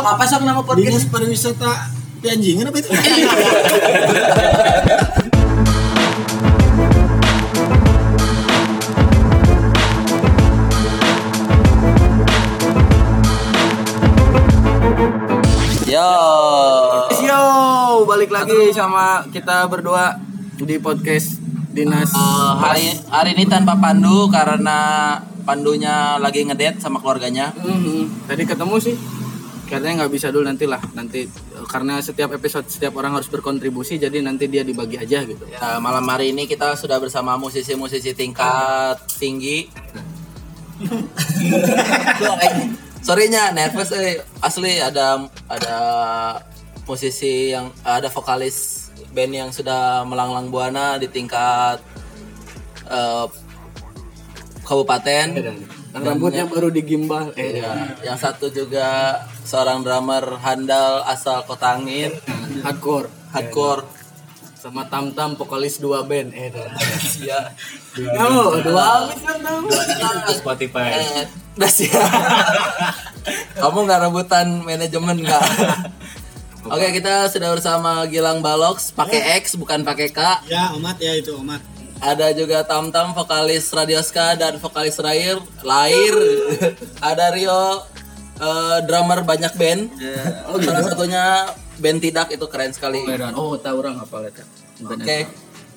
Sok 0.00 0.16
apa 0.16 0.24
sok 0.24 0.48
nama 0.48 0.64
Dinas 0.64 1.04
podcast? 1.04 1.12
pariwisata 1.12 1.92
Pianjingan 2.24 2.72
apa 2.72 2.80
itu? 2.80 2.88
Yo. 15.92 16.08
Yo, 17.20 17.44
balik 18.08 18.32
lagi 18.32 18.72
sama 18.72 19.28
kita 19.28 19.68
berdua 19.68 20.16
di 20.56 20.80
podcast 20.80 21.36
Dinas. 21.76 22.08
Eh, 22.16 22.52
hari 22.56 22.96
hari 23.12 23.36
ini 23.36 23.44
tanpa 23.44 23.76
Pandu 23.76 24.32
karena 24.32 25.20
Pandunya 25.44 26.16
lagi 26.16 26.48
ngedate 26.48 26.80
sama 26.80 27.04
keluarganya. 27.04 27.52
Mhm. 27.52 28.24
Tadi 28.24 28.48
ketemu 28.48 28.80
sih. 28.80 29.19
Katanya 29.70 30.02
nggak 30.02 30.12
bisa 30.12 30.34
dulu 30.34 30.42
nanti 30.50 30.66
lah. 30.66 30.82
Nanti 30.98 31.30
eh, 31.30 31.66
karena 31.70 32.02
setiap 32.02 32.34
episode 32.34 32.66
setiap 32.66 32.98
orang 32.98 33.14
harus 33.14 33.30
berkontribusi 33.30 34.02
jadi 34.02 34.18
nanti 34.18 34.50
dia 34.50 34.66
dibagi 34.66 34.98
aja 34.98 35.22
gitu. 35.22 35.46
Nah, 35.46 35.78
malam 35.78 36.02
hari 36.10 36.34
ini 36.34 36.50
kita 36.50 36.74
sudah 36.74 36.98
bersama 36.98 37.38
musisi-musisi 37.38 38.10
tingkat 38.18 38.98
tinggi. 39.14 39.70
Sorrynya 43.06 43.54
nervous 43.54 43.94
eh 43.94 44.18
asli 44.42 44.82
ada 44.82 45.24
ada 45.46 45.76
musisi 46.84 47.54
yang 47.54 47.70
ada 47.86 48.10
vokalis 48.10 48.90
band 49.14 49.32
yang 49.32 49.50
sudah 49.54 50.02
melanglang 50.02 50.50
buana 50.50 50.98
di 50.98 51.06
tingkat 51.06 51.78
eh, 52.90 53.26
kabupaten. 54.66 55.26
Yang 55.90 56.02
rambutnya 56.04 56.44
baru 56.46 56.68
digimbal. 56.68 57.34
Eh, 57.34 57.58
Ya, 57.58 57.72
yang 58.04 58.14
satu 58.14 58.46
juga 58.48 59.18
seorang 59.42 59.82
drummer 59.82 60.38
handal 60.38 61.02
asal 61.04 61.42
Kota 61.42 61.74
Angin, 61.74 62.14
hardcore. 62.62 63.10
hardcore. 63.30 63.82
Sama 64.54 64.84
Tam 64.86 65.10
Tam 65.10 65.34
vokalis 65.34 65.78
dua 65.78 66.04
band. 66.04 66.30
Eh, 66.30 66.48
dah. 66.48 66.68
Ya, 67.18 67.40
Oh, 68.20 68.54
dua 68.60 69.08
habis 69.08 69.18
kan 69.18 69.38
Tam. 69.40 69.62
Spotify. 70.30 71.00
eh, 71.16 71.26
sih. 71.66 71.88
Kamu 73.52 73.78
nggak 73.82 74.00
rebutan 74.02 74.62
manajemen 74.62 75.16
nggak? 75.18 75.44
Oke, 76.70 76.92
kita 76.92 77.24
sudah 77.26 77.50
bersama 77.50 78.04
Gilang 78.04 78.44
Balox, 78.44 78.92
pakai 78.92 79.40
X 79.40 79.56
bukan 79.56 79.80
pakai 79.80 80.12
K. 80.12 80.20
ya, 80.44 80.70
Omat 80.70 81.00
ya 81.00 81.16
itu 81.16 81.32
Omat. 81.34 81.64
Ada 82.00 82.32
juga 82.32 82.64
Tam 82.64 82.88
Tam 82.88 83.12
vokalis 83.12 83.68
Radioska 83.68 84.32
dan 84.34 84.56
vokalis 84.56 84.96
Rair, 84.96 85.36
Lair. 85.60 86.16
Ada 86.98 87.28
Rio 87.36 87.84
eh, 88.40 88.78
drummer 88.88 89.20
banyak 89.20 89.52
band. 89.54 89.82
Salah 90.64 90.84
satunya 90.84 91.24
band 91.76 92.00
Tidak 92.00 92.32
itu 92.32 92.46
keren 92.48 92.72
sekali. 92.72 93.04
Oh, 93.36 93.52
tahu 93.60 93.84
orang 93.84 94.00
apa 94.00 94.16
lihat. 94.24 94.44
Oke. 94.80 95.18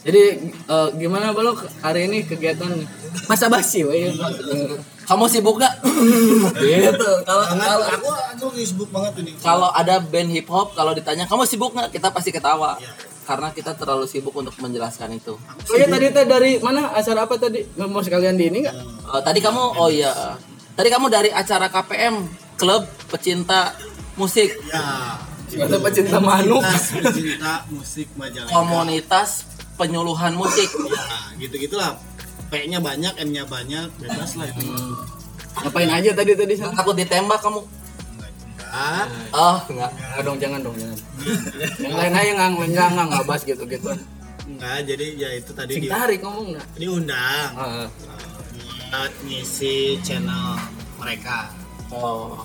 Jadi 0.03 0.23
eh, 0.47 0.89
gimana 0.95 1.31
balok 1.31 1.67
hari 1.83 2.07
ini 2.07 2.23
kegiatan 2.23 2.71
masa 3.27 3.51
basi 3.51 3.83
we. 3.83 4.11
Kamu 5.03 5.27
sibuk 5.27 5.59
gak? 5.59 5.83
gitu. 6.63 7.11
Kalau 7.27 7.43
kalau 7.51 7.83
Aku 7.99 8.07
aku 8.07 8.45
sibuk 8.63 8.87
banget 8.87 9.19
ini. 9.19 9.35
kalau 9.43 9.67
ada 9.75 9.99
band 9.99 10.31
hip 10.31 10.47
hop 10.47 10.71
kalau 10.71 10.95
ditanya 10.95 11.27
kamu 11.27 11.43
sibuk 11.43 11.75
nggak 11.75 11.91
kita 11.91 12.07
pasti 12.07 12.31
ketawa 12.31 12.79
karena 13.23 13.49
kita 13.49 13.73
terlalu 13.73 14.05
sibuk 14.05 14.31
untuk 14.31 14.53
menjelaskan 14.59 15.15
itu. 15.15 15.33
Oh 15.39 15.75
iya 15.75 15.87
tadi 15.87 16.11
teh 16.11 16.23
dari 16.23 16.59
mana 16.59 16.91
acara 16.91 17.25
apa 17.25 17.35
tadi? 17.35 17.63
Mau 17.75 17.99
sekalian 17.99 18.35
di 18.35 18.47
ini 18.47 18.59
enggak? 18.61 18.75
Eh, 19.09 19.21
tadi 19.21 19.39
kamu 19.39 19.63
oh 19.75 19.87
iya 19.87 20.35
tadi 20.73 20.87
kamu 20.87 21.07
dari 21.07 21.29
acara 21.29 21.67
KPM 21.67 22.15
klub 22.55 22.83
pecinta 23.07 23.73
musik 24.13 24.53
Ya. 24.69 25.15
Kata 25.53 25.77
pecinta 25.79 26.17
manuk. 26.17 26.65
Pecinta 26.65 27.61
musik 27.69 28.09
Majalengka. 28.17 28.49
komunitas 28.49 29.29
penyuluhan 29.77 30.33
musik. 30.33 30.65
Ya, 30.65 31.05
gitu-gitulah. 31.37 31.93
P-nya 32.49 32.81
banyak, 32.81 33.13
M-nya 33.21 33.45
banyak, 33.45 33.85
bebas 34.01 34.33
lah 34.33 34.49
itu. 34.49 34.65
Ngapain 35.53 35.89
aja 35.89 36.09
tadi 36.13 36.33
tadi? 36.33 36.53
Takut 36.57 36.97
ditembak 36.97 37.37
kamu? 37.37 37.61
Ah, 38.73 39.05
Oh 39.29 39.57
enggak. 39.69 39.91
Enggak 39.93 40.23
dong, 40.25 40.37
jangan 40.41 40.59
dong, 40.65 40.75
jangan. 40.81 40.97
Yang 41.77 41.93
lain 41.93 42.13
aja 42.17 42.31
ngang 42.33 42.53
enggak 42.57 42.87
enggak 42.89 43.05
enggak 43.05 43.23
bahas 43.29 43.43
gitu 43.45 43.63
gitu. 43.69 43.89
enggak, 44.49 44.77
jadi 44.89 45.05
ya 45.13 45.29
itu 45.37 45.51
tadi 45.53 45.71
Sing 45.77 45.85
di, 45.85 45.89
tarik 45.93 46.19
ngomong 46.25 46.45
enggak? 46.57 46.67
diundang 46.75 47.49
Heeh. 47.53 47.87
buat 48.89 49.13
ngisi 49.29 50.01
channel 50.01 50.57
mereka. 50.97 51.53
Oh. 51.93 52.41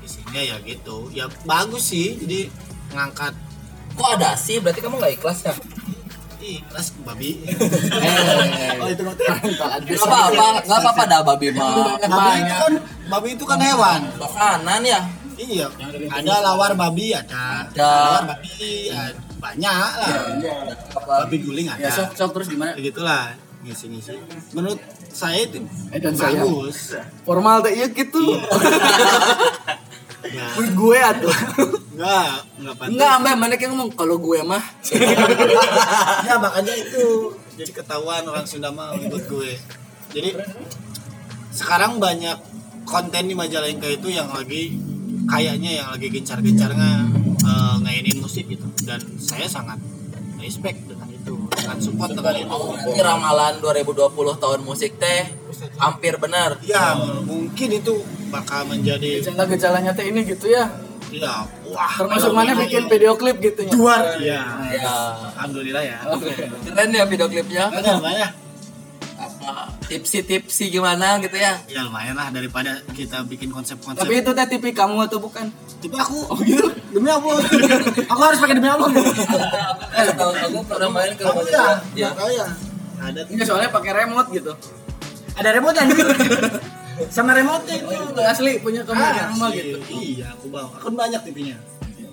Isinya 0.00 0.40
ya 0.40 0.56
gitu. 0.64 1.12
Ya 1.12 1.28
bagus 1.44 1.92
sih, 1.92 2.16
jadi 2.16 2.48
ngangkat 2.96 3.36
Kok 3.94 4.08
ada 4.18 4.34
sih? 4.34 4.58
Berarti 4.58 4.80
kamu 4.82 4.98
nggak 4.98 5.14
ikhlas 5.20 5.46
ya? 5.46 5.54
ikhlas 6.44 6.92
babi. 7.04 7.40
Eh, 8.04 8.76
oh, 8.76 8.88
itu 8.92 9.00
nanti. 9.00 9.24
Gak 9.24 10.04
apa-apa, 10.04 10.46
gak 10.68 10.78
apa-apa 10.82 11.02
dah 11.08 11.20
babi 11.24 11.48
mah. 11.56 11.96
Babi 12.04 12.36
itu 12.44 12.54
kan 12.60 12.72
babi 13.08 13.28
itu 13.32 13.44
kan 13.48 13.58
hewan. 13.64 14.00
Makanan 14.20 14.80
ya. 14.84 15.00
Iya, 15.34 15.66
ada 16.08 16.34
lawar 16.40 16.72
babi 16.74 17.10
ada. 17.10 17.66
Ada. 17.66 17.82
Lawar 17.82 18.22
babi 18.30 18.50
ya, 18.86 19.10
banyak 19.36 19.72
lah. 19.72 19.92
Babi 21.26 21.36
guling 21.40 21.66
ada. 21.66 21.80
Ya 21.80 21.90
sok 21.90 22.14
sok 22.14 22.30
terus 22.32 22.48
gimana? 22.48 22.72
Begitulah 22.72 23.34
ngisi-ngisi. 23.60 24.14
Menurut 24.52 24.78
saya 25.08 25.42
itu 25.42 25.64
Eh, 25.90 25.98
dan 25.98 26.14
saya. 26.14 26.38
bagus. 26.38 26.94
Formal 27.22 27.62
teh 27.62 27.72
iya 27.72 27.86
gitu. 27.88 28.22
Ya, 30.24 30.48
Menurut 30.56 30.72
gue 30.72 30.98
atuh. 30.98 31.36
enggak, 31.92 32.28
enggak 32.56 32.74
pantas. 32.74 32.90
Enggak, 32.96 33.12
Mbak, 33.20 33.34
mana 33.36 33.54
yang 33.54 33.70
ngomong 33.76 33.90
kalau 33.92 34.16
gue 34.16 34.40
mah. 34.40 34.64
ya 36.26 36.34
makanya 36.40 36.74
itu 36.74 37.04
jadi 37.54 37.70
ketahuan 37.70 38.24
orang 38.24 38.46
Sunda 38.48 38.72
mah 38.72 38.96
menurut 38.96 39.20
gue. 39.20 39.52
Jadi 40.10 40.30
sekarang 41.50 42.00
banyak 42.00 42.34
konten 42.84 43.24
di 43.24 43.34
Majalengka 43.34 43.86
itu 43.86 44.08
yang 44.08 44.28
lagi 44.28 44.76
kayaknya 45.26 45.70
yang 45.78 45.88
lagi 45.88 46.08
gencar-gencarnya 46.08 46.90
eh, 47.40 47.74
ngainin 47.80 48.16
musik 48.18 48.44
gitu 48.46 48.66
dan 48.82 49.00
saya 49.16 49.46
sangat 49.46 49.78
respect 50.36 50.84
dengan 50.84 51.08
itu 51.08 51.34
sangat 51.54 51.78
support 51.80 52.10
dengan 52.10 52.36
itu 52.36 52.52
Berarti 52.52 53.00
ramalan 53.00 53.54
2020 53.58 54.12
tahun 54.36 54.60
musik 54.62 54.96
teh 54.96 55.24
hampir 55.76 56.18
benar. 56.18 56.60
ya 56.60 56.92
mungkin 57.22 57.68
itu 57.72 57.94
bakal 58.28 58.66
menjadi 58.66 59.22
Gejala-gejalanya 59.22 59.92
teh 59.92 60.04
ini 60.04 60.20
gitu 60.22 60.48
ya. 60.48 60.68
ya 61.08 61.46
wah 61.64 61.92
Termasuk 61.96 62.30
mana 62.30 62.52
bikin 62.54 62.84
video 62.84 63.14
klip 63.14 63.38
gitu 63.38 63.62
ya. 63.62 63.72
luar 63.72 64.02
ya 64.18 64.40
Ya. 64.68 64.92
alhamdulillah 65.32 65.80
ya 65.80 65.98
Keren 66.64 66.90
ya 66.90 67.04
video 67.06 67.26
klipnya. 67.26 67.64
lumayan 67.70 68.28
Apa 68.28 68.43
tipsi-tipsi 69.84 70.68
gimana 70.68 71.20
gitu 71.20 71.36
ya. 71.36 71.60
ya 71.68 71.84
lumayan 71.84 72.16
lah 72.16 72.32
daripada 72.32 72.80
kita 72.92 73.20
bikin 73.28 73.52
konsep-konsep 73.52 74.00
Tapi 74.00 74.24
itu 74.24 74.30
teh 74.32 74.46
TV 74.48 74.64
kamu 74.72 75.04
atau 75.06 75.20
bukan? 75.20 75.46
Tapi 75.80 75.96
aku 75.96 76.16
oh 76.32 76.38
gitu 76.40 76.68
demi 76.90 77.10
Allah 77.10 77.36
aku 78.08 78.20
harus 78.20 78.38
pakai 78.40 78.54
demi 78.56 78.68
Allah 78.70 78.88
Eh, 79.94 80.06
tahu 80.16 80.30
aku 80.32 80.58
pernah 80.66 80.88
main 80.90 81.12
ke 81.14 81.22
Aku 81.22 81.44
rumah 81.44 81.78
ya, 81.94 82.10
Ya. 82.10 82.46
Ada 83.04 83.20
Enggak 83.28 83.46
soalnya 83.46 83.70
pakai 83.70 83.92
remote 83.92 84.28
gitu. 84.32 84.52
ada 85.34 85.48
remote 85.50 85.76
kan? 85.76 85.86
Sama 87.10 87.34
remote 87.34 87.66
itu. 87.66 87.90
Itu 87.90 88.22
asli 88.22 88.62
punya 88.62 88.86
kamu 88.86 89.02
di 89.02 89.22
rumah 89.34 89.48
gitu. 89.50 89.78
Iya, 89.90 90.26
aku 90.30 90.46
bawa. 90.48 90.70
Aku 90.78 90.94
banyak 90.94 91.20
TV-nya. 91.26 91.58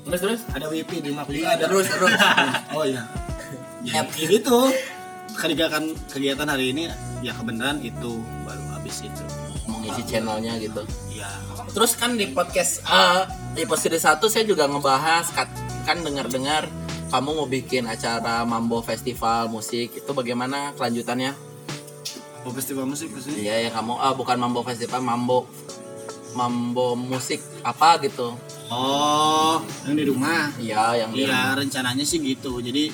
Terus 0.02 0.20
terus 0.20 0.42
Ada 0.50 0.66
wifi 0.74 0.98
di 1.00 1.14
rumah 1.14 1.24
aku 1.24 1.38
juga 1.38 1.54
ada. 1.54 1.64
Terus 1.70 1.86
terus. 1.86 2.12
Oh 2.74 2.84
iya. 2.84 3.06
Ya, 3.86 4.02
gitu. 4.10 4.60
Kegiatan 5.38 5.86
kegiatan 6.12 6.48
hari 6.48 6.76
ini 6.76 6.92
ya 7.26 7.34
kebenaran 7.36 7.82
itu 7.82 8.22
baru 8.46 8.64
habis 8.78 9.06
itu. 9.06 9.24
Mengisi 9.70 10.04
channelnya 10.06 10.58
gitu. 10.60 10.84
Iya. 11.10 11.30
Terus 11.72 11.96
kan 11.96 12.20
di 12.20 12.30
podcast 12.34 12.84
eh, 12.86 13.24
di 13.56 13.64
episode 13.64 13.98
1 13.98 14.20
saya 14.28 14.44
juga 14.44 14.68
ngebahas 14.68 15.32
kan 15.88 15.98
dengar-dengar 16.06 16.68
kamu 17.12 17.30
mau 17.36 17.48
bikin 17.50 17.92
acara 17.92 18.48
Mambo 18.48 18.80
Festival 18.80 19.52
musik 19.52 20.00
itu 20.00 20.12
bagaimana 20.16 20.72
kelanjutannya? 20.80 21.36
Oh, 22.42 22.50
festival 22.50 22.90
musik 22.90 23.14
sini. 23.22 23.46
Iya 23.46 23.68
ya 23.68 23.70
kamu 23.70 24.00
ah 24.02 24.16
bukan 24.18 24.40
Mambo 24.40 24.66
Festival 24.66 25.04
Mambo 25.04 25.46
Mambo 26.34 26.96
musik 26.96 27.44
apa 27.62 28.00
gitu. 28.02 28.34
Oh, 28.72 29.60
yang 29.84 30.00
di 30.00 30.06
rumah. 30.08 30.48
Iya 30.56 31.04
yang 31.04 31.12
di 31.12 31.28
Iya, 31.28 31.52
rencananya 31.60 32.08
sih 32.08 32.24
gitu. 32.24 32.64
Jadi 32.64 32.88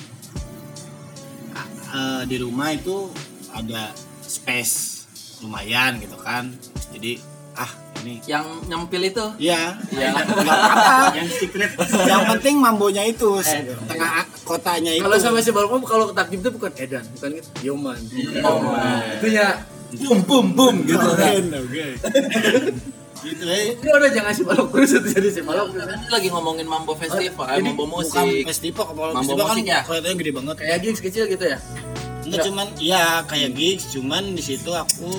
eh, 1.90 2.22
di 2.24 2.36
rumah 2.36 2.70
itu 2.70 3.08
ada 3.50 3.92
space 4.20 5.04
lumayan 5.40 5.96
gitu 5.98 6.16
kan. 6.18 6.50
Jadi 6.92 7.18
ah 7.54 7.70
ini 8.02 8.22
yang 8.30 8.46
nyempil 8.70 9.02
itu. 9.02 9.24
Iya, 9.38 9.74
Iya. 9.90 10.14
apa-apa. 10.14 11.10
Yang 11.18 11.28
secret. 11.42 11.70
Yang 12.06 12.22
penting 12.36 12.54
mambonya 12.62 13.02
itu 13.02 13.42
tengah 13.90 14.22
kotanya 14.46 14.94
itu. 14.94 15.02
Kalau 15.02 15.18
sama 15.18 15.42
si 15.42 15.50
Balkom 15.50 15.82
kalau 15.82 16.14
takjub 16.14 16.38
itu 16.38 16.50
bukan 16.54 16.72
edan, 16.78 17.04
bukan 17.18 17.28
gitu. 17.42 17.48
Yoman. 17.74 17.98
Oh, 18.46 18.78
Itu 19.18 19.26
ya 19.26 19.66
bum 20.06 20.20
bum 20.22 20.46
bum 20.54 20.74
gitu. 20.86 21.02
Oke. 21.02 21.84
Gitu 23.20 23.42
eh 23.44 23.74
Ini 23.74 23.88
udah 23.88 24.10
jangan 24.10 24.32
si 24.32 24.42
balok 24.42 24.66
terus 24.70 24.90
itu 24.92 25.08
jadi 25.10 25.28
si 25.28 25.40
balok. 25.40 25.66
Ini 25.70 26.06
lagi 26.08 26.28
ngomongin 26.28 26.64
Mambo 26.64 26.92
Festival, 26.92 27.46
eh, 27.46 27.58
Ini 27.58 27.70
Mambo 27.70 27.84
bukan 27.88 28.04
musik. 28.24 28.44
festival 28.46 28.84
kalau 28.88 29.10
Mambo 29.10 29.20
festival 29.34 29.44
kan 29.44 29.56
ya? 29.60 29.80
kelihatannya 29.82 30.16
gede 30.16 30.32
banget 30.32 30.54
Kayak 30.56 30.78
gigs 30.80 31.00
kecil 31.00 31.24
gitu 31.26 31.44
ya. 31.44 31.58
Enggak 32.20 32.44
cuman 32.44 32.66
iya 32.76 33.04
kayak 33.24 33.50
gigs 33.52 33.84
cuman 33.90 34.22
di 34.30 34.40
situ 34.40 34.70
aku 34.70 35.16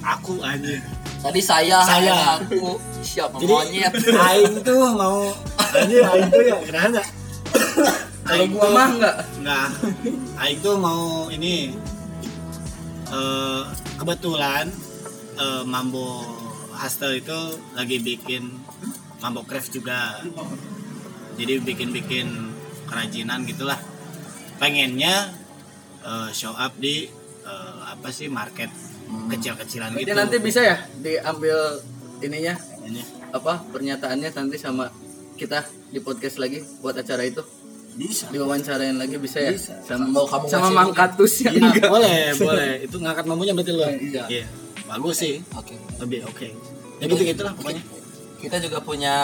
aku 0.00 0.40
aja 0.40 0.76
Tadi 1.18 1.40
saya, 1.40 1.82
Saya. 1.82 2.38
aku 2.38 2.78
siapa 3.00 3.36
jadi 3.36 3.50
monyet. 3.50 3.92
aing 4.06 4.54
tuh 4.60 4.78
mau 4.92 5.34
aja 5.58 5.98
aing 6.08 6.28
tuh 6.28 6.42
ya 6.42 6.56
kenapa 6.62 6.86
enggak 6.88 7.06
Kalau 8.22 8.44
gua 8.46 8.68
mah 8.68 8.88
enggak. 8.92 9.16
Nah, 9.40 9.66
Aing 10.38 10.60
tuh 10.60 10.76
mau 10.76 11.02
ini 11.28 11.72
eh 13.08 13.62
kebetulan 13.96 14.68
eh, 15.34 15.62
Mambo 15.64 16.22
Hostel 16.78 17.18
itu 17.18 17.38
lagi 17.74 17.98
bikin 17.98 18.54
Mambo 19.18 19.42
Craft 19.42 19.74
juga. 19.74 20.22
Jadi 21.34 21.58
bikin-bikin 21.62 22.26
kerajinan 22.86 23.42
gitulah. 23.46 23.78
Pengennya 24.58 25.30
eh, 26.02 26.28
show 26.30 26.54
up 26.54 26.74
di 26.78 27.06
eh, 27.42 27.78
apa 27.82 28.08
sih 28.10 28.30
market 28.30 28.70
kecil-kecilan 29.08 29.96
Jadi 29.96 30.04
gitu. 30.04 30.12
nanti 30.14 30.36
bisa 30.36 30.60
ya 30.60 30.76
diambil 31.00 31.80
ininya 32.20 32.54
Ini. 32.84 33.02
apa 33.32 33.64
pernyataannya 33.72 34.28
nanti 34.36 34.56
sama 34.60 34.92
kita 35.38 35.64
di 35.88 35.96
podcast 36.04 36.36
lagi 36.36 36.60
buat 36.84 36.92
acara 36.92 37.24
itu 37.24 37.40
Bisa. 37.96 38.28
diwawancarain 38.28 39.00
lagi 39.00 39.16
bisa 39.16 39.40
ya 39.40 39.56
Bisa. 39.56 39.80
sama 39.80 40.12
Mau 40.12 40.26
kamu 40.28 40.44
sama 40.44 40.60
ngasih 40.60 40.76
Mang 40.76 40.92
Katus 40.92 41.32
ya 41.40 41.50
Iya, 41.56 41.88
boleh, 41.88 42.18
boleh. 42.36 42.72
Itu 42.84 42.96
ngangkat 43.00 43.24
mampunya 43.24 43.52
berarti 43.56 43.72
lu. 43.72 43.82
Iya. 44.28 44.44
Bagus 44.88 45.16
sih. 45.18 45.44
Oke. 45.52 45.76
Lebih 46.00 46.24
oke. 46.24 46.48
Ya 46.98 47.04
gitu 47.06 47.22
gitulah 47.22 47.52
pokoknya. 47.52 47.82
Kita 48.38 48.56
juga 48.58 48.78
punya 48.80 49.14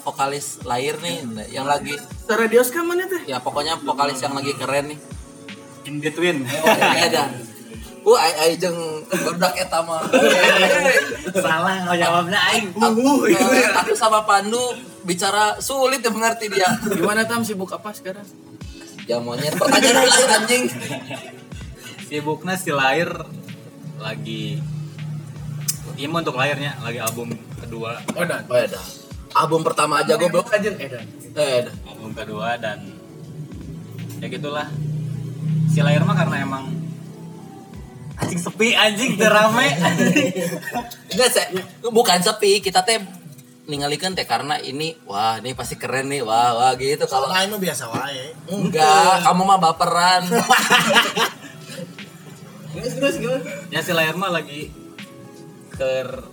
vokalis 0.00 0.60
lahir 0.62 1.00
nih 1.00 1.24
yang 1.48 1.64
lagi 1.64 1.96
radio 2.28 2.60
kan 2.62 2.84
mana 2.84 3.08
teh 3.08 3.24
ya 3.24 3.40
pokoknya 3.40 3.80
vokalis 3.80 4.20
yang 4.20 4.32
lagi 4.32 4.52
keren 4.54 4.92
nih. 4.92 5.00
in 5.88 5.96
between 5.96 6.44
Edan. 7.08 7.40
Uh, 8.00 8.16
ai 8.16 8.32
ai 8.36 8.52
jeung 8.54 8.76
budak 9.08 9.56
eta 9.56 9.80
mah. 9.80 10.04
salah 11.44 11.84
nggak 11.84 11.98
jawabnya 11.98 12.36
aing 12.52 12.68
Aku, 12.72 13.24
aku 13.74 13.92
sama 13.92 14.24
Pandu 14.24 14.60
bicara 15.02 15.56
sulit 15.56 16.00
ya 16.00 16.08
mengerti 16.08 16.48
dia. 16.48 16.68
gimana 16.86 17.24
tam 17.24 17.40
sibuk 17.40 17.72
apa 17.72 17.92
sekarang 17.92 18.24
Ya 19.04 19.16
monyet 19.18 19.56
pertanyaan 19.56 20.04
lain 20.04 20.30
anjing. 20.36 20.64
sibuknya 22.06 22.54
si 22.54 22.70
lahir 22.70 23.08
lagi 23.96 24.60
ini 26.00 26.08
mah 26.08 26.24
untuk 26.24 26.40
lahirnya 26.40 26.80
lagi 26.80 26.96
album 26.96 27.28
kedua. 27.60 28.00
Oh 28.16 28.24
dan 28.24 28.48
Oh, 28.48 28.56
ya 28.56 28.64
dah. 28.72 28.84
Album 29.36 29.60
pertama 29.60 30.00
aja 30.00 30.16
gue 30.16 30.32
belum 30.32 30.48
aja 30.48 30.72
Edan. 30.72 31.06
Eh 31.36 31.68
dah. 31.68 31.74
album 31.92 32.16
kedua 32.16 32.56
dan 32.56 32.88
ya 34.16 34.26
gitulah. 34.32 34.72
Si 35.68 35.84
lahir 35.84 36.00
mah 36.08 36.16
karena 36.16 36.40
emang 36.40 36.72
anjing 38.16 38.40
sepi 38.40 38.72
anjing 38.72 39.16
terame 39.20 39.68
Enggak, 41.12 41.28
saya, 41.32 41.46
bukan 41.84 42.20
sepi, 42.24 42.64
kita 42.64 42.80
teh 42.80 43.00
ningalikeun 43.68 44.16
teh 44.16 44.24
karena 44.24 44.56
ini 44.56 44.96
wah 45.04 45.36
ini 45.36 45.52
pasti 45.52 45.76
keren 45.76 46.08
nih. 46.08 46.24
Wah 46.24 46.56
wah 46.56 46.72
gitu. 46.80 47.04
Kalau 47.04 47.28
lain 47.28 47.52
mah 47.52 47.60
biasa 47.60 47.92
wae. 47.92 48.32
enggak 48.48 49.20
kamu 49.20 49.42
mah 49.44 49.58
baperan. 49.60 50.22
Terus 52.72 53.14
gimana 53.20 53.44
ya 53.68 53.84
si 53.84 53.92
lahir 53.92 54.16
mah 54.16 54.32
lagi 54.32 54.79
ker 55.80 56.28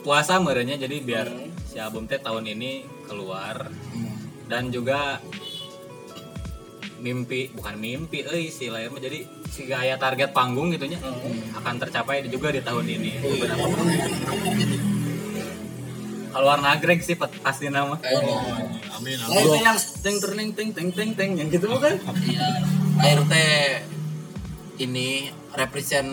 puasa 0.00 0.40
merenya 0.40 0.80
jadi 0.80 0.96
biar 1.04 1.28
si 1.68 1.76
album 1.76 2.08
teh 2.08 2.16
tahun 2.16 2.48
ini 2.48 2.88
keluar. 3.04 3.68
Dan 4.48 4.72
juga 4.72 5.20
mimpi 7.04 7.52
bukan 7.52 7.76
mimpi 7.76 8.24
euy 8.24 8.48
si 8.48 8.72
lahir 8.72 8.88
mah 8.88 9.00
jadi 9.04 9.28
si 9.52 9.68
gaya 9.68 10.00
target 10.00 10.32
panggung 10.32 10.72
gitunya 10.72 10.96
akan 11.60 11.76
tercapai 11.76 12.24
juga 12.24 12.48
di 12.48 12.64
tahun 12.64 12.88
ini. 12.88 13.12
Beberapa 13.20 13.68
keluar 16.34 16.58
nagrek 16.64 17.04
sih 17.04 17.20
pasti 17.20 17.68
nama. 17.68 18.00
Amin. 18.94 19.18
oh, 19.28 19.40
itu 19.44 19.58
yang 19.60 19.76
teng 20.00 20.16
teng 20.16 20.50
teng 20.56 20.70
teng 20.72 20.88
teng 20.94 21.10
teng 21.12 21.30
yang 21.36 21.48
gitu 21.52 21.66
bukan 21.68 22.00
iya. 22.24 22.46
Air 23.04 23.20
teh 23.26 23.82
ini 24.80 25.28
represent 25.52 26.08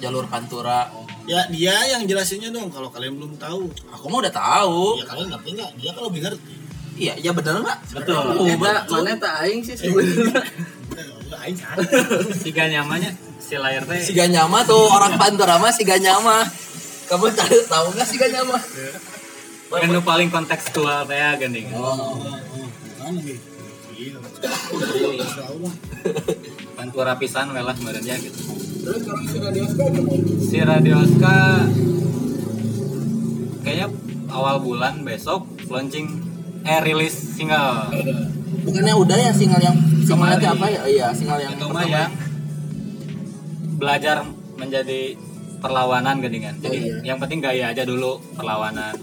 jalur 0.00 0.24
pantura 0.30 0.88
Ya 1.30 1.46
dia 1.46 1.76
yang 1.94 2.02
jelasinnya 2.10 2.50
dong 2.50 2.74
kalau 2.74 2.90
kalian 2.90 3.14
belum 3.14 3.38
tahu. 3.38 3.70
aku 3.94 4.04
mah 4.10 4.18
udah 4.26 4.34
tahu. 4.34 4.98
Ya 4.98 5.06
kalian 5.06 5.28
ngerti 5.30 5.48
nggak? 5.54 5.70
Dia 5.78 5.90
kan 5.94 6.02
lebih 6.10 6.20
ngerti. 6.26 6.52
iya 6.98 7.14
iya 7.22 7.30
bener 7.30 7.62
nggak? 7.62 7.78
Betul. 8.02 8.22
Beda, 8.58 8.82
mana 8.90 9.14
tak 9.14 9.34
aing 9.46 9.62
sih 9.62 9.78
sebenarnya? 9.78 10.42
Udah 11.30 11.38
aing 11.46 11.54
kan. 11.54 11.76
tiga 12.42 12.66
nyamanya 12.66 13.14
si 13.38 13.54
lahir 13.54 13.86
teh. 13.86 14.02
Si 14.02 14.10
Ganyama 14.10 14.66
tuh 14.66 14.90
orang 14.90 15.14
pantura 15.14 15.62
mah 15.62 15.70
si 15.70 15.86
Ganyama. 15.86 16.42
Kamu 17.06 17.30
tahu 17.30 17.56
tahu 17.70 17.86
nggak 17.94 18.08
si 18.10 18.16
Ganyama? 18.18 18.58
Menu 19.70 20.02
paling 20.02 20.34
kontekstual 20.34 21.06
teh 21.06 21.14
ya, 21.14 21.38
gandeng 21.38 21.70
oh 21.78 22.18
Kan 22.98 23.14
lagi. 23.14 23.38
Iya. 23.94 24.18
pantura 26.74 27.14
pisan 27.22 27.54
welah 27.54 27.78
merenya 27.78 28.18
gitu 28.18 28.69
terus 28.80 29.02
kalau 29.02 29.22
si 29.22 29.36
radio 29.38 29.62
gimana 29.64 30.00
si 30.40 30.58
Radioska 30.58 31.38
kayaknya 33.60 33.86
awal 34.28 34.56
bulan 34.58 35.02
besok 35.02 35.44
launching 35.66 36.06
eh 36.62 36.80
rilis 36.80 37.12
single 37.12 37.92
bukannya 38.62 38.94
udah 38.94 39.16
ya 39.18 39.32
single 39.32 39.60
yang 39.60 39.76
single 40.00 40.28
apa 40.28 40.66
ya 40.66 40.82
iya 40.86 41.06
single 41.10 41.38
yang 41.38 41.52
itu 41.52 41.66
mah 41.66 41.84
yang 41.84 42.10
belajar 43.76 44.24
menjadi 44.56 45.16
perlawanan 45.58 46.20
gendingan 46.20 46.56
jadi 46.58 46.68
Oh, 46.72 46.82
iya. 46.82 46.96
yang 47.04 47.18
penting 47.18 47.40
gaya 47.40 47.72
aja 47.72 47.84
dulu 47.84 48.20
perlawanan 48.34 48.96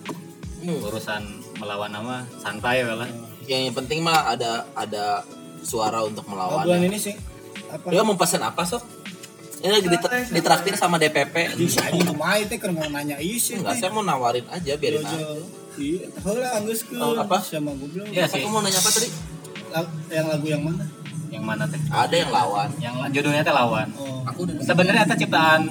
Hmm. 0.57 0.83
urusan 0.83 1.21
melawan 1.55 1.87
nama 1.87 2.25
santai 2.35 2.83
lah 2.83 3.07
yang 3.45 3.71
penting 3.71 4.03
mah 4.03 4.27
ada 4.27 4.67
ada 4.73 5.23
suara 5.61 6.03
untuk 6.03 6.25
Oh, 6.27 6.33
melawan 6.33 6.65
bulan 6.65 6.81
ini 6.83 6.97
sih 6.97 7.15
apa? 7.67 7.87
Dia 7.87 8.01
mau 8.01 8.15
pesan 8.15 8.41
apa 8.41 8.65
sok? 8.65 8.83
Ini 9.57 9.71
lagi 9.71 9.87
diter- 9.87 10.29
ditraktir 10.29 10.73
sama 10.73 10.95
DPP. 10.95 11.35
Bisa 11.55 11.81
aja 11.81 11.97
kemarin 11.97 12.45
teh 12.45 12.57
kan 12.57 12.71
mau 12.71 12.85
nanya 12.85 13.17
iya 13.17 13.35
sih. 13.35 13.57
Enggak, 13.57 13.73
saya 13.75 13.89
mau 13.89 14.01
nawarin 14.01 14.45
aja 14.47 14.71
biarin 14.73 15.01
aja. 15.01 15.17
Iya, 15.77 16.09
heula 16.15 16.47
anggeus 16.53 16.81
ke 16.83 16.93
Oh, 16.95 17.13
apa? 17.13 17.37
sama 17.39 17.69
goblok. 17.71 18.05
Iya 18.07 18.25
sih 18.25 18.39
Aku 18.39 18.49
mau 18.49 18.59
nanya 18.59 18.75
apa 18.75 18.89
tadi? 18.89 19.09
Yang 20.09 20.25
lagu 20.27 20.47
yang 20.47 20.63
mana? 20.63 20.83
yang 21.27 21.43
mana 21.43 21.67
teh 21.67 21.75
Ada 21.85 22.15
yang 22.17 22.31
lawan. 22.31 22.69
yang 22.79 22.95
judulnya 23.11 23.43
teh 23.43 23.51
lawan 23.51 23.87
Oh. 23.93 24.23
Aku 24.25 24.47
udah 24.47 24.55
sebenarnya 24.59 25.03
itu 25.03 25.15
ciptaan 25.21 25.61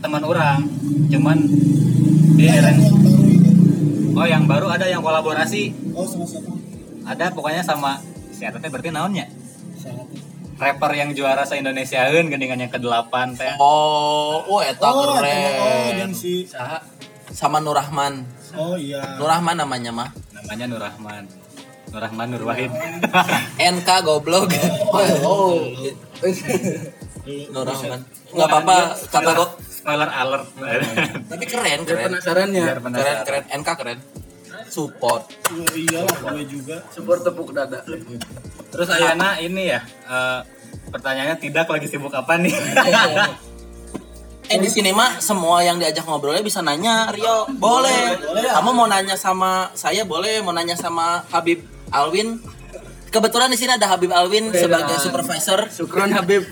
teman 0.00 0.22
orang 0.22 0.64
cuman 1.06 1.36
di 2.34 2.44
ini. 2.44 2.72
oh 4.10 4.24
yang 4.24 4.44
baru 4.44 4.66
ada 4.68 4.84
yang 4.84 5.00
kolaborasi 5.00 5.76
Oh, 5.92 6.02
sama 6.02 6.24
siapa? 6.24 6.50
ada 7.04 7.28
pokoknya 7.30 7.60
sama 7.60 8.00
si 8.30 8.42
Eta 8.42 8.56
teh 8.56 8.66
berarti 8.66 8.88
naonnya. 8.88 9.28
Rapper 10.54 10.92
yang 10.92 11.10
juara 11.10 11.42
se 11.42 11.56
Indonesiaeun 11.56 12.26
gendingan 12.26 12.58
yang 12.58 12.70
ke-8 12.70 13.12
teh 13.34 13.52
Oh, 13.56 14.42
oh 14.44 14.60
eta 14.60 14.84
Oh, 14.84 15.14
keren. 15.14 15.58
oh, 16.00 16.12
si 16.12 16.44
Saha? 16.44 16.78
Sama 17.28 17.58
Nurrahman. 17.58 18.22
Oh 18.54 18.74
iya. 18.74 19.18
Nurrahman 19.18 19.56
namanya 19.56 19.90
mah. 19.90 20.08
namanya 20.34 20.64
Nur 20.66 20.78
Rahman 20.78 21.24
Nur 21.88 22.00
Rahman 22.00 22.26
Nur 22.28 22.44
Wahid 22.44 22.68
NK 23.74 23.88
goblok. 24.02 24.52
Oh. 25.24 25.56
Nurrahman. 27.24 28.00
Enggak 28.28 28.48
apa-apa 28.48 28.76
kata 29.08 29.30
kok. 29.32 29.50
spoiler 29.64 30.08
alert 30.08 30.46
Tapi 31.30 31.44
keren, 31.44 31.80
keren. 31.82 32.04
penasarannya 32.08 32.62
Keren, 32.88 33.18
keren. 33.24 33.44
NK 33.54 33.68
keren. 33.74 33.98
Support. 34.66 35.22
Oh, 35.50 35.70
iyalah 35.72 36.16
gue 36.30 36.44
juga. 36.46 36.76
support 36.88 37.20
tepuk 37.20 37.50
dada 37.50 37.84
terus 38.74 38.90
Ayana 38.90 39.38
ini 39.38 39.70
ya 39.70 39.80
eh, 39.86 40.40
pertanyaannya 40.90 41.38
tidak 41.38 41.70
lagi 41.70 41.86
sibuk 41.86 42.10
apa 42.10 42.34
nih? 42.42 42.54
Eh 44.44 44.60
di 44.60 44.68
sini 44.68 44.92
mah 44.92 45.24
semua 45.24 45.64
yang 45.64 45.80
diajak 45.80 46.04
ngobrolnya 46.04 46.44
bisa 46.44 46.60
nanya 46.60 47.08
Rio 47.14 47.48
boleh? 47.54 48.18
Kamu 48.52 48.76
mau 48.76 48.84
nanya 48.84 49.16
sama 49.16 49.72
saya 49.72 50.04
boleh? 50.04 50.44
Mau 50.44 50.52
nanya 50.52 50.76
sama 50.76 51.24
Habib 51.32 51.64
Alwin? 51.88 52.42
Kebetulan 53.08 53.48
di 53.48 53.56
sini 53.56 53.78
ada 53.78 53.88
Habib 53.88 54.12
Alwin 54.12 54.52
sebagai 54.52 55.00
supervisor. 55.00 55.70
Sukron 55.72 56.12
Habib. 56.12 56.44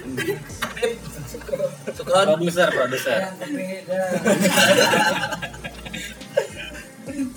Sukron. 1.92 2.26
Produser 2.32 2.70
produser. 2.72 3.18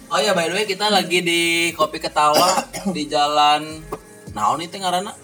Oh 0.08 0.22
ya 0.24 0.32
by 0.32 0.48
the 0.48 0.56
way 0.56 0.64
kita 0.64 0.88
lagi 0.88 1.20
di 1.20 1.74
Kopi 1.76 2.00
Ketawa 2.00 2.64
di 2.96 3.10
jalan 3.12 3.84
naon 4.36 4.60
itu 4.60 4.76
ngaranna? 4.78 5.16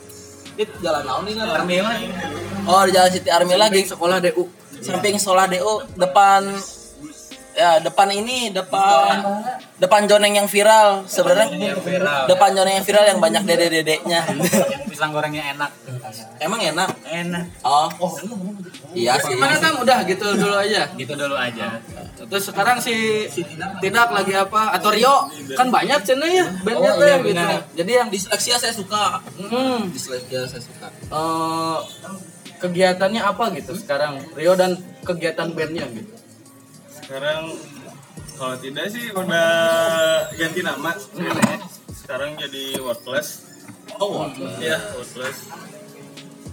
Dit, 0.55 0.71
jalan 0.79 1.03
naon 1.03 1.23
nih 1.27 1.33
ngaranna 1.35 1.59
Armila 1.61 1.91
oh 2.67 2.81
di 2.85 2.91
jalan 2.93 3.09
Siti 3.11 3.29
Armila 3.31 3.65
di 3.67 3.81
sekolah 3.85 4.17
DU 4.21 4.43
samping 4.81 5.17
sekolah 5.17 5.45
DO 5.49 5.73
depan 5.97 6.41
ya 7.53 7.77
depan 7.83 8.09
ini 8.09 8.49
depan 8.49 9.21
depan 9.81 10.05
joneng 10.05 10.33
yang 10.35 10.45
viral 10.45 11.03
sebenarnya 11.03 11.49
Yang 11.73 11.81
viral. 11.81 12.29
depan 12.29 12.49
joneng 12.53 12.73
yang 12.77 12.85
viral 12.85 13.05
yang 13.07 13.17
banyak 13.17 13.41
dede 13.43 13.67
dedeknya 13.71 14.21
Yang 14.29 14.85
pisang 14.93 15.09
gorengnya 15.09 15.41
enak. 15.51 15.71
emang 16.37 16.61
enak 16.61 16.89
Enak. 17.03 17.45
oh 17.65 17.89
iya 18.93 19.17
sih 19.17 19.33
Mana 19.33 19.57
tam 19.57 19.81
udah 19.81 20.05
gitu 20.05 20.35
dulu 20.35 20.53
aja. 20.53 20.85
Gitu 20.93 21.09
dulu 21.11 21.33
aja. 21.33 21.81
Terus 22.21 22.43
sekarang 22.45 22.77
si 22.77 23.25
tidak 23.81 24.07
lagi 24.11 24.33
apa 24.33 24.77
atau 24.77 24.91
Rio 24.91 25.25
kan 25.51 25.67
banyak 25.67 25.99
cina 26.03 26.27
ya 26.27 26.45
bandnya 26.61 26.91
Oh, 26.91 27.01
iya, 27.01 27.17
gitu. 27.17 27.27
benar. 27.27 27.49
Jadi 27.73 27.91
yang 27.91 28.09
disleksia 28.09 28.55
saya 28.55 28.71
suka 28.71 29.17
hmm, 29.39 29.89
disleksia 29.89 30.45
saya 30.45 30.61
suka 30.61 30.87
eh, 30.91 31.79
kegiatannya 32.59 33.21
apa 33.23 33.49
gitu 33.55 33.73
sekarang 33.73 34.21
Rio 34.31 34.53
dan 34.53 34.77
kegiatan 35.01 35.49
bandnya 35.49 35.89
gitu. 35.89 36.13
sekarang 36.93 37.49
kalau 38.41 38.57
tidak 38.57 38.89
sih 38.89 39.05
udah 39.13 39.53
ganti 40.33 40.65
nama 40.65 40.97
sekarang 41.93 42.33
jadi 42.41 42.81
workless. 42.81 43.45
Oh 44.01 44.25
ya 44.57 44.81
workless. 44.97 45.45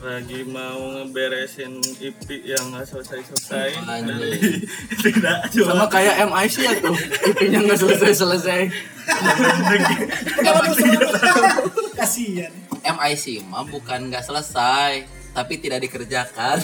Lagi 0.05 0.45
mau 0.45 0.79
ngeberesin 1.01 1.81
IP 1.81 2.45
yang 2.45 2.77
nggak 2.77 2.85
selesai 2.93 3.25
selesai 3.33 3.81
Anjir. 3.89 4.37
tidak 5.01 5.49
Sama 5.49 5.65
cuma 5.65 5.87
kayak 5.89 6.29
MIC 6.29 6.57
ya 6.61 6.73
tuh, 6.77 6.97
IP-nya 7.33 7.59
nggak 7.65 7.81
selesai-selesai. 7.81 8.63
kasihan. 11.97 12.53
MIC 12.85 13.25
mah 13.49 13.65
bukan 13.65 14.13
nggak 14.13 14.29
selesai 14.29 15.09
tapi 15.33 15.57
tidak 15.57 15.89
dikerjakan 15.89 16.61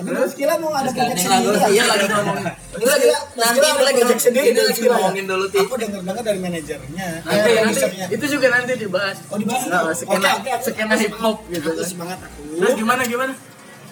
tapi 0.00 0.08
terus 0.10 0.32
kira 0.32 0.54
mau 0.56 0.72
ada 0.72 0.88
lagi 0.88 1.12
sendiri 1.14 1.56
iya 1.68 1.68
ya? 1.76 1.84
lagi 1.86 2.06
ngomongin 2.08 2.44
ini 2.72 2.84
lagi 2.86 3.04
Kira- 3.04 3.24
nanti 3.36 3.58
ini 3.60 3.82
lagi 3.82 4.00
project 4.00 4.22
sendiri 4.22 4.46
ini 4.46 4.60
lagi 4.62 4.80
ngomongin 4.82 5.24
dulu 5.26 5.44
ti 5.46 5.58
aku 5.60 5.74
denger 5.76 6.00
dengar 6.00 6.22
dari 6.22 6.40
manajernya 6.40 7.06
Nanti, 7.20 7.28
nanti, 7.28 7.52
produsernya. 7.60 8.06
itu 8.08 8.24
juga 8.26 8.46
nanti 8.50 8.72
dibahas. 8.74 9.16
oh 9.26 9.36
dibahas 9.36 9.64
Nah, 9.66 9.80
oke 9.82 9.92
skena, 9.94 10.28
oke 10.34 10.50
oke. 10.50 10.64
skena 10.64 10.94
hip 10.96 11.14
hop 11.14 11.36
gitu. 11.46 11.68
aku 11.68 11.76
kan. 11.76 11.84
semangat 11.86 12.18
aku 12.22 12.40
Terus 12.56 12.74
gimana 12.74 13.02
gimana? 13.04 13.32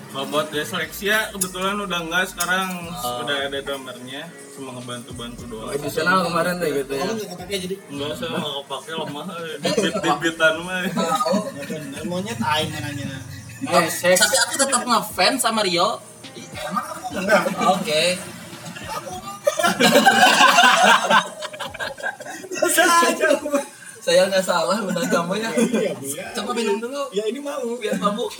kalau 0.08 0.24
buat 0.26 0.48
Desleksia 0.48 1.28
kebetulan 1.30 1.76
udah 1.78 2.00
enggak 2.00 2.24
sekarang 2.26 2.68
udah 2.96 3.36
ada 3.44 3.58
drummernya 3.60 4.24
cuma 4.50 4.72
ngebantu-bantu 4.74 5.42
doang 5.44 5.68
Edisional 5.70 6.24
kemarin 6.24 6.54
deh 6.56 6.70
gitu 6.74 6.90
ya. 6.90 7.04
kamu 7.04 7.12
nggak 7.14 7.28
kepake 7.30 7.54
jadi 7.60 7.74
enggak 7.86 8.10
nggak 8.16 8.54
kepake 8.64 8.90
lemah 8.96 9.26
dibit-dibitan 9.62 10.54
mah 10.64 10.80
bener 11.52 12.02
monyet 12.08 12.38
aing 12.40 12.72
nanya 12.72 13.06
Eh, 13.58 13.86
saya 13.90 14.14
tapi 14.14 14.36
aku 14.38 14.54
tetap 14.54 14.82
ngefans 14.86 15.42
sama 15.42 15.66
Rio. 15.66 15.98
Oke. 17.74 18.02
Saya 23.98 24.30
nggak 24.30 24.44
salah 24.46 24.78
benar 24.86 25.04
kamu 25.10 25.32
ya? 25.42 25.50
Iya 25.58 25.90
bu 25.98 26.06
ya. 26.06 26.26
Coba 26.38 26.50
minum 26.54 26.78
dulu. 26.78 27.02
Ya 27.10 27.26
ini 27.26 27.42
mau. 27.42 27.66
Biar 27.82 27.98
mabuk. 27.98 28.30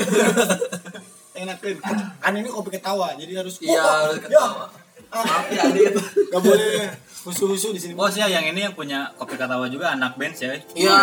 Enak 1.38 1.58
kan 1.62 1.98
kan 2.18 2.32
ini 2.34 2.50
kopi 2.50 2.74
ketawa 2.74 3.14
jadi 3.14 3.38
harus 3.38 3.62
iya 3.62 3.78
harus 3.78 4.18
ya. 4.18 4.26
ketawa 4.26 4.66
maaf 5.12 5.46
ya 5.48 5.62
Adit 5.68 5.94
nggak 6.28 6.42
boleh 6.44 6.92
husu-husu 7.28 7.76
di 7.76 7.80
sini 7.80 7.92
Bos 7.92 8.14
ya 8.16 8.24
yang 8.24 8.44
ini 8.46 8.64
yang 8.64 8.72
punya 8.72 9.12
kopi 9.20 9.36
katawa 9.36 9.68
juga 9.68 9.92
anak 9.92 10.16
band 10.16 10.32
ya. 10.38 10.54
Iya, 10.72 10.96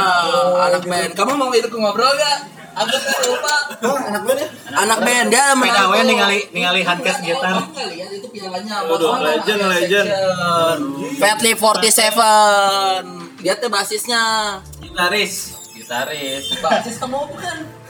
anak 0.71 0.83
band. 0.89 1.11
Kamu 1.13 1.37
mau 1.37 1.53
ikut 1.53 1.69
ngobrol 1.69 2.09
gak? 2.17 2.39
Aku 2.75 2.91
tuh 2.91 3.29
lupa. 3.29 3.55
oh 3.87 3.97
anak 3.99 4.21
gue 4.25 4.35
ya 4.35 4.47
Anak 4.73 4.99
band 5.05 5.27
dia 5.29 5.53
menang. 5.53 5.87
we 5.93 5.99
ningali 6.01 6.39
ningali 6.49 6.81
hardcase 6.81 7.21
gitar. 7.21 7.61
Lihat 7.69 8.09
itu 8.09 8.27
pialanya? 8.33 8.89
Waduh, 8.89 9.21
legend, 9.21 9.61
legend. 9.69 10.07
Fatly 11.21 11.53
47. 11.53 11.93
Dia 13.45 13.53
tuh 13.61 13.69
basisnya. 13.69 14.23
Gitaris. 14.81 15.33
Gitaris. 15.77 16.43
Basis 16.57 16.95
kamu 16.97 17.21
bukan? 17.29 17.84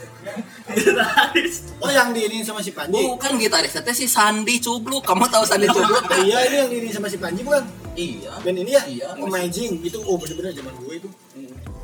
Oh 1.78 1.90
yang 1.90 2.10
diinin 2.10 2.42
sama 2.42 2.60
si 2.60 2.70
Panji 2.70 2.98
Bukan 2.98 3.38
gitaris, 3.38 3.72
itu 3.72 3.92
si 3.94 4.06
Sandi 4.06 4.58
Cubluk. 4.58 5.02
Kamu 5.06 5.26
tahu 5.28 5.44
Sandi 5.46 5.66
Cubluk? 5.66 6.02
iya 6.20 6.38
ini 6.46 6.56
yang 6.60 6.68
diinin 6.70 6.92
sama 6.92 7.06
si 7.06 7.16
Panji 7.16 7.40
bukan 7.42 7.62
iya. 7.94 8.32
band 8.42 8.58
ini 8.58 8.72
ya 8.74 8.82
Iya. 8.86 9.06
Amazing 9.16 9.80
itu 9.80 9.98
oh 10.02 10.16
bener-bener 10.18 10.52
zaman 10.52 10.72
gue 10.82 10.94
itu 10.98 11.08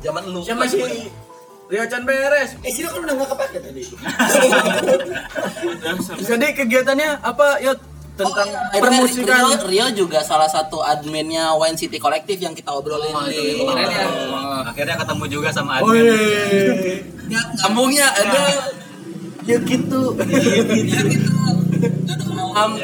Zaman 0.03 0.23
lu. 0.27 0.43
Siapa 0.43 0.67
sih? 0.67 0.83
Rio 1.63 1.85
Chan 1.87 2.03
beres. 2.03 2.59
eh 2.59 2.69
kita 2.69 2.91
kan 2.91 3.01
udah 3.01 3.15
nggak 3.15 3.29
kepake 3.33 3.57
tadi 3.63 3.83
Jadi 6.29 6.47
kegiatannya 6.53 7.09
apa 7.23 7.63
ya 7.63 7.73
tentang 8.13 8.45
Eh, 8.69 8.77
permusikan? 8.77 9.41
Rio, 9.41 9.57
Rio 9.65 9.87
juga 9.95 10.21
salah 10.21 10.45
satu 10.45 10.79
adminnya 10.79 11.53
Wine 11.53 11.73
City 11.73 11.97
Collective 11.97 12.37
yang 12.37 12.53
kita 12.53 12.69
obrolin 12.69 13.09
di 13.25 13.57
kemarin 13.59 13.89
ya. 13.89 14.05
Akhirnya 14.63 14.95
ketemu 14.97 15.25
juga 15.27 15.49
sama 15.49 15.81
Oh, 15.81 15.89
admin. 15.89 16.05
iya. 16.05 16.45
Ya, 17.29 17.41
Kampungnya 17.59 18.07
ada 18.07 18.41
Ya 19.43 19.59
gitu. 19.59 20.15
Am- 22.53 22.79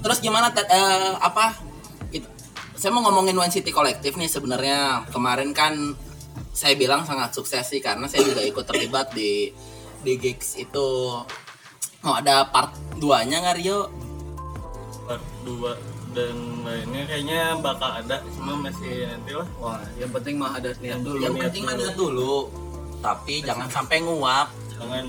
Terus 0.00 0.18
gimana? 0.18 0.48
Eh, 0.48 1.12
apa? 1.18 1.52
It- 2.08 2.30
saya 2.72 2.88
mau 2.88 3.02
ngomongin 3.02 3.36
One 3.36 3.50
City 3.50 3.68
Collective 3.68 4.14
nih 4.14 4.30
sebenarnya 4.30 4.78
kemarin 5.08 5.52
kan 5.52 5.74
saya 6.50 6.72
bilang 6.72 7.02
sangat 7.02 7.34
sukses 7.34 7.62
sih 7.64 7.78
karena 7.78 8.06
saya 8.06 8.22
juga 8.24 8.40
ikut 8.40 8.64
terlibat 8.64 9.12
di 9.12 9.50
di 9.98 10.12
gigs 10.16 10.56
itu. 10.56 10.88
Mau 11.98 12.14
ada 12.14 12.46
part 12.46 12.70
2-nya 13.02 13.42
nggak 13.42 13.56
Rio? 13.58 13.90
part 15.08 15.24
2 15.42 16.14
dan 16.14 16.36
lainnya 16.64 17.02
kayaknya 17.08 17.40
bakal 17.60 17.90
ada 18.00 18.20
cuma 18.36 18.52
masih 18.60 19.08
nanti 19.08 19.32
lah 19.32 19.48
Wah, 19.60 19.80
yang 19.96 20.10
penting 20.12 20.34
mah 20.36 20.56
ada 20.56 20.70
niat 20.78 21.00
dulu. 21.00 21.20
Yang 21.20 21.34
penting 21.48 21.62
mah 21.64 21.74
lihat 21.76 21.96
dulu. 21.96 22.34
Tapi 22.98 23.34
jangan 23.40 23.68
sampai 23.70 23.96
nguap. 24.04 24.48
jangan 24.78 25.04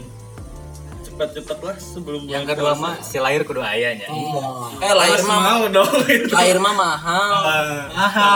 cepat-cepat 1.05 1.57
lah 1.61 1.77
sebelum 1.77 2.21
Yang 2.25 2.43
bulan 2.47 2.55
kedua 2.57 2.71
mah 2.73 2.95
si 3.05 3.17
lahir 3.21 3.41
kudu 3.45 3.61
ayahnya. 3.61 4.07
Eh 4.81 4.93
lahir 4.95 5.21
mah 5.27 5.39
mau 5.39 5.63
dong 5.69 5.93
itu 6.15 6.33
lahir 6.33 6.57
mah 6.57 6.73
mahal. 6.73 7.41
Ah, 7.43 7.85
Aha. 7.93 8.33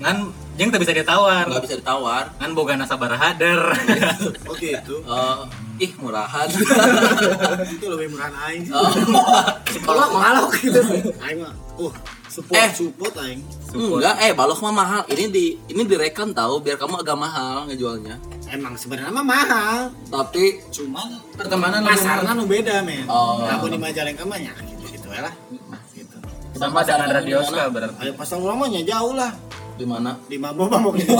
Ngan 0.00 0.16
jeung 0.56 0.70
teu 0.70 0.80
bisa 0.80 0.94
ditawar. 0.94 1.46
Nggak 1.46 1.62
bisa 1.68 1.76
ditawar. 1.78 2.24
Ngan 2.38 2.50
boga 2.54 2.74
nasabar 2.78 3.12
hader. 3.12 3.60
oke 4.52 4.68
itu 4.78 4.96
Eh, 5.04 5.38
ih 5.76 5.92
murahan. 5.96 6.48
itu 7.74 7.86
lebih 7.86 8.08
murah 8.10 8.30
aing 8.46 8.62
Oh. 8.70 8.90
sekolah 9.66 10.06
mahal 10.08 10.46
gitu 10.52 10.80
aing 11.16 11.38
mah 11.40 11.54
uh 11.76 11.92
support 12.26 12.54
Eh. 12.56 12.70
support 12.70 13.14
aing 13.18 13.40
Enggak, 13.74 14.14
eh 14.20 14.30
balok 14.30 14.58
mah 14.60 14.70
mahal. 14.72 15.02
Ini 15.04 15.26
di 15.28 15.58
ini 15.66 15.82
direkam 15.82 16.30
tahu 16.30 16.62
biar 16.62 16.76
kamu 16.76 17.02
agak 17.02 17.16
mahal 17.16 17.66
ngejualnya. 17.66 18.14
emang 18.46 18.74
sebenarnya 18.74 19.10
mah 19.10 19.26
mahal 19.26 19.80
Tapi 20.06 20.62
cuman 20.70 21.18
Pertemanan 21.34 21.82
pasarnya 21.82 22.32
nu 22.32 22.44
beda 22.44 22.80
men 22.80 23.02
Oh. 23.04 23.42
aku 23.42 23.66
di 23.66 23.74
Majalengka 23.74 24.22
mah 24.22 24.38
ya 24.38 24.54
gitu 24.62 24.84
gitu 24.88 25.08
lah 25.10 25.34
gitu 25.90 26.16
Sama 26.54 26.86
dengan 26.86 27.10
radio 27.10 27.42
ska 27.42 27.66
berarti. 27.66 27.98
ayo 28.00 28.12
pasar 28.14 28.38
ulamanya 28.38 28.78
jauh 28.84 29.10
lah 29.12 29.34
di 29.74 29.82
mana? 29.82 30.14
di 30.30 30.38
Mabo 30.38 30.70
mah 30.70 30.78
mau 30.78 30.94
gitu 30.94 31.10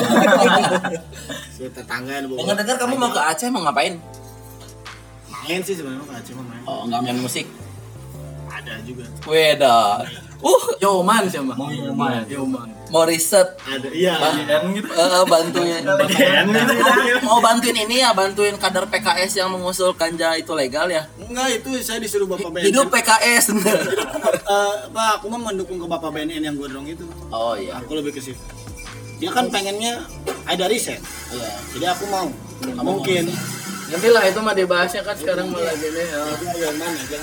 Sudah 1.54 1.70
tetangga 1.72 2.22
Dengar 2.22 2.54
dengar 2.54 2.76
kamu 2.78 2.94
mau 2.94 3.10
ke 3.10 3.18
Aceh 3.20 3.50
mau 3.50 3.62
ngapain? 3.62 3.98
Main 5.44 5.60
sih 5.60 5.74
sebenarnya 5.76 6.08
Aceh 6.08 6.32
mah 6.32 6.46
main. 6.48 6.62
Oh, 6.64 6.80
enggak 6.88 7.00
main 7.04 7.18
musik. 7.20 7.46
ada 8.54 8.80
juga. 8.86 9.04
Weda. 9.28 10.06
Uh, 10.44 10.64
Yoman 10.80 11.24
siapa? 11.28 11.52
Yoman. 11.56 12.24
Yoman. 12.28 12.68
mau 12.92 13.02
riset. 13.08 13.56
Ada 13.64 13.88
iya. 13.90 14.14
Dan 14.44 14.76
gitu. 14.76 14.88
Eh, 14.92 15.24
bantuin. 15.26 15.82
Dan 15.82 16.46
gitu. 16.52 16.74
mau 17.26 17.40
bantuin 17.40 17.76
ini 17.76 18.04
ya 18.04 18.12
bantuin 18.14 18.54
kader 18.54 18.86
PKS 18.88 19.40
yang 19.40 19.50
mengusul 19.50 19.96
ganja 19.96 20.36
itu 20.36 20.52
legal 20.52 20.86
ya? 20.86 21.08
Enggak 21.18 21.60
itu 21.60 21.80
saya 21.80 21.98
disuruh 21.98 22.28
bapak 22.28 22.52
BNN 22.52 22.66
hidup 22.70 22.86
PKS 22.92 23.44
Eh, 24.44 24.74
pak 24.92 25.08
aku 25.18 25.26
mah 25.32 25.40
mendukung 25.40 25.80
ke 25.80 25.86
bapak 25.88 26.12
BNN 26.12 26.44
yang 26.44 26.56
gondrong 26.60 26.86
itu. 26.86 27.04
Oh 27.32 27.56
iya. 27.56 27.80
Aku 27.80 27.96
lebih 27.96 28.12
ke 28.14 28.20
situ. 28.20 28.38
Dia 29.18 29.32
kan 29.32 29.48
pengennya 29.48 30.04
ada 30.44 30.68
riset. 30.68 31.00
Iya. 31.32 31.48
Jadi 31.74 31.86
aku 31.88 32.04
mau. 32.12 32.28
Mungkin 32.64 33.32
Nanti 33.86 34.08
lah 34.08 34.22
itu 34.24 34.38
mah 34.38 34.52
dibahasnya 34.52 35.02
kan 35.02 35.14
sekarang 35.14 35.46
malah 35.48 35.74
gini. 35.74 36.00
ya. 36.00 37.22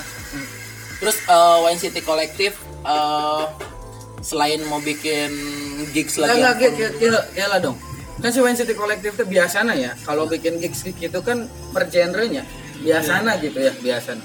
Terus 0.96 1.16
eh, 1.20 1.56
Wine 1.60 1.80
City 1.80 2.00
Collective 2.00 2.54
eh, 2.82 3.44
selain 4.20 4.62
mau 4.64 4.78
bikin 4.78 5.30
gigs 5.90 6.14
lagi 6.16 6.38
enggak 6.38 6.54
yang- 6.56 6.76
kira, 6.76 6.90
kira, 6.94 7.18
kira 7.28 7.46
lah 7.48 7.60
dong. 7.60 7.76
Kan 8.16 8.30
si 8.30 8.38
Wine 8.38 8.54
City 8.54 8.72
Collective 8.72 9.10
itu 9.12 9.24
biasanya 9.26 9.74
ya, 9.74 9.92
kalau 10.00 10.24
bikin 10.24 10.56
gigs 10.56 10.82
gitu 10.84 11.18
kan 11.20 11.44
per 11.70 11.86
genrenya 11.86 12.46
biasanya 12.78 13.34
gitu 13.36 13.58
ya, 13.58 13.72
biasanya. 13.76 14.22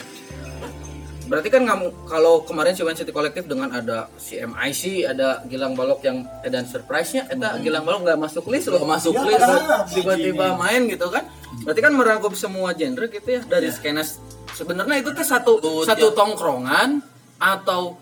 Berarti 1.27 1.47
kan 1.47 1.63
kamu 1.63 2.07
kalau 2.07 2.41
kemarin 2.41 2.71
si 2.71 2.81
City 2.83 3.11
Collective 3.11 3.45
dengan 3.45 3.67
ada 3.69 4.07
si 4.15 4.39
MIC, 4.39 5.03
ada 5.05 5.43
Gilang 5.45 5.75
Balok 5.75 5.99
yang 6.01 6.23
dan 6.41 6.63
surprise-nya 6.63 7.27
eta 7.27 7.59
Gilang 7.59 7.83
Balok 7.83 8.07
nggak 8.07 8.19
masuk 8.19 8.47
list 8.47 8.71
loh, 8.71 8.83
masuk 8.83 9.11
Iya, 9.11 9.27
list. 9.27 9.51
tiba-tiba 9.93 10.55
main 10.55 10.87
gitu 10.87 11.11
kan. 11.11 11.27
Berarti 11.61 11.79
kan 11.79 11.91
merangkup 11.91 12.31
semua 12.31 12.71
genre 12.71 13.05
gitu 13.05 13.27
ya 13.27 13.41
dari 13.43 13.67
skena 13.67 14.01
sebenarnya 14.49 15.03
itu 15.03 15.11
tuh 15.11 15.21
satu 15.21 15.53
Betul, 15.59 15.83
satu 15.83 16.07
ya. 16.09 16.15
tongkrongan 16.15 16.89
atau 17.37 17.99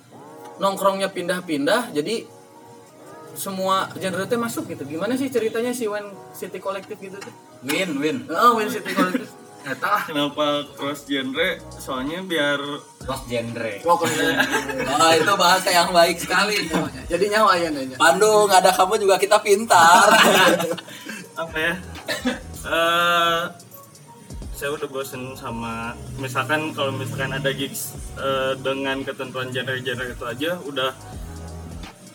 nongkrongnya 0.56 1.12
pindah-pindah 1.12 1.92
jadi 1.92 2.24
semua 3.36 3.92
genre 3.94 4.24
teh 4.24 4.40
masuk 4.40 4.72
gitu 4.72 4.88
gimana 4.88 5.20
sih 5.20 5.28
ceritanya 5.28 5.76
si 5.76 5.92
When 5.92 6.08
City 6.32 6.64
Collective 6.64 6.96
gitu 6.96 7.20
tuh 7.20 7.34
Win, 7.68 8.00
win. 8.00 8.18
oh 8.32 8.56
When 8.56 8.72
City 8.72 8.96
Collective 8.96 9.28
nggak 9.66 9.78
tahu 9.82 9.92
ah 9.92 10.04
Kenapa 10.08 10.46
cross 10.78 11.04
genre? 11.04 11.58
Soalnya 11.74 12.24
biar 12.24 12.60
Cross 13.06 13.24
genre. 13.26 13.72
pokoknya 13.80 14.28
Nah, 14.86 15.14
itu 15.14 15.34
bahasa 15.38 15.70
yang 15.70 15.90
baik 15.90 16.18
sekali. 16.18 16.66
jadi 17.06 17.26
nyawa 17.32 17.54
ya 17.56 17.70
nanya 17.70 17.96
Pandu 17.96 18.50
nggak 18.50 18.60
ada 18.60 18.72
kamu 18.74 18.94
juga 18.98 19.16
kita 19.16 19.38
pintar. 19.40 20.10
apa 21.36 21.58
ya? 21.58 21.74
Eh 22.66 23.42
saya 24.56 24.72
udah 24.72 24.88
bosen 24.88 25.36
sama 25.36 25.92
misalkan 26.16 26.72
kalau 26.72 26.90
misalkan 26.90 27.30
ada 27.30 27.52
gigs 27.52 27.92
eh, 28.16 28.56
dengan 28.58 29.04
ketentuan 29.04 29.52
genre-genre 29.52 30.10
itu 30.10 30.24
aja 30.26 30.52
udah 30.64 30.92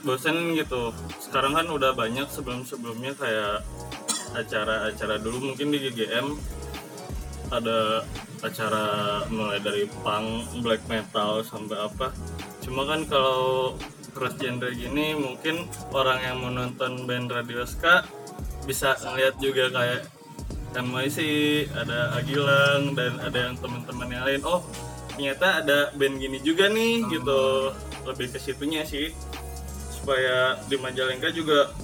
bosen 0.00 0.56
gitu. 0.56 0.90
Sekarang 1.20 1.52
kan 1.52 1.68
udah 1.68 1.92
banyak 1.92 2.25
sebelum-sebelumnya 2.26 3.12
kayak 3.14 3.61
acara-acara 4.32 5.20
dulu 5.20 5.52
mungkin 5.52 5.68
di 5.68 5.78
GGM 5.85 6.26
ada 7.50 8.07
acara 8.40 8.87
mulai 9.28 9.59
dari 9.61 9.85
punk, 10.00 10.62
black 10.62 10.83
metal 10.87 11.42
sampai 11.42 11.76
apa. 11.76 12.14
Cuma 12.62 12.87
kan 12.87 13.04
kalau 13.11 13.75
cross 14.14 14.38
genre 14.38 14.71
gini 14.75 15.14
mungkin 15.14 15.66
orang 15.95 16.19
yang 16.23 16.38
menonton 16.42 17.07
band 17.07 17.30
Radio 17.30 17.66
Ska 17.66 18.07
bisa 18.66 18.95
ngeliat 19.02 19.38
juga 19.42 19.71
kayak 19.71 20.02
MYC, 20.71 21.19
ada 21.75 22.14
Agilang 22.14 22.95
dan 22.95 23.19
ada 23.19 23.50
yang 23.50 23.54
teman-teman 23.59 24.09
yang 24.14 24.23
lain. 24.23 24.42
Oh, 24.47 24.62
ternyata 25.14 25.66
ada 25.66 25.78
band 25.99 26.23
gini 26.23 26.38
juga 26.42 26.71
nih 26.71 27.02
gitu. 27.11 27.75
Lebih 28.07 28.30
ke 28.30 28.38
situnya 28.38 28.87
sih 28.87 29.11
supaya 29.90 30.57
di 30.71 30.78
Majalengka 30.78 31.28
juga 31.35 31.75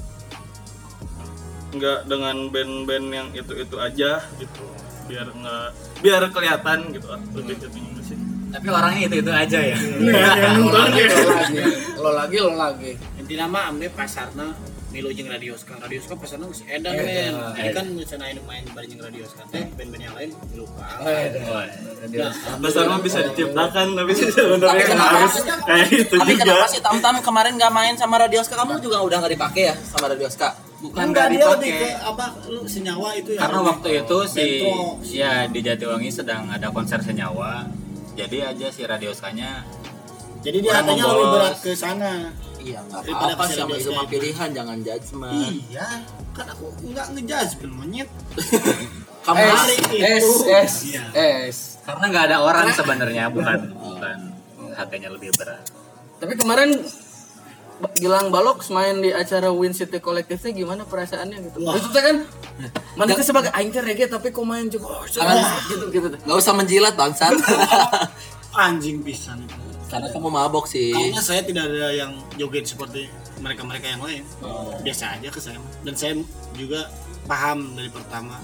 nggak 1.76 2.08
dengan 2.08 2.48
band-band 2.48 3.06
yang 3.12 3.28
itu-itu 3.36 3.76
aja 3.76 4.24
gitu 4.40 4.75
biar 5.06 5.26
nggak 5.30 5.66
biar 6.02 6.22
kelihatan 6.30 6.78
gitu 6.92 7.06
ah, 7.08 7.20
lebih 7.32 7.54
sih. 8.02 8.18
Tapi 8.46 8.66
orangnya 8.70 9.02
itu-itu 9.06 9.32
aja 9.32 9.58
ya. 9.58 9.76
lo 10.56 10.70
lagi 10.70 11.02
lo 11.02 11.24
lagi. 11.28 11.58
Lo 11.98 12.10
lagi 12.14 12.36
lo 12.38 12.52
lagi. 12.54 12.92
Inti 13.18 13.34
nama 13.34 13.68
amde 13.68 13.90
pasarna 13.90 14.54
milu 14.86 15.12
jeung 15.12 15.28
radioska 15.28 15.76
radioska 15.76 16.14
pasarna 16.16 16.46
geus 16.48 16.62
edan 16.64 16.94
men. 16.96 17.34
Jadi 17.52 17.70
kan 17.74 17.86
misalnya 17.90 18.32
anu 18.32 18.42
main 18.46 18.64
bareng 18.70 18.88
jeung 18.88 19.02
radioska 19.02 19.42
teh 19.50 19.66
band-band 19.76 20.02
yang 20.02 20.14
lain 20.14 20.30
milu 20.48 20.64
ka 20.70 20.86
besar 22.62 22.84
mah 22.88 23.00
bisa 23.02 23.18
diciptakan 23.26 23.86
tapi 23.92 24.12
sebenarnya 24.18 24.72
Tapi 24.72 24.82
kenapa? 24.88 25.14
harus 25.20 25.34
kayak 25.42 25.88
itu 25.92 26.14
Tapi 26.16 26.32
juga. 26.32 26.44
kenapa 26.46 26.66
sih? 26.70 26.80
Tam 26.80 26.96
Tam 27.02 27.16
kemarin 27.20 27.52
nggak 27.60 27.72
main 27.74 27.94
sama 27.98 28.16
Radioska? 28.24 28.54
Kamu 28.56 28.78
juga 28.80 29.02
udah 29.04 29.16
nggak 29.20 29.32
dipakai 29.36 29.62
ya 29.68 29.74
sama 29.84 30.06
Radioska? 30.08 30.48
Bukan 30.78 31.02
enggak 31.02 31.26
nggak 31.26 31.26
dia 31.32 31.46
lebih 31.50 31.72
dipakai. 31.72 31.88
ke 31.88 32.04
apa 32.04 32.26
lu 32.46 32.60
senyawa 32.64 33.08
itu 33.14 33.30
ya 33.32 33.40
Karena 33.40 33.60
waktu 33.64 33.88
itu 33.96 34.18
si 34.26 34.44
Metro. 34.60 34.76
ya 35.02 35.32
di 35.46 35.60
Jatiwangi 35.60 36.10
sedang 36.10 36.42
ada 36.46 36.68
konser 36.68 37.00
senyawa. 37.00 37.64
Jadi 38.12 38.36
aja 38.40 38.66
si 38.68 38.82
radioskanya 38.82 39.64
jadi 40.38 40.58
dia 40.58 40.72
katanya 40.74 41.04
lebih 41.06 41.26
berat 41.28 41.56
ke 41.58 41.72
sana 41.72 42.12
Iya 42.56 42.78
nggak 42.82 43.02
apa-apa 43.04 43.44
sama 43.46 43.74
itu 43.74 43.90
mah 43.90 44.06
pilihan 44.06 44.48
jangan 44.48 44.78
judgement. 44.78 45.34
iya 45.64 45.86
kan 46.30 46.46
aku 46.46 46.66
enggak 46.82 47.06
ngejudge 47.10 47.52
kan 47.56 47.70
monyet 47.72 48.08
Hari 49.24 49.74
itu. 49.76 49.96
es 49.98 50.26
es 50.44 50.74
Iya. 50.86 51.02
es 51.42 51.58
karena 51.82 52.04
nggak 52.06 52.24
ada 52.26 52.36
orang 52.40 52.66
sebenarnya 52.70 53.24
bukan 53.28 53.58
bukan 53.72 54.18
harganya 54.72 55.08
lebih 55.08 55.30
berat. 55.34 55.62
tapi 56.16 56.32
kemarin 56.34 56.70
Gilang 58.00 58.32
Balok 58.32 58.64
main 58.72 59.04
di 59.04 59.12
acara 59.12 59.52
Win 59.52 59.76
City 59.76 60.00
Collective 60.00 60.40
gimana 60.52 60.88
perasaannya 60.88 61.38
gitu 61.52 61.58
Wah. 61.60 61.76
itu 61.76 61.88
kan 61.92 62.24
mana 62.96 63.12
teh 63.12 63.24
sebagai 63.24 63.52
aing 63.52 63.68
teh 63.68 63.84
reggae 63.84 64.08
tapi 64.08 64.32
kok 64.32 64.44
main 64.48 64.64
juga 64.72 65.04
oh, 65.04 65.04
gitu 65.68 65.84
gitu 65.92 66.06
teh. 66.08 66.20
nggak 66.24 66.38
usah 66.40 66.54
menjilat 66.56 66.96
bangsat. 66.96 67.36
anjing 68.56 69.04
pisan 69.04 69.44
itu 69.44 69.54
Karena 69.86 70.10
kamu 70.10 70.28
mabok 70.34 70.66
sih. 70.66 70.90
Karena 70.90 71.22
saya 71.22 71.46
tidak 71.46 71.70
ada 71.70 71.94
yang 71.94 72.18
joget 72.34 72.66
seperti 72.66 73.06
mereka-mereka 73.38 73.86
yang 73.86 74.02
lain. 74.02 74.26
Biasa 74.82 75.14
aja 75.14 75.28
ke 75.30 75.38
saya. 75.38 75.62
Dan 75.86 75.94
saya 75.94 76.18
juga 76.58 76.90
paham 77.30 77.78
dari 77.78 77.86
pertama. 77.86 78.34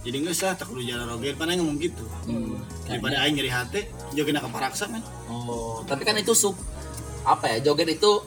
Jadi 0.00 0.16
nggak 0.24 0.32
usah 0.32 0.56
tak 0.56 0.72
perlu 0.72 0.80
jalan 0.80 1.12
roger, 1.12 1.36
mana 1.36 1.60
ngomong 1.60 1.76
gitu. 1.76 2.08
Daripada 2.88 3.20
aing 3.20 3.36
nyeri 3.36 3.52
hati, 3.52 3.84
joget 4.16 4.32
nak 4.32 4.48
paraksa 4.48 4.88
men. 4.88 5.04
Oh, 5.28 5.84
tapi 5.84 6.08
kan 6.08 6.16
itu 6.16 6.32
sub 6.32 6.56
apa 7.28 7.52
ya? 7.52 7.68
Joget 7.68 8.00
itu 8.00 8.24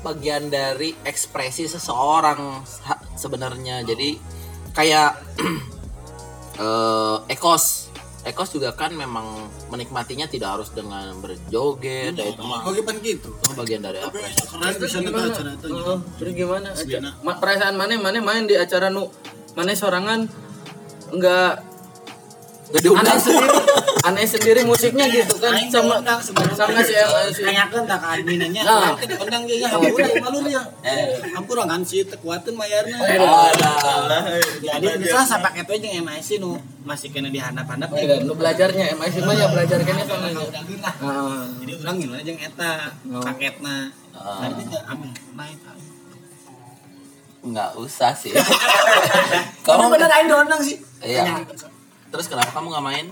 bagian 0.00 0.48
dari 0.48 0.96
ekspresi 1.04 1.68
seseorang 1.68 2.64
sebenarnya. 3.14 3.84
Jadi 3.84 4.16
kayak 4.72 5.10
eh 6.64 7.16
Ekos 7.30 7.90
Ekos 8.20 8.52
juga 8.52 8.76
kan 8.76 8.92
memang 8.92 9.48
menikmatinya 9.72 10.28
tidak 10.28 10.60
harus 10.60 10.68
dengan 10.76 11.16
berjoget, 11.24 12.12
ya 12.12 12.36
itu 12.36 12.42
mah 12.44 12.68
pan 12.68 12.96
gitu. 13.00 13.32
itu 13.32 13.52
bagian 13.56 13.80
dari 13.80 13.96
apa? 13.96 14.12
Keren 14.12 14.76
bisa 14.76 15.00
acara 15.00 15.50
itu. 15.56 15.66
Oh, 15.72 16.04
terus 16.20 16.32
gimana 16.36 16.68
perasaan 17.40 17.80
mana 17.80 17.96
mana 17.96 18.20
main 18.20 18.44
di 18.44 18.60
acara 18.60 18.92
nu 18.92 19.08
mana 19.56 19.72
sorangan 19.72 20.28
enggak 21.16 21.64
Gak 22.70 22.78
aneh 22.78 22.82
diundang 22.86 23.18
sendiri 23.18 23.48
aneh 24.08 24.26
sendiri 24.30 24.60
musiknya 24.62 25.06
gitu 25.10 25.34
kan 25.42 25.52
Aing 25.58 25.66
sama 25.66 25.98
sebenarnya. 26.22 26.54
sama 26.54 26.80
si 26.86 26.94
MIC 26.94 27.42
Tanyakan 27.42 27.82
tak 27.84 28.00
adminannya. 28.00 28.62
Nah. 28.62 28.94
Nanti 28.94 29.04
diundang 29.10 29.42
dia 29.44 29.66
hampura 29.74 30.06
malu 30.22 30.38
dia. 30.46 30.62
Hampura 31.34 31.62
kan 31.66 31.82
sih 31.82 32.06
tekuatin 32.06 32.54
mayarnya. 32.54 32.96
Jadi 34.62 34.86
bisa 35.02 35.26
saya 35.26 35.42
pakai 35.42 35.66
itu 35.66 35.72
aja 35.82 35.88
MIC 35.98 36.28
nu 36.38 36.62
masih 36.86 37.10
kena 37.10 37.28
dihandap-handap. 37.28 37.90
Eh, 37.98 38.22
lu 38.22 38.38
belajarnya 38.38 38.94
MIC 38.94 39.16
mah 39.26 39.34
ya 39.34 39.46
belajar 39.50 39.78
kene. 39.82 40.02
Heeh. 40.06 41.42
Jadi 41.60 41.72
orang 41.82 41.96
ngilangin 41.98 42.22
aja 42.22 42.30
yang 42.30 42.40
eta 42.40 42.72
Oh. 43.10 43.18
paketna. 43.18 43.90
Nanti 44.14 44.62
dia 44.70 44.80
amin 44.86 45.10
naik. 45.34 45.58
nggak 47.40 47.72
usah 47.80 48.12
sih. 48.12 48.36
Kamu 49.64 49.88
kamu 49.88 49.96
bener 49.96 50.10
aing 50.12 50.28
diundang 50.28 50.60
sih. 50.60 50.76
Iya. 51.00 51.40
Terus 52.10 52.26
kenapa 52.26 52.50
kamu 52.50 52.66
nggak 52.68 52.84
main 52.84 53.06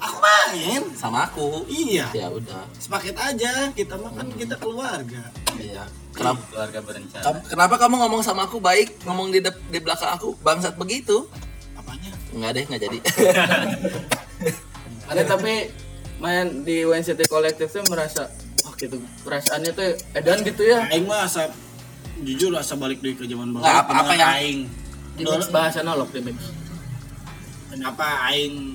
Aku 0.00 0.16
main. 0.16 0.80
sama 0.96 1.28
aku? 1.28 1.62
Iya. 1.68 2.08
Ya 2.10 2.26
udah. 2.26 2.64
Sepaket 2.74 3.14
aja. 3.14 3.68
Kita 3.70 3.94
makan 3.94 4.32
kita 4.32 4.56
keluarga. 4.56 5.28
Iya. 5.54 5.84
Kenapa? 6.10 6.40
Keluarga 6.48 6.78
berencana. 6.80 7.36
Kenapa 7.44 7.74
kamu 7.76 7.94
ngomong 8.00 8.20
sama 8.24 8.44
aku 8.44 8.56
baik, 8.58 8.96
ngomong 9.04 9.28
di 9.28 9.38
dep- 9.38 9.60
di 9.68 9.76
belakang 9.76 10.16
aku 10.16 10.32
bangsat 10.40 10.72
begitu? 10.74 11.28
Apanya? 11.76 12.10
Enggak 12.32 12.50
deh, 12.50 12.64
nggak 12.64 12.80
jadi. 12.80 12.98
ada 15.10 15.26
tapi 15.26 15.68
main 16.16 16.62
di 16.62 16.86
WNCT 16.86 17.26
Collective 17.26 17.66
tuh 17.66 17.82
merasa 17.90 18.30
wah 18.62 18.72
gitu 18.76 18.96
perasaannya 19.20 19.70
tuh 19.74 19.88
edan 20.14 20.38
gitu 20.40 20.62
ya 20.62 20.86
Aing 20.86 21.04
mah 21.04 21.26
asa 21.26 21.50
jujur 22.20 22.54
asa 22.54 22.78
balik 22.78 23.02
deui 23.02 23.18
ke 23.18 23.26
zaman 23.26 23.50
Nggak, 23.50 23.58
bahwa 23.58 23.80
apa- 23.82 23.94
apa 24.00 24.12
yang- 24.14 24.32
aing 24.38 24.58
bahasa 25.50 25.82
nolok 25.82 26.14
mix 26.14 26.38
kenapa 27.70 28.06
aing? 28.34 28.74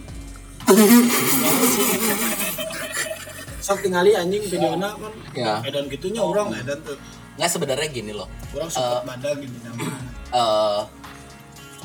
Sok 3.66 3.82
tingali 3.82 4.16
anjing 4.16 4.46
videona 4.46 4.94
kan 4.96 5.14
Ya. 5.36 5.54
edan 5.66 5.86
gitunya 5.92 6.22
orang 6.24 6.54
edan 6.56 6.80
tuh. 6.86 6.98
Nggak 7.36 7.50
sebenarnya 7.52 7.88
gini 7.92 8.12
loh. 8.16 8.30
orang 8.56 8.70
suka 8.72 9.04
badag 9.04 9.36
gitu 9.44 9.58
nama 9.68 9.84
eh 10.32 10.82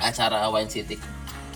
acara 0.00 0.46
Wine 0.48 0.70
City 0.70 0.96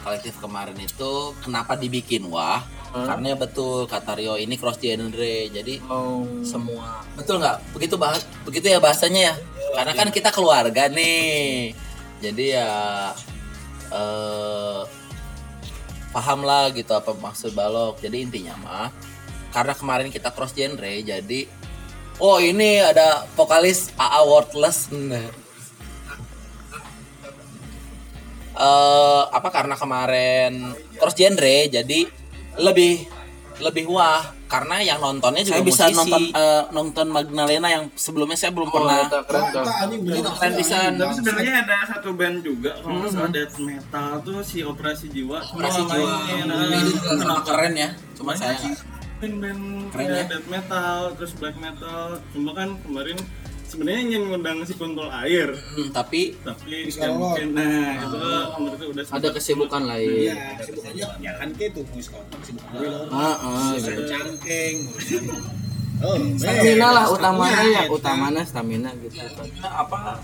kolektif 0.04 0.36
kemarin 0.42 0.76
itu 0.76 1.32
kenapa 1.40 1.78
dibikin 1.80 2.28
wah? 2.28 2.60
Karena 2.94 3.34
ya 3.34 3.36
betul 3.40 3.90
kata 3.90 4.14
Rio 4.14 4.38
ini 4.38 4.54
cross 4.54 4.78
genre. 4.78 5.34
Jadi 5.50 5.82
oh. 5.90 6.22
semua. 6.46 7.02
Betul 7.18 7.42
nggak? 7.42 7.74
Begitu 7.74 7.96
banget 7.98 8.22
begitu 8.46 8.70
ya 8.70 8.78
bahasanya 8.78 9.32
ya? 9.32 9.34
Karena 9.74 9.92
kan 9.98 10.08
kita 10.14 10.30
keluarga 10.30 10.86
nih. 10.92 11.74
Jadi 12.22 12.44
ya 12.54 12.70
eh 13.90 14.80
paham 16.14 16.46
lah 16.46 16.70
gitu 16.70 16.94
apa 16.94 17.11
maksud 17.11 17.50
balok 17.59 17.98
jadi 17.98 18.22
intinya 18.22 18.55
mah 18.62 18.88
karena 19.50 19.74
kemarin 19.74 20.09
kita 20.14 20.31
cross 20.31 20.55
genre 20.55 20.87
jadi 21.03 21.40
oh 22.22 22.38
ini 22.38 22.79
ada 22.79 23.27
vokalis 23.35 23.90
AA 23.98 24.20
Worthless 24.22 24.94
Nah. 24.94 25.42
eh 28.55 29.22
apa 29.35 29.50
karena 29.50 29.74
kemarin 29.74 30.79
cross 30.94 31.18
genre 31.18 31.57
jadi 31.66 32.07
lebih 32.62 33.11
lebih 33.59 33.90
wah 33.90 34.22
karena 34.54 34.76
yang 34.80 34.98
nontonnya 34.98 35.42
juga 35.42 35.58
Saya 35.58 35.66
bisa 35.66 35.84
musisi. 35.84 35.98
nonton, 35.98 36.22
eh, 36.30 36.62
nonton 36.70 37.06
Magdalena 37.10 37.68
yang 37.68 37.84
sebelumnya 37.94 38.36
saya 38.36 38.54
belum 38.54 38.70
pernah 38.70 39.10
keren 39.10 39.26
keren. 39.50 39.64
Tuh 39.64 39.74
anjing 39.76 40.00
bener 40.00 40.22
keren 40.30 40.52
pisan. 40.54 40.90
tapi 40.94 41.12
sebenarnya 41.18 41.54
ada 41.60 41.76
satu 41.90 42.08
band 42.14 42.36
juga 42.40 42.70
kalau 42.78 42.96
nggak 42.96 43.10
salah 43.10 43.30
death 43.30 43.56
metal 43.58 44.10
tuh 44.22 44.38
si 44.40 44.58
operasi 44.62 45.06
jiwa. 45.10 45.38
Operasi 45.44 45.80
Wah, 45.80 45.90
Jiwa. 45.90 46.14
mainin, 46.46 46.48
ini 46.70 46.80
juga 46.88 47.10
kenal 47.16 47.40
keren 47.42 47.74
ya 47.74 47.90
cuma 48.14 48.30
saya 48.32 48.54
band-band 49.16 49.62
Keren 49.90 50.06
ya. 50.06 50.24
death 50.28 50.48
metal 50.48 50.98
terus 51.16 51.32
black 51.34 51.56
metal. 51.56 52.06
Cuma 52.30 52.50
kan 52.52 52.68
kemarin 52.78 53.18
sebenarnya 53.74 54.00
ingin 54.06 54.22
ngundang 54.30 54.58
si 54.62 54.78
kuntul 54.78 55.10
air. 55.10 55.50
Hmm, 55.74 55.90
tapi 55.90 56.38
tapi 56.40 56.87
mungkin. 57.10 57.46
Nah 57.58 58.06
itu 58.06 58.18
menurut 58.54 58.80
udah 58.94 59.04
ada 59.10 59.28
kesibukan 59.34 59.82
lain 59.82 60.30
Iya, 60.30 60.62
sibukannya 60.62 61.04
ya 61.18 61.32
kan 61.42 61.48
kayak 61.58 61.72
sibuk 62.38 62.64
gue 62.70 62.87
loh. 62.87 63.10
ah, 63.10 63.34
ah, 63.34 63.74
Urusan 63.74 63.98
cangkeng, 64.06 64.76
urusan 64.94 65.22
Oh, 66.04 66.18
stamina 66.37 66.88
lah 66.90 67.06
utamanya 67.06 67.62
ya 67.64 67.66
Iya, 67.66 67.82
utamanya 67.90 68.42
stamina 68.46 68.90
gitu. 69.02 69.18
Apa 69.62 70.22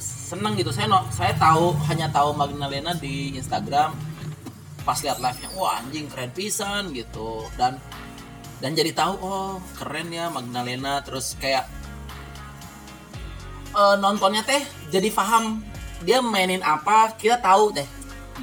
seneng 0.00 0.56
gitu. 0.56 0.72
Saya 0.72 0.88
no, 0.88 1.04
saya 1.12 1.36
tahu 1.36 1.76
hanya 1.92 2.08
tahu 2.08 2.32
Magdalena 2.32 2.96
di 2.96 3.36
Instagram 3.36 3.92
pas 4.84 5.00
lihat 5.00 5.16
live 5.16 5.38
nya 5.40 5.48
wah 5.56 5.80
anjing 5.80 6.08
keren 6.08 6.32
pisan 6.32 6.92
gitu. 6.92 7.44
Dan 7.56 7.76
dan 8.60 8.72
jadi 8.72 8.92
tahu 8.92 9.12
oh 9.20 9.56
keren 9.76 10.08
ya 10.08 10.28
Magdalena. 10.28 11.00
Terus 11.00 11.36
kayak 11.40 11.64
eh, 13.74 13.96
nontonnya 13.98 14.46
teh 14.46 14.62
jadi 14.88 15.10
paham. 15.10 15.60
Dia 16.04 16.20
mainin 16.20 16.60
apa 16.60 17.16
kita 17.16 17.40
tahu 17.40 17.72
deh 17.74 17.88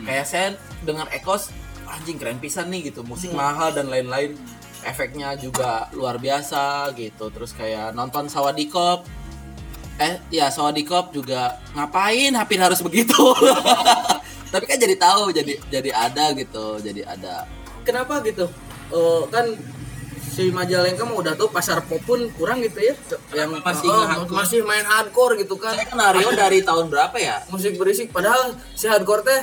kayak 0.01 0.25
saya 0.25 0.47
dengar 0.87 1.11
Ekos 1.11 1.51
anjing 1.85 2.17
keren 2.17 2.39
pisan 2.39 2.71
nih 2.71 2.91
gitu. 2.91 3.03
Musik 3.03 3.35
mahal 3.35 3.75
dan 3.75 3.91
lain-lain. 3.91 4.35
Efeknya 4.81 5.37
juga 5.37 5.91
luar 5.93 6.17
biasa 6.17 6.89
gitu. 6.97 7.29
Terus 7.29 7.53
kayak 7.53 7.93
nonton 7.93 8.25
Sawadikop 8.25 9.05
eh 10.01 10.17
ya 10.33 10.49
Sawadikop 10.49 11.13
juga 11.13 11.61
ngapain? 11.77 12.33
Hampir 12.33 12.57
harus 12.57 12.81
begitu. 12.81 13.13
Tapi 14.51 14.65
kan 14.65 14.77
jadi 14.81 14.95
tahu 14.97 15.29
jadi 15.29 15.53
jadi 15.69 15.89
ada 15.93 16.33
gitu 16.33 16.81
jadi 16.81 17.05
ada. 17.05 17.45
Kenapa 17.85 18.25
gitu? 18.25 18.49
Eh, 18.89 19.23
kan 19.29 19.45
si 20.41 20.49
Majalengka 20.49 21.05
mah 21.05 21.17
udah 21.21 21.33
tuh 21.37 21.53
pasar 21.53 21.85
pop 21.85 22.01
pun 22.01 22.25
kurang 22.33 22.65
gitu 22.65 22.81
ya. 22.81 22.97
Yang 23.37 23.61
Masih 23.61 23.89
oh, 23.93 24.25
masih 24.33 24.59
main 24.65 24.81
hardcore 24.81 25.37
gitu 25.37 25.55
kan. 25.61 25.77
Saya 25.77 25.85
kenal 25.85 26.17
Rio 26.17 26.33
dari 26.33 26.65
tahun 26.65 26.89
berapa 26.89 27.13
ya? 27.21 27.45
Musik 27.53 27.77
berisik 27.77 28.09
padahal 28.09 28.57
si 28.73 28.89
hardcore 28.89 29.21
teh 29.21 29.41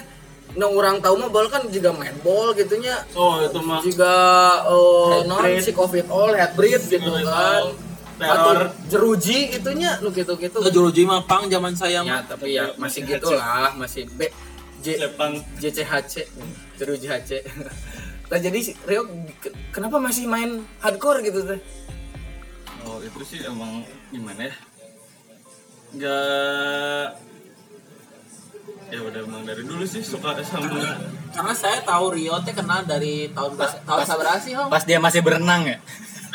nang 0.59 0.75
orang 0.75 0.99
tahu 0.99 1.15
mah 1.23 1.31
bal 1.31 1.47
kan 1.47 1.71
juga 1.71 1.95
main 1.95 2.19
ball 2.27 2.51
gitunya. 2.59 2.99
Oh 3.15 3.39
itu 3.39 3.61
mah. 3.63 3.79
Juga 3.87 4.15
oh, 4.67 5.23
non 5.23 5.47
si 5.63 5.71
covid 5.71 6.11
all 6.11 6.35
headbreed 6.35 6.83
gitu 6.83 7.07
kan. 7.23 7.87
teror. 8.19 8.35
atau 8.35 8.53
jeruji 8.91 9.47
gitunya 9.55 9.95
lu 10.03 10.11
gitu 10.11 10.35
gitu 10.35 10.59
Ngejuruji 10.59 11.07
mah 11.07 11.23
pang 11.23 11.47
zaman 11.47 11.71
saya 11.79 12.03
ya 12.03 12.19
tapi 12.27 12.59
ya 12.59 12.75
masih 12.75 13.07
gitulah 13.07 13.71
masih 13.79 14.11
B 14.11 14.27
J 14.83 15.07
Jepang 15.07 15.39
JCHC 15.63 16.27
jeruji 16.83 17.07
HC 17.07 17.47
nah 18.29 18.38
jadi 18.38 18.59
si 18.59 18.73
Rio 18.85 19.09
ke- 19.35 19.55
kenapa 19.71 19.97
masih 19.97 20.25
main 20.25 20.51
hardcore 20.79 21.21
gitu 21.23 21.45
teh 21.45 21.61
oh 22.83 23.01
itu 23.01 23.21
sih 23.25 23.41
emang 23.43 23.81
gimana 24.09 24.45
ya 24.45 24.55
nggak 25.91 27.07
ya 28.88 29.01
udah 29.01 29.21
emang 29.23 29.43
dari 29.45 29.62
dulu 29.62 29.85
sih 29.85 30.01
suka 30.01 30.37
sama 30.43 30.69
karena 31.31 31.55
saya 31.55 31.81
tahu 31.81 32.12
Rio 32.12 32.37
teh 32.41 32.53
kenal 32.53 32.85
dari 32.85 33.29
tahun 33.31 33.53
ber- 33.55 33.81
tahun 33.83 34.01
sabar 34.05 34.37
sih 34.38 34.53
Hong 34.53 34.69
Pas 34.69 34.85
dia 34.85 34.97
masih 34.99 35.21
berenang 35.21 35.64
ya. 35.64 35.79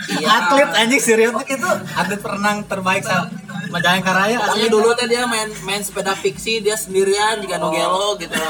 Iya. 0.04 0.28
Atlet 0.28 0.70
anjing 0.76 1.00
serius 1.00 1.32
itu 1.48 1.70
atlet 1.94 2.20
perenang 2.20 2.66
terbaik 2.66 3.02
sa 3.02 3.30
Majalengka 3.70 4.12
Raya 4.12 4.38
Pokoknya 4.38 4.70
dulu 4.70 4.90
teh 4.94 5.08
dia 5.08 5.24
main 5.24 5.50
main 5.64 5.80
sepeda 5.80 6.14
fiksi 6.14 6.60
dia 6.60 6.74
sendirian 6.76 7.38
di 7.38 7.48
Gano 7.48 7.70
Gelo 7.70 8.18
gitu. 8.18 8.34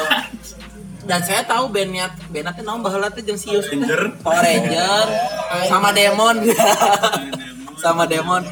Dan 1.03 1.19
saya 1.19 1.43
tahu 1.43 1.67
bandnya 1.67 2.07
bandnya 2.31 2.53
teh 2.53 2.63
naon 2.63 2.79
baheula 2.79 3.11
teh 3.11 3.19
jeung 3.19 3.35
Sius. 3.35 3.67
Ranger. 3.67 4.15
Power 4.23 4.39
Ranger 4.39 5.05
sama 5.67 5.89
Demon. 5.91 6.37
sama 7.75 8.03
Demon. 8.07 8.43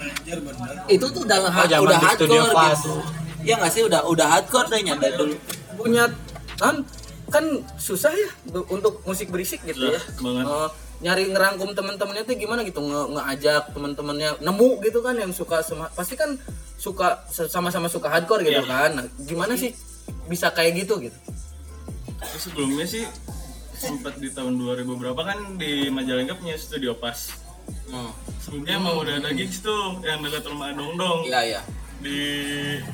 Itu 0.87 1.05
tuh 1.07 1.23
udah 1.23 1.37
Oh, 1.39 1.83
udah 1.87 1.97
hardcore 1.97 2.51
gitu. 2.51 2.93
Iya 3.41 3.55
nggak 3.57 3.71
sih 3.71 3.81
udah 3.87 4.05
udah 4.05 4.27
hardcore 4.29 4.67
deh 4.69 4.81
dari 4.83 5.15
dulu. 5.15 5.35
punya 5.73 6.05
kan 6.61 6.85
kan 7.31 7.41
susah 7.73 8.13
ya 8.13 8.29
untuk 8.69 9.01
musik 9.01 9.33
berisik 9.33 9.65
gitu 9.65 9.81
ya 9.87 9.97
Susah 9.97 10.21
banget. 10.21 10.45
Eh, 10.45 10.69
nyari 11.01 11.23
ngerangkum 11.33 11.73
teman-temannya 11.73 12.21
tuh 12.21 12.37
gimana 12.37 12.61
gitu 12.61 12.85
nge 12.85 13.01
ngajak 13.17 13.63
teman-temannya 13.73 14.29
nemu 14.45 14.69
gitu 14.85 15.01
kan 15.01 15.17
yang 15.17 15.33
suka 15.33 15.65
sama 15.65 15.89
pasti 15.97 16.13
kan 16.13 16.37
suka 16.77 17.25
sama-sama 17.31 17.89
suka 17.89 18.13
hardcore 18.13 18.45
gitu 18.45 18.61
Iya. 18.61 18.69
kan 18.69 18.89
nah, 18.93 19.05
gimana 19.25 19.57
sih 19.57 19.73
bisa 20.29 20.53
kayak 20.53 20.85
gitu 20.85 21.01
gitu 21.01 21.17
sebelumnya 22.37 22.85
sih 22.85 23.05
sempat 23.73 24.15
di 24.15 24.29
tahun 24.29 24.55
2000 24.55 24.85
berapa 24.95 25.21
kan 25.23 25.39
di 25.55 25.89
Majalengka 25.89 26.35
punya 26.35 26.55
studio 26.55 26.93
pas 26.93 27.31
Hmm. 27.83 28.11
sebelumnya 28.37 28.73
emang 28.75 28.95
udah 28.97 29.15
ada 29.17 29.31
gigs 29.31 29.59
tuh 29.59 29.99
yang 30.01 30.19
dekat 30.19 30.43
rumah 30.45 30.71
Dong 30.71 30.95
Dong 30.95 31.23
Iya 31.23 31.39
iya. 31.45 31.61
di 31.97 32.17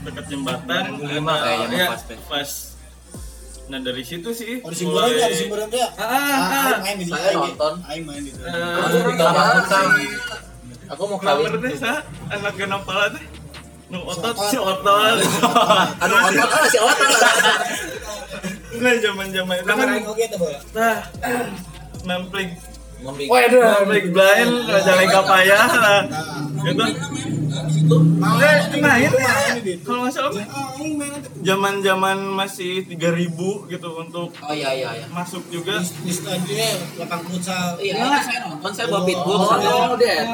dekat 0.03 0.25
jembatan 0.27 0.97
Lima 0.99 1.33
kayaknya 1.35 1.77
iya, 1.77 1.87
pas, 1.89 2.01
pas 2.27 2.49
nah 3.67 3.79
dari 3.79 4.01
situ 4.01 4.29
sih 4.31 4.59
Oh, 4.59 4.69
di 4.69 4.75
Simburan 4.75 5.07
ya, 5.09 5.27
di 5.27 5.37
Simburan 5.37 5.67
tuh 5.67 5.75
ya. 5.77 5.89
Ah, 5.93 6.03
ah, 6.03 6.09
Ah, 6.09 6.39
ah. 6.73 6.77
Main 6.79 6.97
di 6.97 7.05
Saya 7.05 7.19
Aing- 7.25 7.41
nonton. 7.41 7.73
Aing 7.83 8.03
main 8.05 8.21
di 8.21 8.31
situ. 8.31 8.41
Eh, 8.41 8.55
Aku 10.87 11.01
mau 11.05 11.17
Kabar 11.17 11.45
kawin. 11.45 11.59
teh 11.61 11.75
sa 11.75 11.91
anak 12.27 12.53
genap 12.53 12.81
pala 12.83 13.05
teh 13.09 13.23
nu 13.87 13.99
otot 14.03 14.35
si 14.45 14.57
otot 14.57 15.17
Aduh 16.03 16.17
otot 16.21 16.49
ah 16.49 16.63
si 16.65 16.77
otot. 16.77 17.11
nah 18.67 18.93
zaman 18.99 19.27
zaman 19.31 19.55
itu 19.63 19.71
kan 19.71 19.87
bola. 20.35 20.59
nah 20.75 20.97
namplik 22.03 22.49
Ngombe. 22.97 23.29
namplik 23.29 24.05
blind 24.09 24.53
Majalengka 24.67 25.21
payah 25.23 25.69
nah 25.77 26.01
main 28.77 29.09
ya 29.09 29.11
kalau 29.81 29.99
nggak 30.05 30.13
salah 30.13 30.31
Ah, 30.47 30.77
Aing 30.77 30.95
main 30.95 31.11
itu. 31.13 31.29
zaman 31.41 31.73
zaman 31.81 32.17
masih 32.33 32.85
3000 32.85 33.33
gitu 33.67 33.89
untuk 33.95 34.29
Oh 34.37 34.53
iya 34.53 34.69
iya 34.73 34.89
iya. 34.93 35.05
masuk 35.09 35.43
juga. 35.49 35.81
Di 35.81 36.11
stadionnya 36.11 36.69
lapang 36.97 37.21
futsal. 37.25 37.77
Iya, 37.77 37.97
saya 38.21 38.39
nonton 38.45 38.71
saya 38.71 38.87
bawa 38.87 39.03
pitbull. 39.03 39.37
Oh 39.37 39.57
no 39.57 39.97
Iya, 39.97 40.29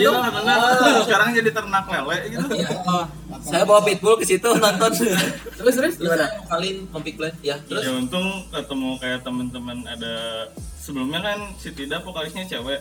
dong 0.00 0.20
karena 0.20 0.54
sekarang 1.02 1.28
jadi 1.34 1.50
ternak 1.50 1.84
lele 1.86 2.16
gitu. 2.28 2.44
Oh, 2.84 3.04
saya 3.40 3.64
bawa 3.64 3.80
pitbull 3.82 4.16
ke 4.16 4.24
situ 4.26 4.48
nonton. 4.50 4.90
terus 5.58 5.74
terus 5.76 5.94
gimana? 5.96 6.26
Kalian 6.46 6.76
kompik 6.88 7.14
plan? 7.16 7.32
Ya. 7.40 7.56
Terus? 7.62 7.82
Ya 7.82 7.92
untung 7.92 8.26
ketemu 8.48 8.88
kayak 8.96 9.20
teman-teman 9.22 9.78
ada 9.84 10.46
sebelumnya 10.76 11.20
kan 11.20 11.38
si 11.56 11.72
Tida 11.72 12.00
vokalisnya 12.00 12.44
cewek. 12.46 12.80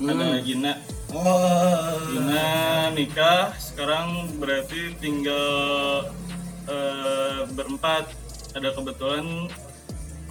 Ada 0.00 0.40
Gina. 0.40 0.72
Oh. 1.12 2.00
Gina 2.08 2.46
nikah, 2.96 3.52
sekarang 3.60 4.32
berarti 4.40 4.96
tinggal 4.96 6.08
eh, 6.68 7.44
berempat. 7.52 8.08
Ada 8.52 8.72
kebetulan 8.76 9.48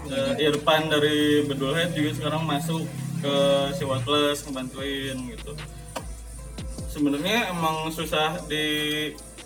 eh, 0.10 0.46
Irfan 0.46 0.90
dari 0.90 1.46
Bedulhead 1.46 1.94
juga 1.94 2.12
sekarang 2.18 2.46
masuk 2.46 2.86
ke 3.22 3.36
si 3.78 3.84
Watles 3.86 4.42
ngebantuin 4.50 5.18
gitu. 5.38 5.54
Sebenarnya 6.90 7.54
emang 7.54 7.94
susah 7.94 8.42
di 8.50 8.66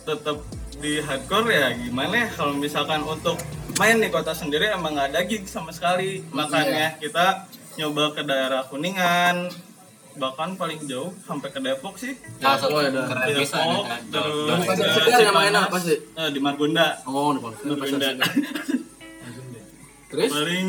tetap 0.05 0.39
di 0.79 0.99
hardcore 1.01 1.49
ya 1.49 1.67
gimana 1.73 2.27
ya 2.27 2.27
kalau 2.29 2.53
misalkan 2.53 3.01
untuk 3.01 3.39
main 3.79 3.97
di 3.99 4.11
kota 4.11 4.35
sendiri 4.35 4.75
emang 4.75 4.93
nggak 4.95 5.15
ada 5.15 5.21
gig 5.23 5.47
sama 5.47 5.71
sekali 5.71 6.21
makanya 6.35 6.99
kita 6.99 7.47
nyoba 7.79 8.11
ke 8.15 8.21
daerah 8.23 8.63
Kuningan 8.67 9.51
bahkan 10.15 10.55
paling 10.55 10.79
jauh 10.83 11.11
sampai 11.21 11.49
ke 11.49 11.59
Depok 11.59 11.95
sih. 11.95 12.15
Salah 12.37 12.57
satu 12.57 12.71
Oh, 12.71 12.81
ada. 12.81 13.03
keren 13.05 13.35
bisa 13.35 13.57
nih 13.57 13.81
Depok. 14.07 14.47
Terus 14.65 14.77
Segar 14.95 15.19
yang 15.21 15.35
main 15.35 15.53
apa 15.53 15.77
sih? 15.77 15.97
eh, 15.99 16.29
di 16.29 16.39
Margonda 16.39 16.87
oh 17.05 17.31
di 17.31 17.39
Margonda 17.67 18.07
terus? 20.07 20.31
Paling 20.31 20.67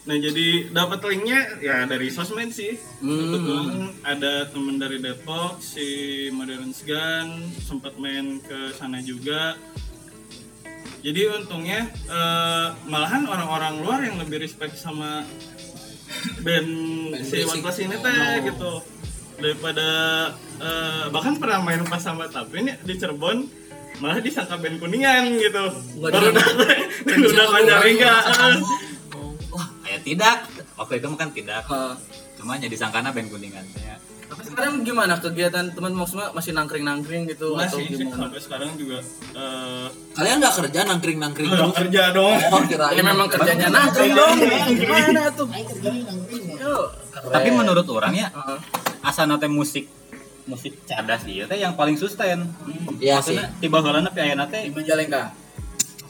nah 0.00 0.16
jadi 0.16 0.72
dapat 0.72 0.98
linknya 1.04 1.60
ya 1.60 1.84
dari 1.84 2.08
sosmed 2.08 2.50
sih. 2.50 2.74
Hmm. 2.98 3.20
kebetulan 3.30 3.68
ada 4.02 4.32
temen 4.48 4.76
dari 4.76 4.98
Depok 4.98 5.60
si 5.60 5.86
Modern 6.30 6.72
Sgan 6.72 7.28
sempat 7.60 7.94
main 7.94 8.40
ke 8.40 8.72
sana 8.72 8.98
juga. 9.00 9.54
Jadi 11.00 11.20
untungnya 11.30 11.86
eh, 11.88 12.68
malahan 12.84 13.24
orang-orang 13.24 13.74
luar 13.78 14.00
yang 14.02 14.16
lebih 14.18 14.40
respect 14.40 14.74
sama 14.74 15.24
band 16.44 16.70
si 17.24 17.44
One 17.44 17.60
Plus 17.62 17.78
ini 17.82 17.96
teh 17.98 18.24
gitu 18.46 18.72
daripada 19.40 19.88
eh, 20.60 21.04
bahkan 21.08 21.34
pernah 21.40 21.64
main 21.64 21.80
pas 21.88 22.00
sama 22.00 22.28
tapi 22.28 22.60
ini 22.60 22.72
di 22.84 22.94
Cirebon 22.96 23.48
malah 24.00 24.20
disangka 24.20 24.56
band 24.60 24.80
kuningan 24.80 25.36
gitu 25.40 25.64
baru 26.00 26.32
datang 26.32 26.56
udah 27.08 27.46
panjaringga 27.52 28.14
Wah, 29.50 29.66
ya 29.82 29.98
tidak. 30.06 30.46
Waktu 30.78 31.02
itu 31.02 31.06
mah 31.10 31.18
kan 31.18 31.34
tidak. 31.34 31.66
Eh, 31.66 31.94
Cuma 32.40 32.56
jadi 32.56 32.72
sangkana 32.72 33.10
band 33.10 33.28
kuningan. 33.28 33.66
Ya. 33.82 33.89
Tapi 34.30 34.42
sekarang 34.46 34.72
gimana 34.86 35.18
kegiatan 35.18 35.66
teman 35.74 35.90
maksudnya 35.90 36.30
masih 36.30 36.54
nangkring 36.54 36.86
nangkring 36.86 37.26
gitu 37.26 37.58
atau 37.58 37.82
masih 37.82 37.82
sih 37.90 38.06
gimana 38.06 38.30
sampai 38.30 38.40
sekarang 38.40 38.70
juga 38.78 38.98
eh 39.34 39.86
kalian 40.14 40.36
nggak 40.38 40.54
kerja 40.54 40.80
nangkring 40.86 41.18
nangkring 41.18 41.48
belum 41.50 41.60
dong? 41.66 41.72
kerja 41.74 42.02
dong 42.14 42.36
Oh 42.54 42.62
kira 42.64 42.86
ini 42.94 43.02
memang 43.02 43.26
kerjanya 43.26 43.66
nangkring 43.68 44.12
dong 44.14 44.36
gimana 44.70 45.22
tuh. 45.34 45.46
Yo, 46.60 46.74
Tapi 47.26 47.48
menurut 47.50 47.86
orang 47.90 48.14
ya 48.14 48.28
asana 49.02 49.34
teh 49.34 49.50
musik 49.50 49.90
musik 50.46 50.78
cadas 50.84 51.26
ieu 51.26 51.46
teh 51.46 51.58
yang 51.58 51.74
paling 51.74 51.94
sustain. 51.94 52.42
Iya 52.98 53.18
sih. 53.20 53.38
Tiba 53.58 53.82
heula 53.82 54.02
teh 54.06 54.22
ayeuna 54.22 54.46
teh 54.46 54.66
di 54.66 54.70
Majalengka 54.70 55.30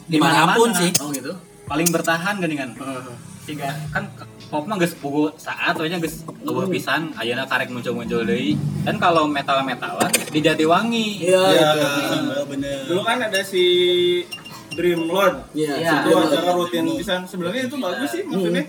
Di 0.05 0.17
mana 0.17 0.53
pun 0.53 0.69
mana-mana. 0.69 0.81
sih. 0.81 0.91
oh 1.01 1.09
gitu 1.09 1.33
paling 1.65 1.87
bertahan 1.87 2.35
geuningan. 2.37 2.69
Heeh. 2.75 3.15
Tiga 3.41 3.69
kan 3.89 4.03
pop 4.51 4.67
mah 4.67 4.75
geus 4.75 4.91
pugu 4.99 5.31
saat 5.39 5.79
we 5.79 5.87
nya 5.87 5.95
geus 6.03 6.27
eueuh 6.43 6.67
pisan 6.67 7.15
ayeuna 7.15 7.47
karek 7.47 7.71
muncul-muncul 7.71 8.27
deui. 8.27 8.59
Dan 8.83 8.99
kalau 8.99 9.23
metal-metalan 9.23 10.11
di 10.11 10.39
Jatiwangi. 10.43 11.23
iya 11.23 11.43
ya 11.55 11.69
gitu. 11.79 12.43
bener 12.51 12.83
Dulu 12.83 13.01
kan 13.07 13.23
ada 13.23 13.39
si 13.47 13.63
Dream 14.75 15.07
Lord. 15.07 15.55
iya 15.55 15.79
Iya. 15.79 16.03
Itu 16.03 16.19
acara 16.19 16.51
rutin 16.51 16.83
pisan. 16.99 17.23
Sebenarnya 17.23 17.71
itu 17.71 17.79
bagus 17.79 18.11
sih 18.11 18.27
maksudnya. 18.27 18.67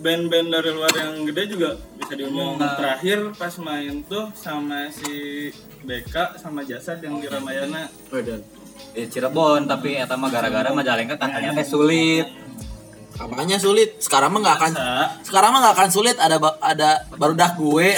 Band-band 0.00 0.48
dari 0.48 0.70
luar 0.74 0.92
yang 0.96 1.22
gede 1.28 1.42
juga 1.54 1.70
bisa 1.94 2.12
diundang. 2.18 2.58
Terakhir 2.58 3.18
pas 3.38 3.54
main 3.62 4.02
tuh 4.10 4.34
sama 4.34 4.90
si 4.90 5.14
BK 5.86 6.40
sama 6.42 6.66
Jasad 6.66 6.98
yang 6.98 7.22
di 7.22 7.30
Ramayana. 7.30 7.86
Waduh. 8.10 8.42
Di 8.90 9.06
Cirebon 9.06 9.70
tapi 9.70 9.94
eta 10.02 10.18
mah 10.18 10.32
gara-gara 10.34 10.74
Majalengka 10.74 11.14
katanya 11.14 11.54
teh 11.54 11.68
sulit. 11.68 12.26
Apanya 13.20 13.60
sulit? 13.60 14.00
Sekarang 14.00 14.32
mah 14.32 14.40
nggak 14.40 14.56
akan 14.56 14.72
sekarang 15.20 15.50
mah 15.52 15.60
nggak 15.60 15.74
akan 15.76 15.90
sulit 15.92 16.16
ada 16.16 16.40
ada 16.64 17.04
baru 17.14 17.36
dah 17.36 17.52
gue. 17.52 17.88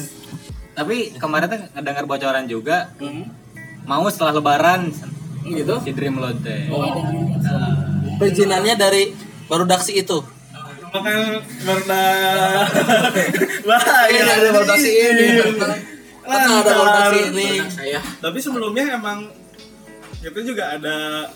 Tapi 0.78 0.96
kemarin 1.18 1.46
tuh 1.50 1.60
ngedengar 1.74 2.04
bocoran 2.06 2.46
juga 2.46 2.90
mau 3.84 4.06
setelah 4.08 4.38
lebaran 4.38 4.90
gitu 5.44 5.74
si 5.82 5.90
Dream 5.92 6.18
Lord 6.22 6.40
teh. 6.40 6.70
Perizinannya 8.18 8.74
dari 8.78 9.10
baru 9.50 9.66
daksi 9.66 9.92
itu. 9.98 10.22
Makan 10.94 11.42
berda. 11.66 12.06
Wah, 13.68 14.06
Ini 14.06 14.22
ada 14.22 14.48
baru 14.54 14.66
daksi 14.70 14.90
ini. 14.94 15.26
Pernah 16.22 16.62
ada 16.62 17.10
ini. 17.18 17.48
saya 17.66 17.98
Tapi 18.22 18.38
sebelumnya 18.38 18.94
emang 18.94 19.26
itu 20.24 20.40
juga 20.40 20.78
ada 20.78 21.28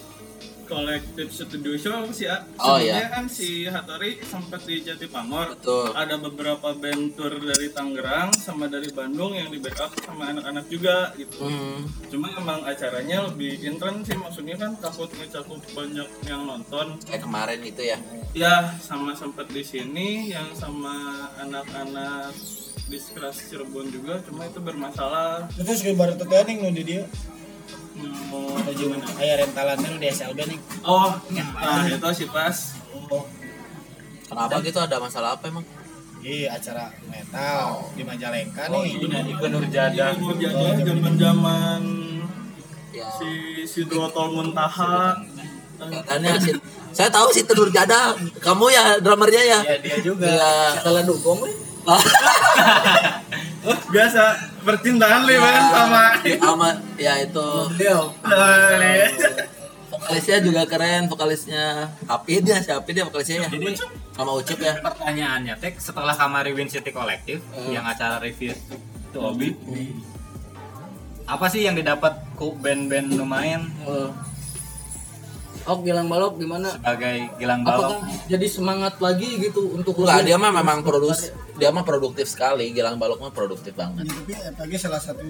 kolektif 0.68 1.32
studio 1.32 1.72
show 1.80 2.04
sih 2.12 2.28
ya. 2.28 2.44
Oh, 2.60 2.76
Sebelumnya 2.76 3.08
iya. 3.08 3.08
kan 3.08 3.24
si 3.26 3.64
Hattori 3.64 4.20
sempat 4.22 4.62
di 4.68 4.84
Jatipamor. 4.84 5.56
Betul. 5.56 5.96
Ada 5.96 6.20
beberapa 6.20 6.76
band 6.76 7.16
tour 7.16 7.40
dari 7.40 7.72
Tangerang 7.72 8.30
sama 8.36 8.68
dari 8.68 8.92
Bandung 8.92 9.32
yang 9.32 9.48
di 9.48 9.58
backup 9.58 9.96
sama 10.04 10.30
anak-anak 10.30 10.68
juga 10.68 11.16
gitu. 11.16 11.48
Hmm. 11.48 11.88
Cuma 12.12 12.28
emang 12.36 12.62
acaranya 12.68 13.32
lebih 13.32 13.64
intens 13.64 14.04
sih 14.06 14.16
maksudnya 14.20 14.60
kan 14.60 14.76
takut 14.76 15.08
ngecakup 15.16 15.64
banyak 15.72 16.08
yang 16.28 16.44
nonton. 16.44 17.00
Kayak 17.08 17.24
kemarin 17.24 17.60
itu 17.64 17.82
ya. 17.82 17.98
Ya 18.36 18.54
sama 18.84 19.16
sempat 19.16 19.48
di 19.48 19.64
sini 19.64 20.30
yang 20.30 20.52
sama 20.52 21.26
anak-anak 21.40 22.36
di 22.88 22.96
Cirebon 22.98 23.92
juga 23.92 24.16
cuma 24.24 24.48
itu 24.48 24.60
bermasalah. 24.64 25.44
terus 25.60 25.84
kayak 25.84 25.96
baru 26.00 26.12
tuh 26.16 26.28
ning 26.48 26.64
nu 26.64 26.72
di 26.72 26.82
dia 26.88 27.04
Hmm, 27.98 28.54
ada 28.56 28.72
juga 28.72 28.96
kayak 29.12 29.34
rentalannya 29.42 29.88
nu 29.88 29.98
di 29.98 30.08
SLB 30.08 30.38
nih 30.46 30.58
Oh, 30.82 31.10
nah 31.34 31.82
itu 31.84 32.08
sih 32.14 32.28
pas. 32.28 32.56
oh 33.10 33.24
Kenapa 34.24 34.60
gitu 34.60 34.78
ada 34.78 34.96
masalah 34.98 35.34
apa 35.34 35.48
emang? 35.48 35.64
iya 36.18 36.52
acara 36.52 36.90
metal 37.04 37.88
di 37.92 38.02
Majalengka 38.02 38.68
nih 38.68 39.00
Ikut 39.28 39.48
Nurjada. 39.48 40.12
Iya, 40.12 40.36
jadi 40.74 40.82
zaman-zaman 40.84 41.80
Ya. 42.90 43.06
si 43.14 43.28
si 43.64 43.80
Drotol 43.84 44.32
Muntaha. 44.32 45.14
Katanya 45.78 46.34
sih. 46.36 46.50
Saya 46.90 47.06
tahu 47.08 47.30
si 47.30 47.46
Tedur 47.46 47.70
Jada. 47.70 48.10
Kamu 48.38 48.66
ya 48.68 48.98
drummernya 48.98 49.38
ya? 49.40 49.60
Ya 49.62 49.76
dia 49.78 49.96
juga. 50.02 50.26
Iya. 50.26 50.74
setelah 50.74 51.02
dukung. 51.04 51.38
Biasa 53.88 54.22
percintaan 54.68 55.24
nih 55.24 55.36
kan 55.36 55.62
sama 55.66 56.02
Sama 56.20 56.68
ya 56.96 57.12
itu. 57.18 57.48
Dia 57.74 57.96
vokalisnya 59.88 60.38
juga 60.44 60.62
keren 60.64 61.08
vokalisnya. 61.08 61.88
Hapid 62.04 62.44
ya 62.44 62.60
si 62.60 62.68
Hapid 62.68 62.94
ya 62.94 63.04
vokalisnya 63.08 63.36
ya? 63.42 63.48
Jadi 63.48 63.66
sama 64.12 64.30
Ucup 64.34 64.58
ya? 64.58 64.74
pertanyaannya 64.82 65.54
teh 65.56 65.72
setelah 65.78 66.10
Kamari 66.12 66.50
Win 66.50 66.66
City 66.66 66.90
Collective 66.90 67.38
yang 67.70 67.86
acara 67.86 68.18
review 68.18 68.50
itu 68.50 69.18
Obi 69.18 69.54
apa 71.22 71.46
sih 71.46 71.62
yang 71.62 71.78
didapat 71.78 72.18
ku 72.34 72.52
band-band 72.54 73.14
lumayan 73.14 73.70
oh 73.84 74.10
Oh, 75.68 75.84
Gilang 75.84 76.08
Balok 76.08 76.40
gimana? 76.40 76.72
sebagai 76.72 77.28
Gilang 77.36 77.60
Apakah 77.60 78.00
Balok 78.00 78.00
jadi 78.24 78.46
semangat 78.48 78.96
lagi 78.98 79.36
gitu 79.36 79.68
untuk 79.70 80.00
Enggak, 80.00 80.24
dia 80.24 80.40
mah 80.40 80.48
memang 80.50 80.80
produs 80.80 81.28
dia 81.58 81.74
mah 81.74 81.82
produktif 81.82 82.30
sekali 82.30 82.70
Gilang 82.70 82.96
Balok 82.96 83.18
mah 83.18 83.34
produktif 83.34 83.74
banget. 83.74 84.06
Tapi 84.06 84.32
lagi 84.54 84.76
salah 84.78 85.02
satu 85.02 85.26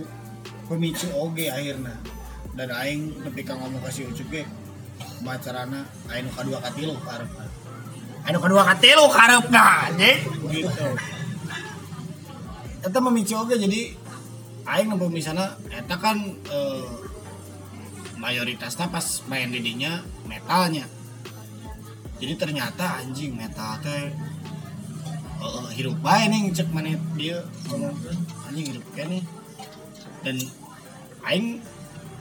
pemicu 0.68 1.08
oge 1.16 1.48
akhirnya. 1.48 1.96
Dan 2.52 2.68
aing 2.68 3.24
nepi 3.24 3.42
ka 3.42 3.56
ngomong 3.56 3.80
kasih 3.80 4.12
ucup 4.12 4.28
ge 4.28 4.44
macarana 5.24 5.88
aing 6.12 6.28
nu 6.28 6.32
kadua 6.36 6.58
katilu 6.60 6.94
karepna. 7.00 7.44
Aing 8.28 8.34
nu 8.36 8.40
kadua 8.44 8.62
katilu 8.68 9.04
karepna 9.08 9.64
anjing. 9.88 10.18
Gitu. 10.52 10.86
Eta 12.84 12.98
memicu 13.00 13.34
oge 13.40 13.56
jadi 13.56 13.80
aing 14.68 14.92
nempuh 14.92 15.08
misalnya 15.08 15.56
eta 15.72 15.96
kan 15.96 16.20
eh, 16.28 16.88
mayoritasnya 18.20 18.92
pas 18.92 19.24
main 19.30 19.48
didinya 19.48 20.04
metalnya. 20.28 20.84
Jadi 22.18 22.34
ternyata 22.34 22.98
anjing 23.00 23.32
metal 23.38 23.78
teh 23.78 24.10
eh, 25.38 25.68
hidup 25.78 25.96
bae 26.02 26.26
nih 26.26 26.50
cek 26.54 26.68
mana 26.74 26.94
dia. 27.14 27.42
Anjing 28.48 28.66
hidup 28.74 28.84
kayak 28.94 29.08
nih. 29.12 29.22
Dan 30.26 30.36
aing 31.26 31.62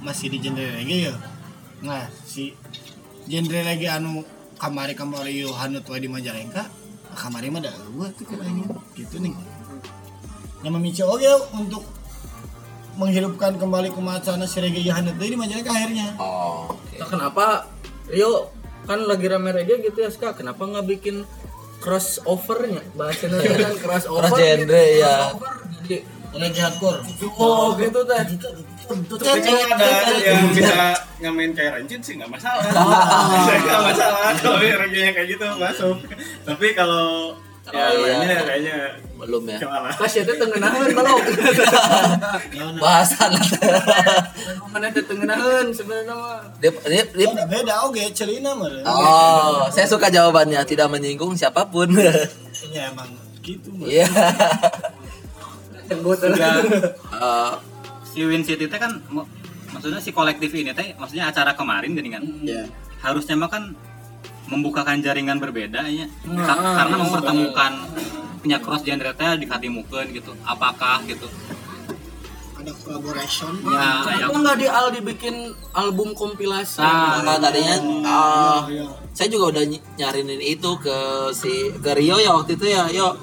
masih 0.01 0.29
di 0.29 0.37
genre 0.37 0.61
reggae 0.61 1.09
ya. 1.09 1.13
Nah 1.81 2.05
si 2.25 2.53
genre 3.25 3.59
reggae 3.65 3.89
anu 3.89 4.21
kamari 4.57 4.93
kamari 4.93 5.41
yo 5.41 5.53
hanut 5.53 5.85
wae 5.89 6.01
di 6.01 6.09
Majalengka 6.09 6.65
kamari 7.17 7.49
mah 7.49 7.61
dah 7.65 7.73
gua 7.97 8.13
tuh 8.13 8.29
kayaknya 8.29 8.69
gitu 8.93 9.17
nih. 9.17 9.33
Yang 10.61 10.73
memicu 10.77 11.03
oke 11.05 11.31
untuk 11.57 11.83
menghidupkan 12.97 13.61
kembali 13.61 13.93
ke 13.93 14.01
macana 14.01 14.45
si 14.45 14.57
reggae 14.61 14.89
hanut 14.93 15.17
di 15.17 15.37
Majalengka 15.37 15.73
akhirnya. 15.73 16.13
Oh 16.21 16.69
oke. 16.69 16.97
Nah, 16.97 17.07
kenapa? 17.09 17.45
Rio 18.07 18.53
kan 18.87 19.03
lagi 19.03 19.25
rame 19.27 19.49
reggae 19.51 19.81
gitu 19.81 19.97
ya 20.05 20.09
Ska. 20.13 20.37
Kenapa 20.37 20.63
nggak 20.63 20.85
bikin 20.85 21.25
crossovernya 21.87 22.83
bahasanya 22.99 23.39
kan 23.63 23.75
crossover 23.79 24.27
Cross 24.27 24.35
genre, 24.35 24.83
ya. 24.91 25.15
crossover 25.15 25.53
jadi 25.87 25.97
reggae 26.35 26.61
hardcore 26.67 26.99
oh 27.39 27.67
gitu 27.79 27.99
teh 28.03 28.23
Tapi 28.87 29.39
kalau 29.43 29.67
ada 29.67 30.15
yang 30.23 30.47
bisa 30.55 30.95
nyamain 31.19 31.51
kayak 31.51 31.75
Rancid 31.75 31.99
sih 32.07 32.15
nggak 32.15 32.31
masalah. 32.31 32.63
Nggak 33.67 33.81
masalah 33.83 34.31
kalau 34.39 34.63
yang 34.63 35.11
kayak 35.11 35.27
gitu 35.27 35.43
masuk. 35.59 35.97
Tapi 36.47 36.71
kalau 36.71 37.35
ya 37.67 37.83
Oh, 37.83 37.91
iya. 37.99 38.15
lainnya 38.23 38.35
kayaknya 38.47 38.75
belum 39.17 39.43
ya. 39.49 39.59
pas 39.91 40.07
ya 40.07 40.23
teh 40.23 40.35
tengenahan 40.39 40.87
balok 40.93 41.19
bahasan. 42.79 43.31
Mana 44.71 44.87
teh 44.87 45.03
tengenahan 45.03 45.67
sebenarnya? 45.73 46.15
Mah 46.15 46.39
dia, 46.63 46.71
dia, 46.71 47.03
dia 47.11 47.27
Beda 47.27 47.43
beda 47.43 47.73
oke 47.89 47.99
celina 48.15 48.55
mah 48.55 48.71
oh 48.87 49.67
saya 49.67 49.83
suka 49.83 50.07
jawabannya 50.07 50.63
tidak 50.63 50.87
menyinggung 50.87 51.35
siapa 51.35 51.67
pun. 51.67 51.91
Ya 52.71 52.87
emang 52.87 53.11
gitu 53.43 53.69
mah 53.75 53.85
iya. 53.87 54.07
Eh, 55.87 57.51
si 58.03 58.19
Win 58.23 58.43
City 58.43 58.67
teh 58.67 58.79
kan 58.79 58.91
maksudnya 59.71 59.99
si 59.99 60.11
kolektif 60.11 60.51
ini 60.51 60.71
teh 60.71 60.95
maksudnya 60.95 61.27
acara 61.27 61.51
kemarin 61.51 61.95
gini 61.95 62.09
kan? 62.11 62.23
Ya 62.43 62.63
harusnya 62.97 63.37
mah 63.37 63.49
kan 63.51 63.75
membukakan 64.47 64.99
jaringan 64.99 65.37
berbeda 65.37 65.83
ya 65.85 66.07
Nah, 66.25 66.43
Ka- 66.43 66.59
karena 66.75 66.95
iya, 66.95 67.03
mempertemukan 67.03 67.71
punya 68.37 68.57
cross 68.57 68.81
genre 68.81 69.11
teh 69.11 69.31
dikatimukeun 69.37 70.07
gitu. 70.09 70.31
Apakah 70.41 71.03
gitu? 71.03 71.27
Ada 72.55 72.71
collaboration? 72.75 73.53
Ya 73.61 74.01
yang 74.01 74.01
Kenapa 74.23 74.37
nggak 74.39 74.57
di 74.57 74.67
Al 74.67 74.87
dibikin 74.89 75.35
album 75.71 76.11
kompilasi? 76.11 76.79
Nah, 76.79 77.21
Nah, 77.21 77.37
tadinya 77.37 77.75
uh, 78.03 78.61
saya 79.11 79.27
juga 79.27 79.51
udah 79.51 79.63
ny- 79.63 79.83
nyarinin 79.95 80.39
itu 80.39 80.69
ke 80.77 80.97
si 81.31 81.51
ke 81.75 81.91
Rio 81.93 82.17
ya 82.17 82.33
waktu 82.33 82.55
itu 82.55 82.65
ya, 82.67 82.87
yo. 82.87 83.13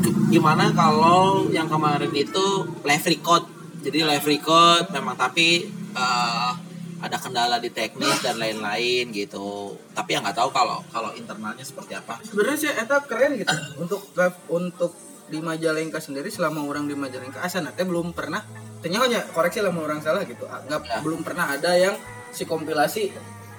G- 0.00 0.16
Gimana 0.30 0.70
kalau 0.72 1.46
yang 1.48 1.66
kemarin 1.66 2.10
itu 2.10 2.44
live 2.80 3.06
record. 3.06 3.44
Jadi 3.80 4.02
live 4.02 4.26
record 4.26 4.90
memang 4.90 5.14
tapi 5.14 5.64
uh, 5.92 6.52
ada 7.00 7.16
kendala 7.16 7.56
di 7.56 7.72
teknis 7.72 8.20
dan 8.20 8.36
lain-lain 8.36 9.08
gitu. 9.10 9.76
Tapi 9.96 10.14
yang 10.16 10.22
nggak 10.24 10.36
tahu 10.36 10.50
kalau 10.52 10.84
kalau 10.92 11.10
internalnya 11.16 11.64
seperti 11.64 11.96
apa. 11.96 12.20
Sebenarnya 12.20 12.58
sih 12.60 12.70
eta 12.70 13.00
keren 13.04 13.40
gitu. 13.40 13.54
Untuk 13.80 14.12
live- 14.14 14.44
untuk 14.52 14.92
di 15.30 15.38
Majalengka 15.38 16.02
sendiri 16.02 16.28
selama 16.28 16.60
orang 16.66 16.90
di 16.90 16.94
Majalengka 16.98 17.40
asana 17.40 17.70
teh 17.70 17.86
belum 17.86 18.12
pernah 18.12 18.42
ternyata 18.80 19.30
koreksi 19.30 19.60
lah 19.64 19.72
orang 19.72 20.00
salah 20.04 20.24
gitu. 20.26 20.44
Nggak 20.44 20.80
Ya. 20.84 20.98
belum 21.00 21.20
pernah 21.24 21.52
ada 21.54 21.72
yang 21.76 21.94
si 22.30 22.44
kompilasi 22.46 23.10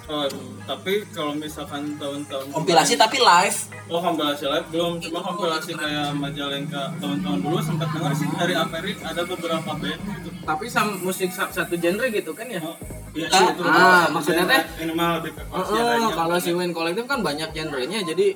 Oh, 0.03 0.25
tapi 0.63 1.05
kalau 1.09 1.31
misalkan 1.31 1.95
tahun-tahun 1.95 2.49
kompilasi 2.49 2.93
tapi 2.95 3.17
live 3.17 3.57
Oh 3.85 3.97
kompilasi 3.97 4.43
live 4.45 4.67
belum, 4.67 4.97
cuma 4.99 5.19
kompilasi 5.21 5.71
kayak 5.73 6.11
Majalengka 6.13 6.91
tahun-tahun 6.97 7.39
dulu 7.39 7.59
sempat 7.59 7.87
dengar 7.89 8.11
sih 8.11 8.27
dari 8.33 8.53
Amerik 8.53 8.97
ada 8.99 9.21
beberapa 9.21 9.71
band 9.71 9.99
gitu. 10.01 10.29
Tapi 10.41 10.65
sama 10.65 10.97
musik 10.97 11.29
sa- 11.29 11.47
satu 11.47 11.75
genre 11.75 12.07
gitu 12.07 12.31
kan 12.31 12.45
ya? 12.45 12.59
Oh, 12.59 12.75
iya 13.13 13.25
Ah, 13.25 13.37
sih 13.37 13.45
itu. 13.51 13.61
ah, 13.63 14.05
maksudnya 14.09 14.43
teh? 14.45 14.61
ini 14.79 14.91
mah 14.91 15.19
lebih 15.19 15.31
ke 15.33 15.41
Oh, 15.49 16.07
kalau 16.09 16.37
si 16.37 16.51
Win 16.51 16.71
Collective 16.71 17.05
kan 17.05 17.19
banyak 17.19 17.49
genrenya 17.51 17.99
jadi 18.01 18.35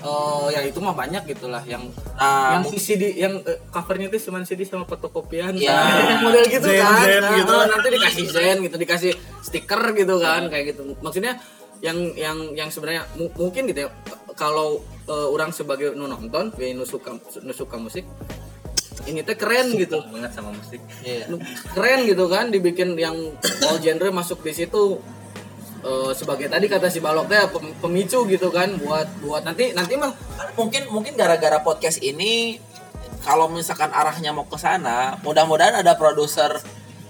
eh 0.00 0.46
ya 0.50 0.60
itu 0.62 0.78
mah 0.78 0.92
banyak 0.92 1.22
gitulah 1.26 1.60
yang 1.62 1.84
Nah, 2.14 2.52
yang 2.54 2.64
CD 2.70 3.14
yang 3.14 3.40
eh, 3.42 3.60
covernya 3.68 4.08
itu 4.08 4.28
cuma 4.28 4.40
CD 4.42 4.62
sama 4.62 4.84
fotokopian 4.84 5.56
Iya. 5.60 6.20
model 6.20 6.44
gitu 6.46 6.66
Zen, 6.66 6.78
kan 6.78 6.96
zen 7.02 7.20
Nah, 7.20 7.32
gitu. 7.34 7.54
nanti 7.66 7.88
dikasih 7.90 8.24
zen 8.26 8.56
gitu 8.60 8.76
dikasih 8.76 9.12
stiker 9.40 9.82
gitu 9.94 10.14
kan 10.18 10.48
kayak 10.48 10.72
gitu 10.72 10.96
maksudnya 10.98 11.36
yang 11.80 11.96
yang 12.14 12.36
yang 12.54 12.68
sebenarnya 12.68 13.08
mu- 13.14 13.32
mungkin 13.34 13.64
gitu 13.64 13.84
ya 13.84 13.88
kalau 14.34 14.78
eh, 15.04 15.28
orang 15.28 15.48
sebagai 15.50 15.92
nu 15.92 16.04
nonton 16.04 16.52
ya 16.54 16.68
nu 16.70 16.84
suka 16.84 17.12
nu 17.38 17.52
suka 17.52 17.76
musik 17.76 18.04
ini 19.02 19.20
teh 19.20 19.32
keren 19.32 19.72
gitu 19.74 19.96
banget 20.06 20.28
sama 20.30 20.52
musik 20.52 20.80
iya. 21.00 21.24
Nu- 21.26 21.40
keren 21.72 22.04
gitu 22.04 22.24
kan 22.26 22.48
dibikin 22.48 22.92
yang 22.94 23.16
all 23.62 23.76
genre 23.78 24.08
masuk 24.10 24.40
di 24.40 24.52
situ 24.54 25.00
Eh, 25.80 26.12
sebagai 26.12 26.52
tadi 26.52 26.68
kata 26.68 26.92
si 26.92 27.00
balok 27.00 27.24
teh 27.24 27.40
pem- 27.48 27.72
pemicu 27.80 28.28
gitu 28.28 28.52
kan 28.52 28.76
buat 28.76 29.08
buat 29.24 29.48
nanti 29.48 29.72
nanti 29.72 29.96
mah 29.96 30.12
mungkin 30.52 30.84
mungkin 30.92 31.16
gara-gara 31.16 31.56
podcast 31.64 32.04
ini 32.04 32.60
kalau 33.24 33.48
misalkan 33.48 33.88
arahnya 33.88 34.28
mau 34.36 34.44
ke 34.44 34.60
sana 34.60 35.16
mudah-mudahan 35.24 35.80
ada 35.80 35.96
produser 35.96 36.52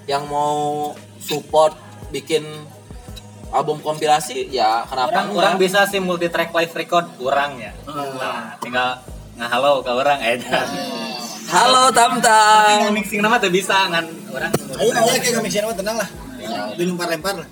yang 0.06 0.22
mau 0.30 0.94
support 1.18 1.74
bikin 2.14 2.46
album 3.50 3.82
kompilasi 3.82 4.46
ya 4.54 4.86
kenapa 4.86 5.18
orang, 5.18 5.26
enggak? 5.26 5.42
orang 5.42 5.54
bisa 5.58 5.80
sih 5.90 5.98
multi 5.98 6.30
track 6.30 6.54
live 6.54 6.70
record 6.70 7.10
orang 7.18 7.58
ya. 7.58 7.74
Nah, 7.90 8.54
tinggal 8.62 9.02
ngahalo 9.34 9.82
ke 9.82 9.90
orang 9.90 10.22
aja 10.22 10.62
halo 11.50 11.90
tam 11.90 12.22
tam. 12.22 12.86
Tapi 12.86 12.94
mixing 12.94 13.18
nama 13.18 13.34
tuh 13.42 13.50
bisa 13.50 13.90
ngan 13.90 14.06
orang 14.30 14.50
Ayo 14.78 14.94
ayo 14.94 15.18
kayak 15.18 15.34
kami 15.42 15.50
mah 15.50 15.74
tenang 15.74 15.96
lah. 15.98 16.08
Dilempar-lempar 16.76 17.44
lah. 17.44 17.48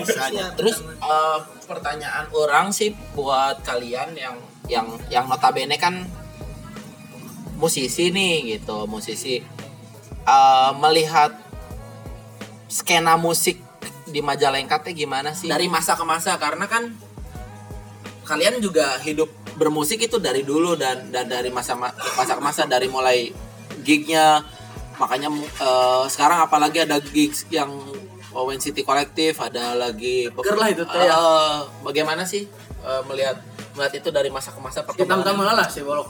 Bisa 0.00 0.30
aja. 0.30 0.52
terus 0.56 0.80
eh, 0.84 1.38
pertanyaan 1.68 2.26
orang 2.32 2.72
sih 2.72 2.96
buat 3.12 3.60
kalian 3.62 4.16
yang 4.16 4.36
yang 4.70 4.86
yang 5.12 5.24
notabene 5.28 5.76
kan 5.76 6.06
musisi 7.60 8.08
nih 8.08 8.56
gitu 8.56 8.88
musisi 8.88 9.44
Eh, 10.30 10.72
melihat 10.78 11.32
skena 12.70 13.16
musik 13.18 13.58
di 14.06 14.20
Majalengka 14.22 14.78
teh 14.78 14.94
gimana 14.94 15.34
sih 15.34 15.50
dari 15.50 15.66
masa 15.66 15.98
ke 15.98 16.04
masa 16.06 16.38
karena 16.38 16.70
kan 16.70 16.92
kalian 18.28 18.62
juga 18.62 19.00
hidup 19.02 19.26
bermusik 19.58 20.06
itu 20.06 20.22
dari 20.22 20.46
dulu 20.46 20.78
dan 20.78 21.10
dan 21.10 21.26
dari 21.26 21.50
masa 21.50 21.74
masa 21.74 22.32
ke 22.38 22.42
masa 22.42 22.62
dari 22.68 22.86
mulai 22.86 23.34
gignya 23.82 24.44
makanya 25.02 25.34
eh, 25.40 26.04
sekarang 26.06 26.46
apalagi 26.46 26.86
ada 26.86 27.02
gigs 27.02 27.48
yang 27.50 27.72
Owen 28.30 28.62
City 28.62 28.86
Collective 28.86 29.34
ada 29.42 29.74
lagi 29.74 30.30
Ger 30.30 30.56
lah 30.56 30.68
itu 30.70 30.86
teh 30.86 31.02
ya. 31.02 31.14
Eh, 31.14 31.58
bagaimana 31.82 32.22
sih 32.22 32.46
eh, 32.82 33.02
melihat 33.10 33.42
melihat 33.74 33.92
itu 33.98 34.08
dari 34.14 34.30
masa 34.30 34.54
ke 34.54 34.60
masa 34.62 34.86
kita 34.86 35.02
perkembangan? 35.06 35.56
lah 35.58 35.66
si 35.66 35.82
bolok. 35.82 36.08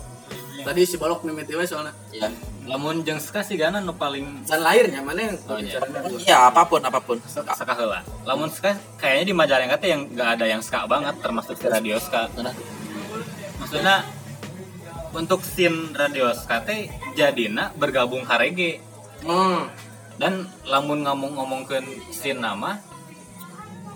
Tadi 0.61 0.83
si 0.85 1.01
bolok 1.01 1.25
mimiti 1.25 1.57
we 1.57 1.65
soalnya. 1.65 1.97
Ya 2.13 2.29
lamun 2.69 3.03
jeung 3.03 3.19
ska 3.19 3.41
sih 3.43 3.57
gana 3.59 3.81
nu 3.83 3.97
paling 3.97 4.45
dan 4.47 4.63
lahirnya 4.63 5.01
mana 5.03 5.33
yang 5.33 5.37
Oh, 5.49 5.59
iya. 5.59 5.81
bicaranya 5.81 6.01
dulu. 6.07 6.17
ya 6.23 6.37
apa 6.53 6.63
pun 6.69 6.81
apa 6.85 7.01
pun. 7.01 7.19
Ska 7.25 7.73
heula. 7.75 8.05
Lamun 8.29 8.53
ska 8.53 8.77
kayaknya 9.01 9.25
di 9.27 9.35
Majalengka 9.35 9.77
teh 9.81 9.89
yang 9.91 10.07
nggak 10.07 10.39
ada 10.39 10.45
yang 10.47 10.63
ska 10.63 10.85
banget 10.85 11.17
termasuk 11.19 11.57
si 11.57 11.67
radio 11.67 11.97
ska 11.99 12.29
maksudnya 13.59 14.05
untuk 15.11 15.43
scene 15.43 15.91
radio 15.97 16.31
ska 16.37 16.63
teh 16.63 16.93
jadina 17.17 17.73
bergabung 17.75 18.23
ka 18.23 18.37
reggae. 18.39 18.79
Hmm. 19.25 19.67
Dan 20.21 20.45
lamun 20.69 21.01
ngomong 21.01 21.33
ngomongkeun 21.33 22.13
scene 22.13 22.45
nama 22.45 22.77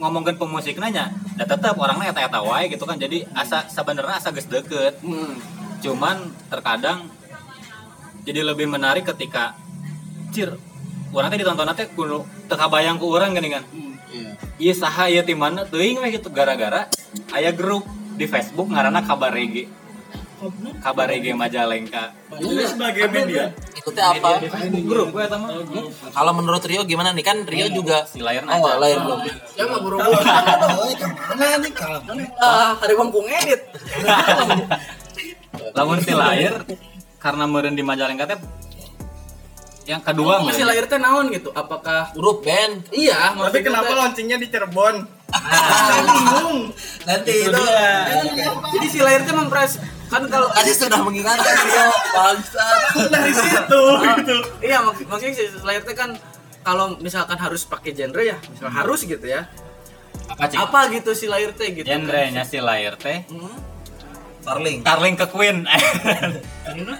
ngomongkeun 0.01 0.41
pemusik 0.41 0.81
nanya 0.81 1.13
dan 1.37 1.45
tetap 1.45 1.77
orangnya 1.77 2.11
eta 2.11 2.25
eta 2.25 2.41
wae 2.41 2.73
gitu 2.73 2.89
kan. 2.89 2.97
Jadi 2.97 3.29
asa 3.37 3.69
sebenarnya 3.69 4.17
asa 4.17 4.33
geus 4.33 4.49
deket 4.49 4.99
Hmm. 5.05 5.37
cuman 5.85 6.33
terkadang 6.49 7.13
jadi 8.25 8.41
lebih 8.41 8.65
menarik 8.65 9.05
ketika 9.05 9.53
cir 10.33 10.57
orang 11.13 11.29
teh 11.29 11.45
ditonton 11.45 11.69
teh 11.77 11.87
kudu 11.93 12.25
teka 12.49 12.73
bayang 12.73 12.97
ku 12.97 13.13
orang 13.13 13.37
gini 13.37 13.53
kan. 13.53 13.65
Iya. 14.57 14.73
Saha 14.73 15.13
ieu 15.13 15.21
ti 15.29 15.37
mana 15.37 15.69
teuing 15.69 16.01
we 16.01 16.09
gitu. 16.09 16.33
Gara-gara 16.33 16.89
aya 17.37 17.53
grup 17.53 17.85
di 18.17 18.25
Facebook 18.25 18.73
ngaranna 18.73 19.05
kabar 19.05 19.29
reggae 19.29 19.69
kabar 20.78 21.07
reggae 21.07 21.33
Majalengka. 21.33 22.12
Ini 22.35 22.64
sebagai 22.64 23.07
media. 23.09 23.52
itu 23.74 23.90
teh 23.90 24.00
apa? 24.00 24.40
Grup 24.83 25.12
gue 25.12 25.24
sama. 25.28 25.46
Kalau 26.11 26.33
menurut 26.33 26.64
Rio 26.64 26.83
gimana 26.83 27.12
nih? 27.12 27.20
Kan 27.20 27.44
Rio 27.44 27.68
juga 27.68 28.09
si 28.09 28.24
layar 28.24 28.44
oh 28.44 28.52
aja. 28.52 28.72
Lahir 28.76 28.98
belum. 29.00 29.18
Ya 29.54 29.64
mah 29.68 29.78
buru 29.78 29.96
Oh, 30.00 30.11
ke 30.96 31.07
mana 31.37 31.57
nih? 31.61 31.72
Kalau 31.72 32.00
ah 32.40 32.72
hari 32.74 32.94
bangku 32.94 33.20
ngedit. 33.20 33.61
Lamun 35.76 35.98
si 36.00 36.12
layar 36.12 36.64
karena 37.18 37.44
meureun 37.46 37.74
di 37.74 37.85
Majalengka 37.85 38.24
teh 38.26 38.40
yang 39.85 40.00
kedua 40.00 40.40
si 40.40 40.64
meureun. 40.64 40.68
lahir 40.68 40.85
teh 40.88 40.96
naon 40.96 41.26
gitu? 41.28 41.52
Apakah 41.52 42.12
grup 42.16 42.40
band. 42.40 42.88
Iya 42.88 43.37
Tapi 43.37 43.61
kenapa 43.61 43.92
launchingnya 43.92 44.40
di 44.40 44.48
Cirebon? 44.48 45.24
Nanti 47.05 47.33
itu 47.33 47.51
itu. 47.51 47.62
dia. 47.62 47.92
Jadi 48.75 48.87
si 48.88 48.99
lahir 49.03 49.20
teh 49.27 49.35
mempres 49.35 49.73
kan 50.09 50.23
kalau 50.31 50.47
tadi 50.53 50.70
sudah 50.70 51.01
mengingatkan 51.03 51.57
Rio 51.64 51.88
bangsat 52.14 52.79
Dari 53.11 53.33
situ 53.35 53.83
gitu. 53.99 54.37
iya 54.62 54.79
mak 54.85 55.01
maksudnya 55.01 55.35
si 55.35 55.44
lahir 55.64 55.83
teh 55.83 55.97
kan 55.97 56.14
kalau 56.62 56.94
misalkan 57.03 57.35
harus 57.40 57.66
pakai 57.66 57.92
genre 57.92 58.23
ya 58.23 58.38
misal 58.49 58.70
harus 58.70 59.05
gitu 59.05 59.27
ya. 59.27 59.51
Apa 60.31 60.49
cik? 60.49 60.57
Apa 60.57 60.79
gitu 60.94 61.11
si 61.12 61.27
lahir 61.29 61.53
teh 61.53 61.68
gitu 61.75 61.85
genrenya 61.85 62.47
si 62.47 62.62
layar 62.62 62.97
teh? 62.97 63.27
Hmm. 63.29 63.59
Starling. 64.44 64.85
Tarling 64.85 65.14
ke 65.16 65.27
Queen. 65.33 65.64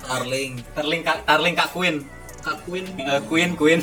Starling. 0.01 0.53
Tarling 0.73 1.01
ka 1.05 1.13
Tarling 1.29 1.55
ka 1.57 1.67
Queen. 1.69 1.97
Kak 2.45 2.57
Queen. 2.69 2.85
Eh, 3.01 3.21
Queen 3.29 3.51
Queen 3.57 3.81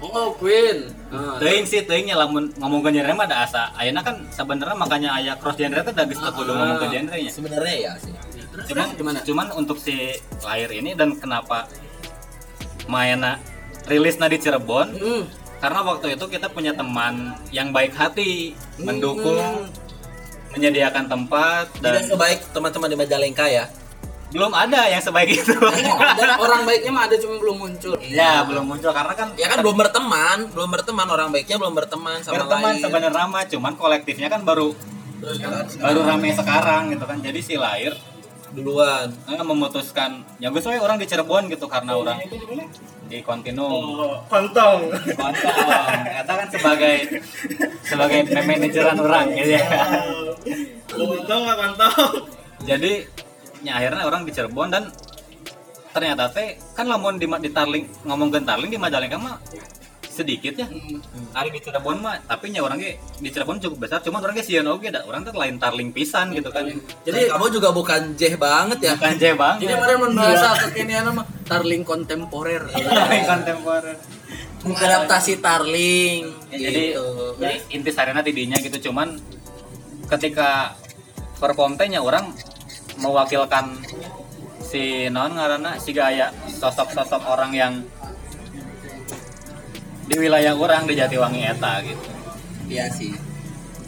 oh 0.00 0.32
Queen. 0.34 0.88
Ah, 1.12 1.36
Teuing 1.36 1.64
sih 1.64 1.84
teuingnya 1.84 2.16
lamun 2.16 2.48
ngomongkeun 2.56 2.96
genre 2.96 3.12
mah 3.12 3.26
ada 3.28 3.44
asa. 3.44 3.62
Ayeuna 3.76 4.00
kan 4.00 4.16
sebenarnya 4.30 4.74
makanya 4.74 5.10
aya 5.14 5.32
cross 5.36 5.54
genre 5.54 5.80
teh 5.80 5.92
da 5.92 6.04
geus 6.04 6.18
teu 6.18 6.32
kudu 6.32 6.50
ngomong 6.50 6.78
ke 6.78 6.86
genrenya. 6.88 7.30
Sebenarnya 7.30 7.74
ya 7.76 7.92
sih. 7.96 8.12
Cuman 8.66 8.86
Gimana? 8.96 9.18
cuman 9.22 9.46
untuk 9.54 9.78
si 9.78 10.16
lahir 10.42 10.68
ini 10.70 10.92
dan 10.92 11.14
kenapa 11.14 11.70
Mayana 12.86 13.38
rilisnya 13.86 14.26
di 14.26 14.38
Cirebon 14.38 14.88
Hmm. 14.92 15.22
karena 15.60 15.80
waktu 15.82 16.18
itu 16.18 16.24
kita 16.26 16.48
punya 16.48 16.72
teman 16.72 17.36
yang 17.50 17.70
baik 17.70 17.94
hati 17.94 18.52
mendukung 18.76 19.68
menyediakan 20.50 21.06
tempat 21.06 21.70
tidak 21.78 21.92
dan 21.94 22.02
sebaik 22.06 22.38
teman-teman 22.50 22.88
di 22.90 22.96
Majalengka 22.98 23.46
ya 23.46 23.64
belum 24.30 24.52
ada 24.54 24.86
yang 24.86 25.02
sebaik 25.02 25.30
itu. 25.42 25.54
Dan 26.18 26.28
orang 26.38 26.62
baiknya 26.62 26.90
mah 26.94 27.04
ada 27.10 27.16
cuma 27.18 27.36
belum 27.42 27.56
muncul. 27.66 27.98
Ya 28.02 28.46
belum 28.46 28.64
muncul 28.66 28.90
karena 28.94 29.14
kan 29.14 29.34
ya 29.34 29.46
kan 29.50 29.58
belum 29.62 29.76
berteman 29.76 30.38
belum 30.54 30.70
berteman. 30.70 31.06
Orang 31.10 31.28
baiknya 31.34 31.58
belum 31.58 31.74
berteman 31.74 32.22
sama 32.22 32.46
berteman 32.46 32.78
lain. 32.78 32.82
sebenarnya 32.82 33.26
mah 33.26 33.44
cuman 33.50 33.72
kolektifnya 33.74 34.30
kan 34.30 34.46
baru 34.46 34.72
baru 35.82 36.00
rame 36.06 36.30
sekarang 36.32 36.94
gitu 36.94 37.04
kan. 37.04 37.18
Jadi 37.18 37.40
si 37.42 37.54
lahir 37.58 37.92
duluan. 38.54 39.10
Eh, 39.30 39.42
memutuskan 39.42 40.22
ya 40.42 40.50
gue 40.50 40.58
soalnya 40.62 40.82
orang 40.82 40.98
di 40.98 41.06
Cirebon 41.06 41.46
gitu 41.50 41.66
karena 41.70 41.94
orang 41.94 42.18
di 43.10 43.18
kontinu 43.26 43.66
Oh, 43.66 44.22
kontong. 44.30 44.86
Kontong. 45.18 45.98
Kata 46.06 46.32
kan 46.38 46.46
sebagai 46.46 46.94
sebagai 47.82 48.22
manajeran 48.46 48.96
orang 49.02 49.26
gitu 49.34 49.58
ya. 49.58 49.66
Kontong 50.86 51.40
nggak 51.46 51.58
kontong? 51.58 52.10
Jadi 52.62 52.92
ya 53.60 53.72
akhirnya 53.74 54.04
orang 54.04 54.22
di 54.22 54.30
Cirebon 54.30 54.68
dan 54.68 54.88
ternyata 55.90 56.30
teh 56.30 56.54
kan 56.72 56.86
lamun 56.86 57.16
di, 57.16 57.26
di 57.26 57.50
Tarling 57.50 57.84
ngomongin 58.04 58.42
Tarling 58.42 58.68
di 58.68 58.78
Majalengka 58.78 59.16
mah 59.16 59.36
sedikit 60.02 60.52
ya. 60.54 60.66
Ari 61.32 61.48
di 61.50 61.60
Cirebon 61.60 61.98
mah 61.98 62.18
tapi 62.22 62.50
nya 62.50 62.60
orang 62.60 62.76
ge 62.76 62.92
di 63.16 63.28
Cirebon 63.28 63.58
cukup 63.58 63.84
besar 63.84 63.98
cuman 64.00 64.20
orang 64.20 64.34
ge 64.34 64.44
sieun 64.44 64.66
oge 64.66 64.88
da 64.88 65.02
orang 65.02 65.22
tuh 65.22 65.32
lain 65.32 65.56
Tarling 65.56 65.90
pisan 65.90 66.30
gitu 66.30 66.48
kan. 66.48 66.66
jadi 67.02 67.30
kamu 67.30 67.46
juga 67.50 67.70
bukan 67.70 68.14
jeh 68.14 68.34
banget 68.34 68.78
ya 68.82 68.92
Bukan 68.94 69.14
je 69.16 69.30
bang. 69.32 69.56
jadi 69.58 69.72
kemarin 69.74 69.98
membahasa 70.00 70.48
kekinian 70.66 71.04
mah 71.10 71.26
Tarling 71.44 71.82
kontemporer 71.82 72.62
Tarling 72.70 73.24
kontemporer. 73.24 73.96
mengadaptasi 74.60 75.40
Tarling 75.40 76.20
Ya, 76.50 76.58
jadi, 76.60 76.82
gitu. 76.92 77.06
jadi 77.38 77.56
inti 77.70 77.90
sarena 77.90 78.20
tidinya 78.20 78.58
gitu 78.58 78.90
cuman 78.90 79.14
ketika 80.06 80.74
perform 81.38 81.74
teh 81.74 81.86
nya 81.86 82.02
orang 82.02 82.34
mewakilkan 83.00 83.80
si 84.60 85.08
non 85.08 85.34
ngaranna 85.34 85.76
si 85.76 85.90
gaya 85.90 86.30
sosok-sosok 86.46 87.26
orang 87.26 87.50
yang 87.50 87.72
di 90.04 90.16
wilayah 90.16 90.54
orang 90.54 90.84
di 90.84 90.94
Jatiwangi 90.94 91.42
eta 91.44 91.82
gitu. 91.82 92.08
Iya 92.66 92.86
sih. 92.90 93.14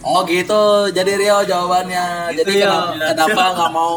Oh 0.02 0.26
gitu, 0.26 0.90
jadi 0.90 1.14
Rio 1.14 1.38
jawabannya. 1.44 2.34
Gitu, 2.34 2.42
jadi 2.42 2.52
Rio. 2.58 2.70
kenapa, 2.98 3.14
kenapa 3.14 3.42
nggak 3.54 3.70
mau 3.70 3.92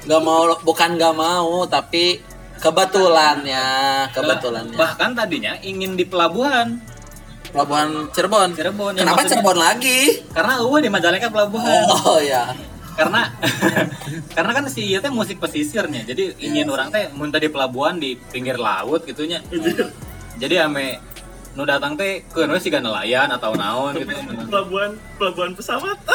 nggak 0.00 0.22
mau 0.24 0.40
bukan 0.64 0.90
nggak 0.96 1.12
mau 1.14 1.68
tapi 1.68 2.24
kebetulannya 2.56 3.64
kebetulannya 4.12 4.72
bahkan 4.72 5.12
tadinya 5.12 5.52
ingin 5.60 5.92
di 5.92 6.08
pelabuhan 6.08 6.80
pelabuhan 7.52 8.08
Cirebon. 8.08 8.56
Cirebon, 8.56 8.96
ya, 8.96 9.04
Kenapa 9.04 9.20
maksudnya- 9.20 9.44
Cirebon 9.44 9.58
lagi? 9.60 10.00
karena 10.32 10.52
gue 10.56 10.78
di 10.80 10.88
Majalengka 10.88 11.28
pelabuhan 11.28 11.82
Oh 12.00 12.16
ya. 12.16 12.48
Karena 13.00 13.22
karena 14.36 14.50
kan 14.52 14.64
si 14.68 14.92
iya 14.92 15.00
teh 15.00 15.08
musik 15.08 15.40
pesisirnya 15.40 16.04
jadi 16.04 16.36
ingin 16.36 16.68
orang 16.68 16.92
teh 16.92 17.08
muntah 17.16 17.40
di 17.40 17.48
pelabuhan 17.48 17.96
di 17.96 18.20
pinggir 18.28 18.60
laut 18.60 19.08
gitunya. 19.08 19.40
Jadi 20.36 20.54
ame 20.60 21.00
nu 21.56 21.64
datang 21.66 21.96
teh 21.96 22.22
ke 22.28 22.44
nu 22.44 22.60
sih 22.60 22.70
nelayan 22.70 23.32
atau 23.32 23.56
naon? 23.56 23.96
Gitu. 23.96 24.12
pelabuhan 24.48 24.94
pelabuhan 25.16 25.52
pesawat. 25.56 25.98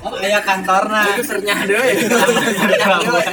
Oh 0.00 0.16
kayak 0.16 0.42
kantorna. 0.48 1.12
Itu 1.12 1.24
sernyah 1.28 1.60
deh. 1.68 1.76
Ya. 1.76 2.86
pelabuhan. 2.88 3.32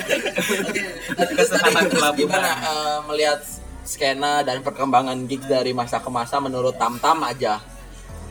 Kesempatan 1.15 1.83
Terus 1.87 1.95
pelabuhan 1.95 2.27
gimana 2.27 2.51
eh, 2.59 2.97
melihat 3.07 3.39
skena 3.87 4.43
dan 4.43 4.59
perkembangan 4.61 5.15
gigs 5.31 5.47
dari 5.47 5.71
masa 5.71 6.03
ke 6.03 6.11
masa 6.11 6.43
menurut 6.43 6.75
Tam 6.75 6.99
Tam 6.99 7.23
aja? 7.23 7.63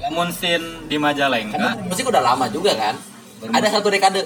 Lamun 0.06 0.30
scene 0.30 0.86
di 0.86 0.96
Majalengka. 1.02 1.58
Karena 1.58 1.74
musik 1.82 2.06
udah 2.06 2.22
lama 2.22 2.46
juga 2.46 2.78
kan. 2.78 2.94
Ada 3.50 3.78
satu 3.78 3.90
dekade. 3.90 4.22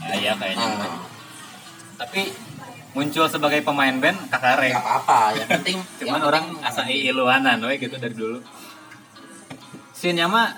ah, 0.00 0.14
iya 0.16 0.32
kayaknya. 0.38 0.66
Nah, 0.78 0.94
tapi 1.98 2.30
muncul 2.94 3.26
sebagai 3.26 3.60
pemain 3.66 3.92
band 3.98 4.30
kakare 4.30 4.70
nggak 4.70 4.84
apa-apa. 4.86 5.20
Yang 5.42 5.48
penting 5.58 5.76
cuman 5.98 6.18
yang 6.22 6.22
orang 6.22 6.44
asa 6.62 6.86
iluanan 6.86 7.58
we 7.66 7.82
gitu 7.82 7.98
dari 7.98 8.14
dulu. 8.14 8.38
Scene 9.90 10.22
mah 10.30 10.54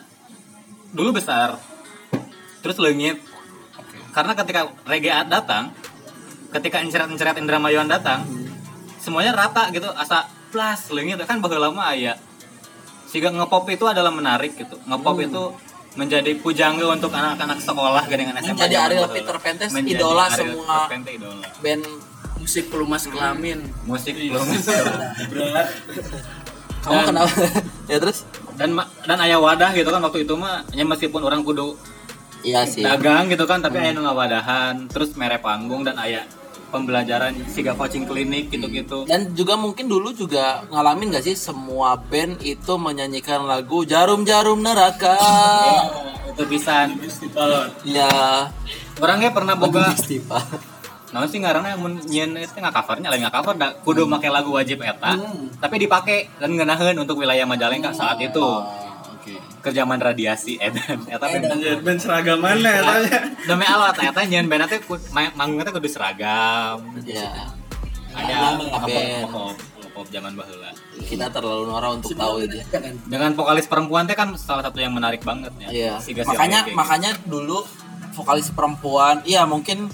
dulu 0.93 1.17
besar. 1.17 1.57
Terus 2.61 2.77
leungit. 2.79 3.17
Karena 4.13 4.37
ketika 4.37 4.69
reggae 4.85 5.25
datang 5.25 5.73
ketika 6.53 6.85
enceret-enceret 6.85 7.41
Indra 7.41 7.57
Mayuan 7.57 7.89
datang 7.89 8.29
semuanya 9.01 9.33
rata 9.33 9.73
gitu 9.73 9.89
asa 9.89 10.29
plus 10.53 10.93
leungit. 10.93 11.17
Kan 11.25 11.41
baheula 11.41 11.73
lama 11.73 11.97
aya 11.97 12.13
sehingga 13.13 13.29
ngepop 13.31 13.69
itu 13.69 13.85
adalah 13.85 14.09
menarik 14.09 14.57
gitu 14.57 14.81
ngepop 14.83 15.21
itu 15.21 15.43
menjadi 15.93 16.33
pujangga 16.41 16.89
untuk 16.89 17.13
anak-anak 17.13 17.61
sekolah 17.61 18.09
dengan 18.09 18.41
SMA 18.41 18.57
Menjadi 18.57 18.77
Ariel. 18.81 19.05
Peter 19.13 19.37
Menjadi 19.69 19.93
idola 19.93 20.25
Ariel 20.25 20.57
semua. 20.57 20.89
Teh 20.89 21.13
idola 21.13 21.45
band 21.61 21.85
Musik 22.41 22.65
pelumas 22.73 23.05
kelamin. 23.07 23.61
musik 23.85 24.17
belum 24.17 24.43
kamu 26.83 26.91
Dan- 26.91 27.07
kenapa? 27.07 27.35
ya 27.87 27.99
terus? 28.01 28.27
dan 28.53 28.75
dan 29.07 29.19
ayah 29.21 29.39
wadah 29.39 29.71
gitu 29.73 29.87
kan 29.87 30.03
waktu 30.03 30.27
itu 30.27 30.35
mah 30.35 30.67
ya 30.71 30.83
meskipun 30.83 31.23
orang 31.23 31.41
kudu 31.41 31.79
Iya 32.43 32.67
sih. 32.67 32.83
dagang 32.83 33.31
gitu 33.31 33.47
kan 33.47 33.63
tapi 33.63 33.79
ayah 33.79 33.95
nu 33.95 34.03
ngawadahan 34.03 34.91
terus 34.91 35.15
mere 35.15 35.39
panggung 35.39 35.87
dan 35.87 35.95
ayah 35.97 36.27
pembelajaran 36.73 37.37
siga 37.53 37.77
coaching 37.77 38.09
klinik 38.09 38.49
gitu-gitu. 38.49 39.05
Dan 39.05 39.37
juga 39.37 39.61
mungkin 39.61 39.87
dulu 39.87 40.17
juga 40.17 40.65
ngalamin 40.73 41.13
gak 41.13 41.29
sih 41.29 41.37
semua 41.37 42.01
band 42.01 42.41
itu 42.41 42.73
menyanyikan 42.81 43.45
lagu 43.45 43.85
Jarum-jarum 43.85 44.65
Neraka. 44.65 45.15
itu 46.33 46.49
pisan 46.49 46.97
ya. 47.85 48.49
orangnya 48.97 49.31
pernah 49.37 49.53
boga. 49.53 49.93
Nah 51.13 51.29
sih 51.29 51.45
ngaranna 51.45 51.77
mun 51.77 52.01
nyeun 52.09 52.41
itu 52.41 52.57
nggak 52.57 52.73
covernya 52.73 53.13
lain 53.13 53.29
nggak 53.29 53.37
cover 53.37 53.55
da, 53.61 53.69
kudu 53.85 54.09
make 54.09 54.33
lagu 54.33 54.49
wajib 54.57 54.81
eta. 54.81 55.13
Tapi 55.61 55.77
dipake 55.77 56.33
dan 56.41 56.57
ngeunaheun 56.57 56.97
untuk 56.97 57.21
wilayah 57.21 57.45
Majalengka 57.45 57.93
saat 57.93 58.17
itu. 58.17 58.41
Oh, 58.41 58.65
Oke. 59.23 59.39
kerjaman 59.63 59.97
radiasi 59.97 60.59
edan 60.65 61.07
eta 61.07 61.23
band 61.23 61.47
Anjir, 61.49 61.79
band 61.79 61.97
seragam 61.97 62.39
mana 62.39 62.59
ya 62.69 62.83
tanya 62.83 63.19
demi 63.45 63.65
Allah 63.65 63.95
eta 63.95 64.21
nyeun 64.21 64.47
band 64.47 64.67
teh 64.67 64.83
manggung 65.33 65.63
teh 65.63 65.71
kudu 65.71 65.87
seragam 65.87 66.83
Ya. 67.03 67.31
aya 68.13 68.59
Lama 68.59 68.83
pop 69.25 69.55
pop 69.89 70.07
zaman 70.09 70.35
baheula 70.35 70.75
Kita 70.99 71.29
terlalu 71.29 71.65
norak 71.67 71.91
untuk 71.97 72.13
tahu 72.13 72.43
itu. 72.43 72.59
ya. 72.59 72.65
dengan 73.05 73.31
vokalis 73.33 73.65
perempuan 73.65 74.05
teh 74.05 74.13
kan 74.13 74.35
salah 74.35 74.61
satu 74.61 74.77
yang 74.77 74.91
menarik 74.91 75.23
banget 75.23 75.55
ya 75.57 75.69
Iya. 75.71 75.93
Siga 75.97 76.23
si 76.23 76.29
Makanya 76.29 76.67
makanya 76.73 77.11
dulu 77.23 77.63
vokalis 78.13 78.51
perempuan, 78.51 79.23
iya 79.23 79.47
mungkin 79.47 79.89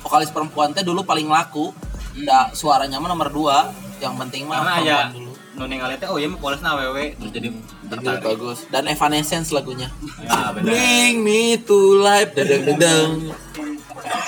vokalis 0.00 0.30
perempuan 0.30 0.72
teh 0.72 0.80
dulu 0.80 1.04
paling 1.04 1.28
laku. 1.28 1.70
Nggak 2.12 2.52
suaranya 2.52 2.98
mah 2.98 3.06
nomor 3.08 3.28
dua. 3.28 3.70
Yang 3.98 4.14
penting 4.18 4.42
mah 4.44 4.58
perempuan 4.64 5.10
dulu. 5.12 5.29
Nu 5.60 5.68
ningali 5.68 5.94
teh 5.94 6.08
oh 6.08 6.16
iya 6.16 6.24
mah 6.24 6.40
polosna 6.40 6.72
awewe 6.72 7.12
terus 7.12 7.30
jadi 7.30 7.48
tertarik 7.86 8.24
bagus. 8.24 8.64
Dan 8.66 8.88
Evanescence 8.88 9.52
lagunya. 9.52 9.92
ya 10.18 10.50
benar 10.50 10.64
Bring 10.64 11.20
me 11.20 11.60
to 11.60 11.76
life. 12.00 12.32
Dedeng. 12.32 13.28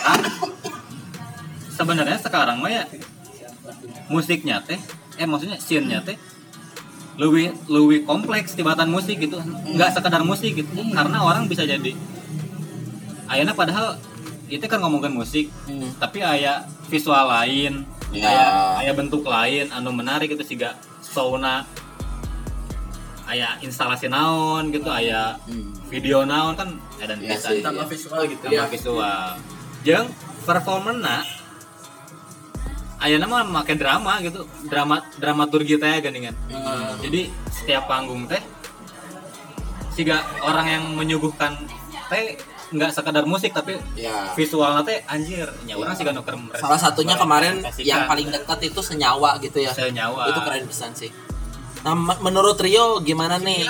Ah, 0.04 0.20
sebenarnya 1.72 2.20
sekarang 2.20 2.60
mah 2.60 2.68
ya 2.68 2.84
musiknya 4.06 4.60
teh 4.60 4.76
eh 5.16 5.24
maksudnya 5.24 5.56
scene-nya 5.56 6.04
teh 6.04 6.20
lebih 7.16 7.52
lebih 7.66 8.04
kompleks 8.04 8.52
tibatan 8.52 8.88
musik 8.88 9.16
gitu 9.16 9.40
nggak 9.68 9.90
sekedar 9.90 10.20
musik 10.22 10.52
gitu 10.52 10.68
karena 10.90 11.18
orang 11.18 11.44
bisa 11.44 11.64
jadi 11.64 11.92
ayana 13.24 13.52
padahal 13.52 13.96
itu 14.46 14.64
kan 14.64 14.80
ngomongin 14.80 15.12
musik 15.12 15.48
Hmm. 15.64 15.88
tapi 15.96 16.20
aya 16.20 16.60
visual 16.86 17.24
lain 17.24 17.88
Ya. 18.12 18.28
aya 18.28 18.46
aya 18.78 18.92
bentuk 18.92 19.24
lain 19.24 19.72
anu 19.72 19.88
menarik 19.88 20.28
itu 20.28 20.44
siga 20.44 20.76
sauna 21.12 21.68
aya 23.28 23.60
instalasi 23.60 24.08
naon 24.08 24.72
gitu 24.72 24.88
aya 24.88 25.36
Hmm. 25.44 25.72
video 25.92 26.24
naon 26.24 26.56
kan 26.56 26.68
ada 26.98 27.14
Iya 27.16 27.36
bisa 27.36 27.48
sih. 27.52 27.60
Tambah 27.60 27.86
visual 27.86 28.20
gitu 28.26 28.40
tambah 28.42 28.56
ya. 28.56 28.72
visual 28.72 29.22
jeung 29.84 30.08
ayana 33.02 33.26
mah 33.26 33.42
make 33.42 33.74
drama 33.74 34.22
gitu 34.22 34.46
drama 34.70 35.02
dramaturgi 35.18 35.74
teh 35.74 35.98
geuningan 35.98 36.34
jadi 37.02 37.26
setiap 37.50 37.90
panggung 37.90 38.30
teh 38.30 38.38
siga 39.90 40.22
orang 40.46 40.66
yang 40.70 40.84
menyuguhkan 40.94 41.58
teh 42.06 42.38
nggak 42.72 42.90
sekedar 42.90 43.24
musik 43.24 43.52
tapi 43.52 43.76
Ya. 43.92 44.32
visualnya 44.32 44.82
teh 44.82 44.98
anjir 45.04 45.44
nya 45.62 45.76
orang 45.76 45.92
sih 45.92 46.02
nuker 46.02 46.34
Salah 46.56 46.80
satunya 46.80 47.14
kemarin 47.14 47.60
yang 47.78 48.08
paling 48.08 48.28
dekat 48.28 48.58
itu 48.64 48.80
senyawa 48.80 49.36
gitu 49.38 49.60
ya. 49.60 49.70
senyawa 49.70 50.32
Itu 50.32 50.40
keren 50.40 50.64
pisan 50.66 50.92
sih. 50.96 51.12
Nah, 51.82 51.98
menurut 51.98 52.54
Rio 52.62 53.02
gimana 53.02 53.42
nih? 53.42 53.66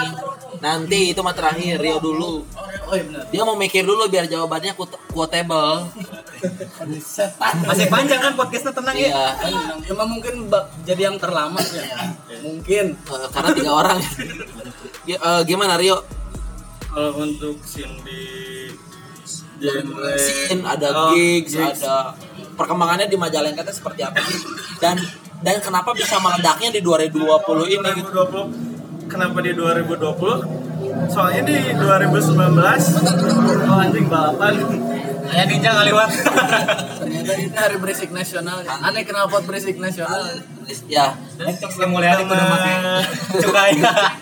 Nanti 0.60 1.10
itu 1.10 1.20
mah 1.24 1.32
terakhir 1.32 1.80
Rio 1.80 1.96
dulu. 1.96 2.44
Oh 2.84 2.92
iya 2.92 3.08
benar. 3.08 3.24
Dia 3.32 3.42
mau 3.42 3.56
mikir 3.56 3.88
dulu 3.88 4.04
biar 4.06 4.28
jawabannya 4.28 4.76
quotable. 5.08 5.88
masih 7.64 7.86
panjang 7.88 8.20
kan 8.20 8.34
podcastnya 8.34 8.72
tenang 8.74 8.96
ya 8.98 9.32
Iya. 9.42 9.80
Emang 9.88 10.08
mungkin 10.12 10.50
jadi 10.84 11.08
yang 11.08 11.16
terlama 11.16 11.62
ya. 11.64 11.82
Mungkin. 12.42 12.94
Eh, 12.94 13.28
karena 13.32 13.50
tiga 13.52 13.72
orang. 13.72 13.98
Eh, 15.02 15.42
gimana 15.42 15.74
Rio? 15.74 15.98
kalau 16.86 17.24
untuk 17.24 17.56
scene 17.64 17.96
di 19.62 19.68
genre 19.70 20.12
Scene, 20.18 20.62
ada 20.66 20.86
Oh, 20.90 21.14
gigs, 21.14 21.54
gigs. 21.54 21.80
ada 21.80 22.18
perkembangannya 22.52 23.06
di 23.06 23.14
Majalengka 23.14 23.62
itu 23.62 23.72
seperti 23.72 24.02
apa 24.02 24.18
sih? 24.20 24.42
Dan 24.82 24.98
dan 25.40 25.56
kenapa 25.58 25.94
bisa 25.94 26.18
meledaknya 26.18 26.70
di 26.70 26.80
2020 26.82 27.18
ini 27.70 27.88
gitu? 27.96 28.10
2020 28.10 29.06
kenapa 29.06 29.38
di 29.38 29.52
2020 29.54 30.70
soalnya 31.06 31.42
di 31.42 31.56
2019 31.74 32.38
oh 33.62 33.78
anjing 33.78 34.06
balapan 34.06 34.54
ayah 35.30 35.46
ninja 35.46 35.70
ngaliwat 35.72 36.10
Ternyata 37.02 37.32
ini 37.34 37.50
hari 37.52 37.76
berisik 37.78 38.10
nasional. 38.10 38.62
Aneh 38.62 39.02
kenapa 39.02 39.42
berisik 39.42 39.76
nasional? 39.76 40.22
Ya, 40.86 41.18
kudu 41.34 42.44
make 42.46 42.74
cukai 43.42 43.74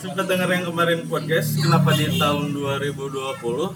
sempat 0.00 0.24
denger 0.24 0.48
yang 0.48 0.64
kemarin 0.68 1.00
podcast 1.04 1.60
kenapa 1.60 1.92
di 1.92 2.16
tahun 2.16 2.54
2020 2.56 3.74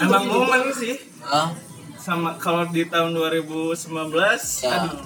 emang 0.00 0.24
momen 0.28 0.62
sih. 0.76 0.94
Eh, 1.20 1.48
sama 2.00 2.36
kalau 2.40 2.64
di 2.68 2.88
tahun 2.88 3.12
2019 3.12 3.84
Ya. 4.64 4.88
aduh 4.88 4.96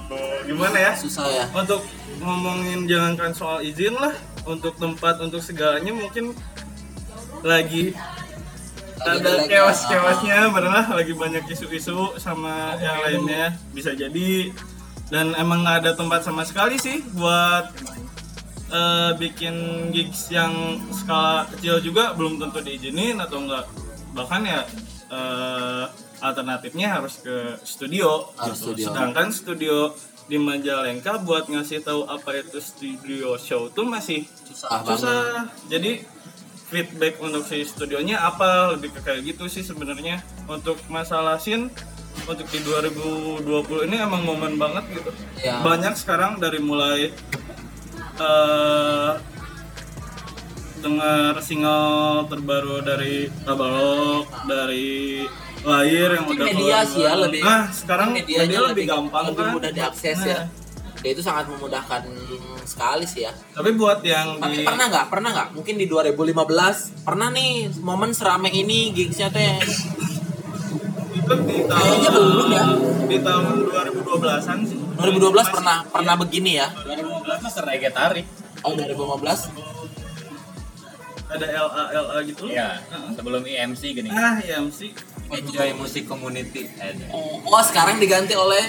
gimana 0.47 0.77
ya? 0.79 0.93
Susah 0.95 1.27
ya. 1.27 1.45
untuk 1.51 1.83
ngomongin 2.22 2.87
jangankan 2.87 3.35
soal 3.35 3.59
izin 3.61 3.95
lah 3.99 4.14
untuk 4.47 4.79
tempat 4.79 5.18
untuk 5.18 5.43
segalanya 5.43 5.91
mungkin 5.91 6.37
lagi 7.43 7.93
ada 9.05 9.45
chaosnya 9.85 10.49
benar 10.49 10.87
lagi 10.89 11.12
banyak 11.12 11.45
isu-isu 11.51 12.16
sama 12.16 12.79
yang 12.79 12.99
lainnya 13.05 13.53
bisa 13.75 13.93
jadi. 13.93 14.55
Dan 15.12 15.37
emang 15.37 15.61
nggak 15.61 15.85
ada 15.85 15.93
tempat 15.93 16.25
sama 16.25 16.49
sekali 16.49 16.81
sih 16.81 17.05
buat 17.12 17.68
eh, 18.75 19.11
bikin 19.14 19.55
gigs 19.95 20.35
yang 20.35 20.83
skala 20.91 21.47
kecil 21.55 21.79
juga 21.79 22.12
belum 22.18 22.43
tentu 22.43 22.59
diizinin 22.59 23.22
atau 23.22 23.47
enggak. 23.47 23.70
Bahkan 24.12 24.43
ya 24.43 24.61
eh, 25.14 25.85
alternatifnya 26.18 27.01
harus 27.01 27.22
ke 27.22 27.62
studio. 27.62 28.35
Harus 28.35 28.59
gitu. 28.59 28.75
studio. 28.75 28.85
sedangkan 28.91 29.29
studio 29.31 29.77
di 30.25 30.41
Majalengka 30.41 31.20
buat 31.20 31.53
ngasih 31.53 31.85
tahu 31.85 32.09
apa 32.09 32.41
itu 32.41 32.57
studio 32.57 33.37
show 33.37 33.68
tuh 33.68 33.85
masih 33.85 34.25
susah 34.49 34.81
banget. 34.81 34.89
Susah 34.97 35.22
jadi 35.68 35.93
feedback 36.72 37.20
untuk 37.20 37.45
si 37.45 37.61
studionya 37.62 38.25
apa? 38.25 38.72
Lebih 38.75 38.99
ke 38.99 39.01
kayak 39.05 39.20
gitu 39.22 39.47
sih 39.53 39.61
sebenarnya. 39.61 40.25
Untuk 40.49 40.81
masalah 40.89 41.37
scene 41.37 41.68
untuk 42.25 42.47
di 42.49 42.62
2020 42.62 43.91
ini 43.91 43.97
emang 44.01 44.22
momen 44.25 44.57
banget 44.57 44.85
gitu. 44.97 45.11
Ya. 45.45 45.61
banyak 45.61 45.93
sekarang 45.99 46.41
dari 46.41 46.62
mulai 46.62 47.12
eh 48.15 49.12
dengar 50.85 51.35
single 51.41 52.29
terbaru 52.29 52.85
dari 52.85 53.33
Tabalok 53.43 54.29
dari 54.45 55.25
Lahir 55.65 56.12
yang 56.12 56.29
Mungkin 56.29 56.45
udah 56.45 56.47
media 56.53 56.79
sih 56.85 57.01
ya 57.01 57.12
lebih 57.17 57.41
nah 57.41 57.65
sekarang 57.73 58.12
media 58.12 58.45
lebih 58.45 58.85
gampang 58.85 59.33
lebih 59.33 59.45
kan? 59.49 59.53
mudah 59.57 59.71
diakses 59.73 60.19
Nah, 60.21 60.29
ya 60.29 60.41
ya 61.05 61.12
itu 61.12 61.21
sangat 61.21 61.53
memudahkan 61.53 62.01
sekali 62.65 63.05
sih 63.05 63.29
ya. 63.29 63.33
Tapi 63.53 63.77
buat 63.77 64.01
yang 64.01 64.41
tapi 64.41 64.65
di 64.65 64.65
pernah 64.65 64.89
nggak? 64.89 65.07
Pernah 65.12 65.31
nggak? 65.37 65.49
Mungkin 65.53 65.75
di 65.77 65.85
2015 65.85 67.05
pernah 67.05 67.29
nih 67.29 67.69
momen 67.85 68.17
serame 68.17 68.49
ini 68.49 68.89
gigsnya 68.97 69.29
teh 69.29 69.61
itu 71.25 71.35
di 71.49 71.57
tahun 71.64 71.81
Kayaknya 71.81 72.11
belum 72.12 72.49
ya. 72.53 72.64
di 73.05 73.18
tahun 73.25 73.45
2012an 73.64 74.59
sih. 74.68 74.79
2012 75.01 75.55
pernah 75.57 75.77
pernah 75.89 76.14
begini 76.20 76.51
ya? 76.61 76.68
2015 76.85 77.45
mah 77.45 77.53
serege 77.53 77.89
tarik. 77.91 78.27
oh 78.64 78.72
2015 78.72 79.75
ada 81.25 81.47
LA 81.51 81.83
LA 81.99 82.16
gitu? 82.31 82.47
Iya, 82.47 82.79
sebelum 83.16 83.43
EMC 83.43 83.83
gini. 83.91 84.07
ah 84.12 84.39
ya 84.39 84.62
MC 84.62 84.95
Enjoy 85.35 85.68
Music 85.75 86.05
Community. 86.07 86.70
Ada. 86.79 87.11
oh, 87.11 87.43
oh, 87.43 87.62
sekarang 87.64 87.99
diganti 87.99 88.39
oleh 88.39 88.62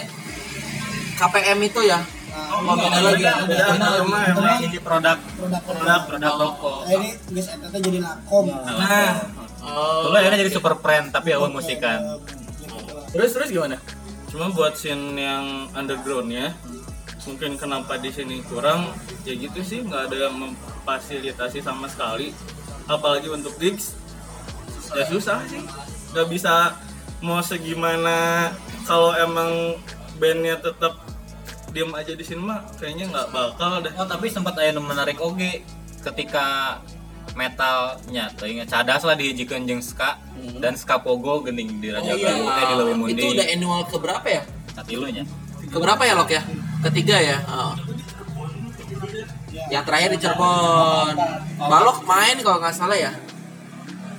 KPM 1.19 1.59
itu 1.61 1.85
ya? 1.85 2.01
Oh, 2.35 2.75
beda 2.75 2.99
lagi. 2.99 3.23
beda, 3.23 3.47
beda, 3.47 3.65
sama 4.01 4.17
emang 4.27 4.59
Jadi 4.59 4.79
produk 4.83 5.17
produk 5.39 5.61
produk 5.61 5.99
produk 6.09 6.31
toko. 6.35 6.73
Nah, 6.83 6.91
ini 6.99 7.09
guys 7.31 7.47
eta 7.53 7.77
jadi 7.79 7.99
lakom. 8.01 8.45
Nah. 8.51 9.13
Oh, 9.65 10.09
Dulu 10.09 10.15
akhirnya 10.19 10.39
jadi 10.45 10.51
super 10.53 10.73
friend 10.77 11.09
tapi 11.15 11.33
awal 11.33 11.49
musikan. 11.49 12.19
Terus 13.15 13.31
terus 13.31 13.49
gimana? 13.49 13.79
cuma 14.35 14.51
buat 14.51 14.75
scene 14.75 15.15
yang 15.15 15.71
underground 15.71 16.27
ya. 16.27 16.51
Mungkin 17.23 17.55
kenapa 17.55 17.95
di 17.95 18.11
sini 18.11 18.43
kurang? 18.43 18.91
Ya 19.23 19.31
gitu 19.31 19.63
sih 19.63 19.79
nggak 19.79 20.11
ada 20.11 20.27
yang 20.27 20.35
memfasilitasi 20.35 21.63
sama 21.63 21.87
sekali. 21.87 22.35
Apalagi 22.83 23.31
untuk 23.31 23.55
gigs 23.55 23.95
ya 24.91 25.07
susah 25.07 25.39
sih. 25.47 25.63
Nggak 26.11 26.27
bisa 26.27 26.75
mau 27.23 27.39
segimana 27.39 28.51
kalau 28.83 29.15
emang 29.15 29.79
bandnya 30.19 30.59
tetap 30.59 30.99
diem 31.71 31.95
aja 31.95 32.11
di 32.11 32.23
sini 32.27 32.43
mah 32.43 32.67
kayaknya 32.75 33.07
nggak 33.15 33.31
bakal 33.31 33.79
deh. 33.79 33.95
Oh 33.95 34.03
tapi 34.03 34.27
sempat 34.27 34.59
aya 34.59 34.75
nu 34.75 34.83
menarik 34.83 35.23
oge 35.23 35.63
ketika 36.03 36.77
metalnya. 37.33 38.29
Tuh 38.37 38.45
ingat 38.45 38.69
cadas 38.69 39.01
lah 39.01 39.17
dihijikan 39.17 39.65
jeung 39.65 39.81
ska. 39.81 40.21
Dan 40.61 40.77
ska 40.77 41.01
pogo 41.01 41.41
gening 41.41 41.81
di 41.81 41.89
Raja 41.89 42.13
Oh, 42.13 42.17
iya. 42.21 42.29
Teh 42.37 42.63
di 42.69 42.73
Leuwih 42.77 42.95
Mundi. 43.01 43.17
itu 43.17 43.33
udah 43.33 43.45
annual 43.49 43.81
keberapa 43.89 44.27
ya? 44.29 44.43
Satilunya. 44.75 45.23
keberapa 45.65 46.01
ya 46.05 46.13
Lok 46.13 46.29
ya? 46.29 46.41
Ketiga 46.85 47.17
ya? 47.17 47.37
Oh. 47.49 47.73
yang 49.73 49.81
terakhir 49.81 50.13
di 50.13 50.19
Cirebon. 50.21 51.15
Balok 51.57 52.05
main 52.05 52.37
kalau 52.45 52.61
nggak 52.61 52.75
salah 52.75 52.93
ya? 52.93 53.09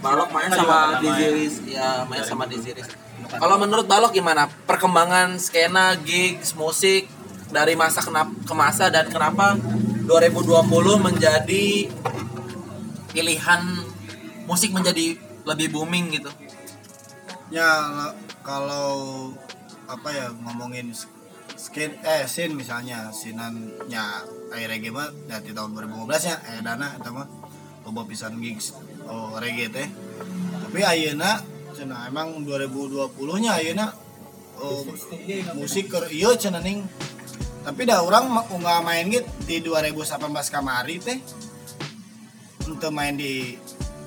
Balok 0.02 0.34
main 0.34 0.50
sama 0.50 0.98
Diziris 0.98 1.62
ya 1.70 2.02
main. 2.10 2.26
Sama 2.26 2.50
Diziris 2.50 2.90
kalau 3.34 3.56
menurut 3.58 3.86
Balok 3.90 4.14
gimana? 4.14 4.46
Perkembangan 4.46 5.36
skena 5.42 5.98
gigs 5.98 6.54
musik 6.54 7.10
dari 7.50 7.74
masa 7.74 7.98
kenap 8.02 8.30
ke 8.46 8.54
masa 8.54 8.86
dan 8.90 9.10
kenapa 9.10 9.58
2020 10.06 10.66
menjadi 11.02 11.90
pilihan 13.16 13.62
musik 14.44 14.76
menjadi 14.76 15.16
lebih 15.48 15.72
booming 15.72 16.12
gitu? 16.12 16.28
Ya 17.48 17.64
la- 17.88 18.16
kalau 18.44 19.32
apa 19.88 20.08
ya 20.12 20.26
ngomongin 20.44 20.92
skin 21.56 21.96
eh 22.04 22.28
scene 22.28 22.52
misalnya 22.52 23.08
sinannya 23.08 24.04
air 24.52 24.68
reggae 24.68 24.92
mah 24.92 25.08
dari 25.24 25.56
tahun 25.56 25.72
2015 25.72 26.28
ya 26.28 26.36
eh 26.44 26.60
dana 26.60 26.92
itu 26.92 27.08
mah 27.08 27.26
loba 27.88 28.04
pisan 28.04 28.36
gigs 28.36 28.76
oh 29.08 29.40
reggae 29.40 29.72
teh. 29.72 29.88
Tapi 30.68 30.84
ayeuna 30.84 31.40
cenah 31.72 32.12
emang 32.12 32.44
2020 32.44 33.16
nya 33.40 33.56
ayeuna 33.56 33.96
oh, 34.60 34.84
musik 35.56 35.88
ke 35.88 36.12
iya 36.12 36.36
cenah 36.36 36.60
ning. 36.60 36.84
Tapi 37.64 37.82
dah 37.88 38.04
orang 38.04 38.28
nggak 38.30 38.80
main 38.84 39.08
gitu 39.08 39.26
di 39.48 39.64
2018 39.64 40.52
kamari 40.52 41.00
teh 41.00 41.18
untuk 42.66 42.90
main 42.92 43.14
di 43.16 43.56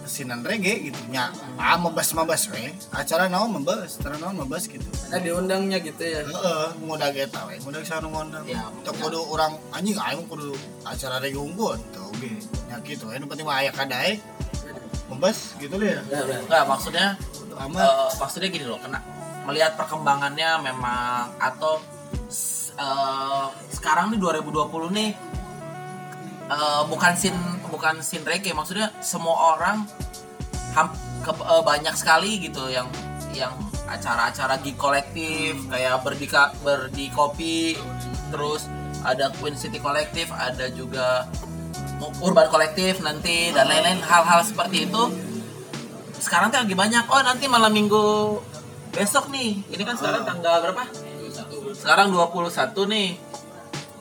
sinan 0.10 0.42
reggae 0.42 0.90
gitu. 0.90 1.00
Nya 1.14 1.32
ah 1.58 1.78
mebas 1.78 2.12
mebas 2.14 2.50
we. 2.52 2.74
Acara 2.94 3.30
naon 3.30 3.56
mebas 3.62 3.98
acara 4.02 4.18
naon 4.18 4.42
mebas 4.46 4.68
gitu. 4.68 4.86
Nah 5.10 5.20
diundangnya 5.22 5.78
gitu 5.82 6.02
ya. 6.04 6.22
heeh 6.26 6.68
mudah 6.84 7.10
geta 7.14 7.46
we. 7.48 7.58
Mudah 7.64 7.82
sana 7.86 8.06
ngondang 8.10 8.44
Ya, 8.50 8.68
teu 8.84 8.94
kudu 8.98 9.22
orang 9.30 9.56
anjing 9.72 9.98
aing 9.98 10.26
kudu 10.28 10.54
acara 10.84 11.22
reggae 11.22 11.38
unggul 11.40 11.78
tuh 11.94 12.10
oke 12.10 12.30
nya 12.70 12.78
gitu 12.86 13.10
anu 13.10 13.26
penting 13.30 13.46
mah 13.46 13.62
aya 13.62 13.72
kadae 13.74 14.18
mebas 15.10 15.54
gitu 15.62 15.78
deh. 15.78 15.98
Ya 15.98 16.22
Enggak 16.46 16.64
maksudnya 16.66 17.18
Eh, 17.60 18.10
maksudnya 18.16 18.48
gini 18.48 18.64
loh, 18.64 18.80
kena 18.80 19.04
melihat 19.44 19.76
perkembangannya 19.76 20.64
memang 20.64 21.28
atau 21.36 21.84
eh, 22.80 23.46
sekarang 23.76 24.16
nih 24.16 24.20
2020 24.40 24.96
nih 24.96 25.10
eh, 26.50 26.82
bukan 26.86 27.14
sin 27.14 27.36
bukan 27.70 28.02
sin 28.02 28.26
reggae, 28.26 28.52
maksudnya 28.52 28.90
semua 29.00 29.56
orang 29.56 29.86
ham- 30.74 30.96
ke- 31.22 31.46
eh, 31.46 31.64
banyak 31.64 31.94
sekali 31.94 32.42
gitu 32.42 32.68
yang 32.68 32.90
yang 33.32 33.54
acara-acara 33.86 34.58
gig 34.62 34.78
kolektif 34.78 35.58
kayak 35.66 36.02
berdika 36.02 36.54
berdi 36.62 37.10
kopi 37.10 37.74
terus 38.30 38.70
ada 39.02 39.34
Queen 39.38 39.58
City 39.58 39.80
kolektif 39.80 40.30
ada 40.30 40.70
juga 40.70 41.26
urban 42.22 42.48
kolektif 42.48 43.02
nanti 43.02 43.50
dan 43.50 43.66
lain-lain 43.66 44.00
hal-hal 44.00 44.40
seperti 44.42 44.86
itu. 44.86 45.04
Sekarang 46.16 46.52
tuh 46.52 46.60
lagi 46.60 46.76
banyak. 46.76 47.06
Oh 47.08 47.22
nanti 47.24 47.48
malam 47.48 47.72
minggu 47.72 48.38
besok 48.92 49.32
nih. 49.32 49.64
Ini 49.68 49.84
kan 49.84 49.96
sekarang 49.96 50.24
tanggal 50.24 50.64
berapa? 50.64 50.84
Sekarang 51.74 52.12
21 52.12 52.76
nih 52.88 53.08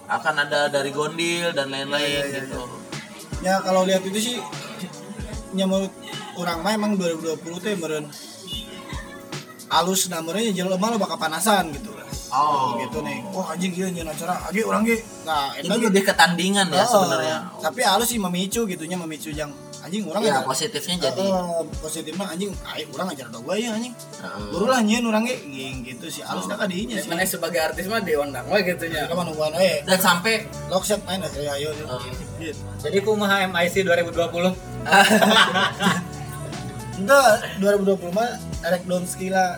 akan 0.09 0.35
ada 0.49 0.73
dari 0.73 0.89
Gondil 0.89 1.53
dan 1.53 1.69
lain-lain 1.69 2.25
gitu. 2.33 2.65
ya 3.45 3.61
kalau 3.61 3.85
lihat 3.85 4.03
itu 4.09 4.19
sih 4.19 4.37
nya 5.53 5.69
menurut 5.69 5.93
orang 6.41 6.59
mah 6.65 6.73
emang 6.73 6.93
2020 6.97 7.65
teh 7.65 7.77
meureun 7.77 8.07
alus 9.69 10.09
namanya 10.09 10.49
jelema 10.53 10.89
lo 10.89 10.97
bakal 10.97 11.21
panasan 11.21 11.77
gitu 11.77 11.93
oh. 12.31 12.77
Gitu 12.81 12.99
nih. 13.01 13.19
Wah 13.31 13.47
anjing 13.53 13.73
iya 13.73 13.87
nyeun 13.91 14.09
acara. 14.09 14.35
Agi 14.49 14.61
orang 14.63 14.83
ge 14.83 14.97
nah 15.25 15.53
ge 15.55 15.69
lebih 15.89 16.03
ketandingan 16.05 16.67
ya 16.71 16.83
Heeh. 16.83 16.89
sebenarnya. 16.89 17.37
tapi 17.61 17.81
halus 17.85 18.09
sih 18.09 18.17
memicu 18.17 18.65
gitunya 18.65 18.97
memicu 18.97 19.29
yang 19.29 19.53
anjing 19.79 20.03
orang 20.11 20.25
ya 20.25 20.43
positifnya 20.43 21.09
jadi. 21.09 21.23
Heeh, 21.23 21.63
positifnya 21.79 22.27
anjing 22.27 22.51
ayo 22.75 22.87
orang 22.93 23.09
ajar 23.13 23.27
dong 23.31 23.45
gue 23.45 23.57
ya 23.61 23.71
anjing. 23.73 23.95
Baru 24.53 24.67
lah 24.67 24.81
nyeun 24.81 25.05
orang 25.09 25.25
ge. 25.29 25.37
Gitu 25.85 26.07
sih 26.11 26.23
halus 26.25 26.49
dah 26.49 26.57
kadinya 26.57 26.97
sih. 26.97 27.09
Mana 27.09 27.25
sebagai 27.25 27.61
artis 27.61 27.87
mah 27.87 28.01
diundang 28.01 28.45
we 28.49 28.61
gitu 28.65 28.85
nya. 28.89 29.05
kita 29.07 29.15
mah 29.15 29.25
nungguan 29.29 29.53
we 29.55 29.85
dan 29.85 29.99
sampai 29.99 30.45
lockset 30.69 31.01
main 31.05 31.21
aja 31.21 31.39
ayo 31.57 31.71
ayo. 31.73 31.85
eh, 31.87 32.13
Gitu. 32.39 32.61
Jadi 32.79 33.03
kumaha 33.03 33.51
MIC 33.51 33.83
2020? 33.83 34.55
Enggak, 36.99 37.33
2020 37.63 38.11
mah 38.11 38.31
erek 38.67 38.83
down 38.91 39.05
skila 39.07 39.55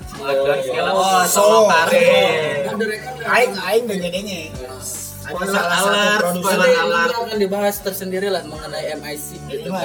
Oh, 0.92 1.24
solo 1.24 1.66
karir. 1.72 2.68
aing 3.24 3.54
aing 3.56 3.84
dan 3.88 3.98
jadinya 3.98 4.40
ada 5.30 5.46
salah 5.46 5.78
satu 5.78 5.88
alert, 5.94 6.20
produser. 6.20 6.56
Nanti 6.58 6.70
ini 6.74 7.14
akan 7.14 7.38
dibahas 7.38 7.76
tersendiri 7.86 8.28
lah 8.32 8.42
mengenai 8.50 8.98
MIC. 8.98 9.28
itu 9.46 9.68
mah 9.70 9.84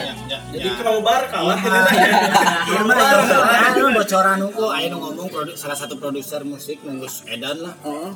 jadi 0.49 0.69
crowbar 0.79 1.21
kalah. 1.29 1.59
Iya. 1.61 2.81
Mah 2.89 2.97
bocoran 2.97 3.93
bocoran 3.93 4.37
hukum 4.49 4.69
ayo 4.73 4.95
ngomong 4.97 5.27
salah 5.53 5.77
satu 5.77 6.01
produser 6.01 6.41
musik 6.41 6.81
nunggus 6.81 7.21
edan 7.29 7.61
lah. 7.61 7.75
Heeh. 7.85 8.11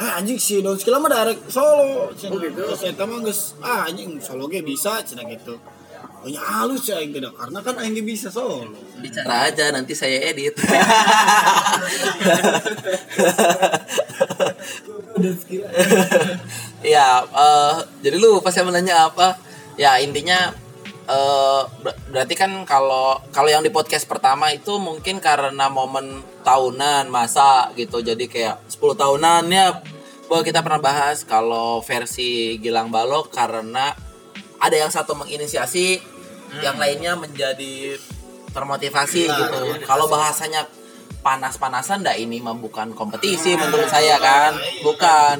ah 0.00 0.16
anjing 0.16 0.40
si 0.40 0.64
Don 0.64 0.80
Skilla 0.80 0.96
mah 0.96 1.12
darek 1.12 1.44
solo. 1.52 2.08
Oh 2.08 2.16
gitu. 2.16 2.32
Terus 2.56 2.80
eta 2.88 3.04
mah 3.04 3.20
geus 3.20 3.60
ah 3.60 3.84
anjing 3.84 4.16
solo 4.16 4.48
ge 4.48 4.64
bisa 4.64 5.04
cenah 5.04 5.28
gitu 5.28 5.60
Oh 6.20 6.28
nya 6.28 6.36
halus 6.36 6.84
ya 6.84 7.00
aing 7.00 7.16
karena 7.16 7.58
kan 7.64 7.74
aing 7.80 7.96
bisa 8.04 8.28
solo. 8.28 8.68
Bicara. 9.00 9.48
Aja 9.48 9.72
nanti 9.72 9.96
saya 9.96 10.20
edit. 10.28 10.52
Ya 16.80 17.24
eh, 17.24 17.74
jadi 18.04 18.16
lu 18.20 18.40
pas 18.44 18.52
saya 18.52 18.64
menanya 18.68 19.08
apa? 19.08 19.36
Ya 19.80 19.96
intinya 20.00 20.52
eh, 21.08 21.62
ber- 21.80 21.96
berarti 22.12 22.34
kan 22.36 22.52
kalau 22.68 23.20
kalau 23.32 23.48
yang 23.48 23.64
di 23.64 23.72
podcast 23.72 24.04
pertama 24.04 24.52
itu 24.52 24.76
mungkin 24.76 25.24
karena 25.24 25.72
momen 25.72 26.20
tahunan 26.44 27.08
masa 27.08 27.72
gitu. 27.80 28.04
Jadi 28.04 28.28
kayak 28.28 28.60
10 28.68 28.76
tahunan 28.96 29.44
ya 29.48 29.80
bahwa 30.28 30.42
kita 30.44 30.60
pernah 30.60 30.80
bahas 30.84 31.24
kalau 31.24 31.80
versi 31.80 32.60
Gilang 32.60 32.88
Balok 32.92 33.32
karena 33.34 33.92
ada 34.60 34.76
yang 34.76 34.92
satu 34.92 35.16
menginisiasi, 35.16 35.98
yang 36.58 36.74
lainnya 36.74 37.14
menjadi 37.14 37.94
termotivasi 38.50 39.30
gitu. 39.30 39.60
Kalau 39.86 40.10
bahasanya 40.10 40.66
panas-panasan, 41.22 42.02
dah 42.02 42.16
ini 42.18 42.42
mah 42.42 42.56
bukan 42.58 42.90
kompetisi 42.96 43.54
menurut 43.54 43.86
saya 43.86 44.18
kan, 44.18 44.58
bukan. 44.82 45.38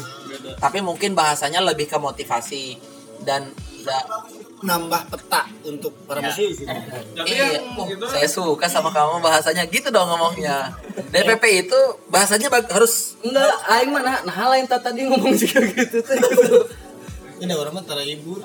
Tapi 0.62 0.78
mungkin 0.84 1.18
bahasanya 1.18 1.58
lebih 1.64 1.90
ke 1.90 1.98
motivasi 1.98 2.78
dan 3.26 3.50
da- 3.82 4.08
nambah 4.60 5.08
peta 5.08 5.48
untuk 5.64 5.96
para 6.04 6.20
musisi 6.20 6.68
Tapi 6.68 7.32
iya, 7.32 7.64
oh, 7.80 7.88
itu 7.88 8.04
saya 8.04 8.28
suka 8.28 8.68
sama 8.68 8.92
kamu 8.92 9.24
bahasanya. 9.24 9.64
Gitu 9.72 9.88
dong 9.88 10.04
ngomongnya. 10.04 10.76
DPP 11.08 11.66
itu 11.66 11.80
bahasanya 12.12 12.52
harus 12.68 13.16
Enggak, 13.24 13.56
aing 13.72 13.88
mah 13.88 14.04
nah, 14.04 14.20
nah 14.20 14.52
lain 14.52 14.68
tadi 14.68 15.08
ngomong 15.08 15.32
juga 15.32 15.64
gitu 15.64 16.04
tuh. 16.04 16.68
ini 17.40 17.56
orang 17.56 17.72
mah 17.72 17.84
tara 17.88 18.04
ibu 18.04 18.36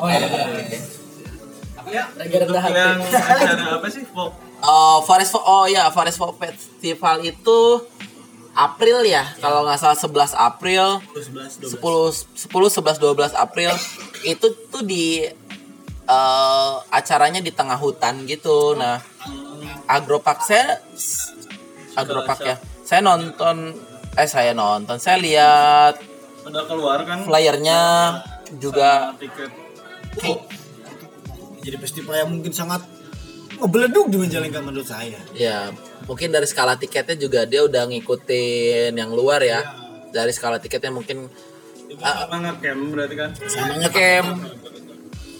Lagi 1.89 2.36
rendah 2.41 2.61
hati. 2.61 2.75
yang 2.75 2.99
acara 3.01 3.77
apa 3.77 3.88
sih 3.89 4.03
folk 4.05 4.33
Oh, 4.65 4.97
Forest 5.05 5.38
Folk, 5.38 5.45
oh 5.45 5.69
ya, 5.69 5.93
Forest 5.93 6.17
Folk 6.17 6.41
Festival 6.41 7.21
itu 7.21 7.59
April 8.55 9.03
ya, 9.05 9.21
kalau 9.38 9.61
nggak 9.67 9.77
salah 9.77 9.99
11 9.99 10.31
April, 10.31 11.03
10 11.13 11.69
10 11.69 12.49
11 12.49 12.97
12 12.97 13.36
April 13.36 13.69
itu 14.25 14.47
tuh 14.71 14.81
di 14.81 15.21
eh, 16.07 16.73
acaranya 16.89 17.43
di 17.43 17.51
tengah 17.53 17.77
hutan 17.77 18.25
gitu. 18.25 18.73
Nah, 18.73 18.97
Agropark 19.86 20.41
saya 20.41 20.81
Agropark 21.93 22.41
ya. 22.41 22.55
Saya 22.81 23.03
nonton 23.03 23.75
eh 24.15 24.25
saya 24.25 24.55
nonton, 24.55 24.97
saya 24.97 25.19
lihat 25.19 25.99
udah 26.47 26.63
keluar 26.69 27.01
kan 27.03 27.25
flyernya 27.27 27.81
juga 28.61 29.11
tiket 29.19 29.51
jadi 31.66 31.78
festival 31.78 32.13
yang 32.16 32.30
mungkin 32.30 32.53
sangat 32.53 32.86
ngebeleduk 33.55 34.05
di 34.07 34.18
Majalengka 34.20 34.59
menurut 34.59 34.86
saya 34.86 35.18
Ya, 35.34 35.72
mungkin 36.05 36.30
dari 36.30 36.45
skala 36.45 36.76
tiketnya 36.76 37.16
juga 37.16 37.43
dia 37.43 37.63
udah 37.63 37.88
ngikutin 37.88 38.93
yang 38.93 39.09
luar 39.09 39.41
ya. 39.41 39.63
Dari 40.07 40.30
skala 40.30 40.59
tiketnya 40.59 40.91
mungkin 40.91 41.26
itu 41.86 42.01
sama 42.01 42.41
ngecamp 42.41 42.82
berarti 42.91 43.16
kan 43.16 43.30
sama 43.45 43.74
ngecamp 43.78 44.30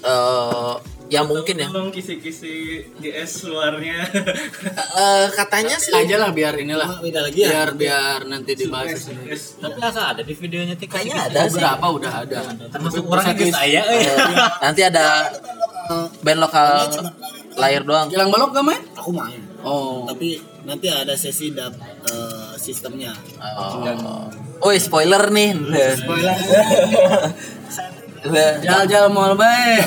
eh 0.06 0.74
ya 1.06 1.22
mungkin 1.22 1.58
ya. 1.58 1.68
tolong 1.70 1.90
kisi-kisi 1.90 2.82
GS 2.98 3.46
luarnya 3.46 4.06
Eh, 4.96 5.26
katanya 5.34 5.76
sih 5.76 5.92
aja 5.92 6.16
lah 6.16 6.30
biar 6.32 6.56
inilah. 6.56 6.98
beda 6.98 7.20
lagi 7.22 7.44
ya 7.44 7.50
Biar 7.52 7.70
biar 7.76 8.20
nanti 8.26 8.56
dibahas. 8.56 9.10
Tapi 9.58 9.80
asa 9.82 10.16
ada 10.16 10.22
di 10.22 10.32
videonya 10.32 10.74
tik 10.74 10.88
kayaknya 10.88 11.28
ada 11.28 11.46
sih. 11.46 11.58
Beberapa 11.58 11.86
udah 11.92 12.14
ada. 12.24 12.40
termasuk 12.72 13.04
orang 13.06 13.26
itu 13.34 13.52
saya 13.52 13.82
Eh, 13.86 14.06
nanti 14.62 14.82
ada 14.82 15.30
band 16.22 16.40
lokal 16.42 16.90
layar 17.56 17.84
doang. 17.86 18.08
Gilang 18.12 18.30
balok 18.34 18.50
gak 18.52 18.66
main? 18.66 18.82
aku 18.96 19.12
main 19.14 19.42
Oh. 19.66 20.06
tapi 20.06 20.38
nanti 20.66 20.90
ada 20.94 21.18
sesi 21.18 21.50
dap 21.54 21.74
eh, 22.06 22.54
sistemnya 22.58 23.14
Oh. 23.42 24.30
Oh, 24.62 24.72
spoiler 24.78 25.30
nih. 25.30 25.54
Spoiler. 26.00 26.36
Jal-jal 28.66 29.06
mal 29.14 29.38
bae. 29.38 29.78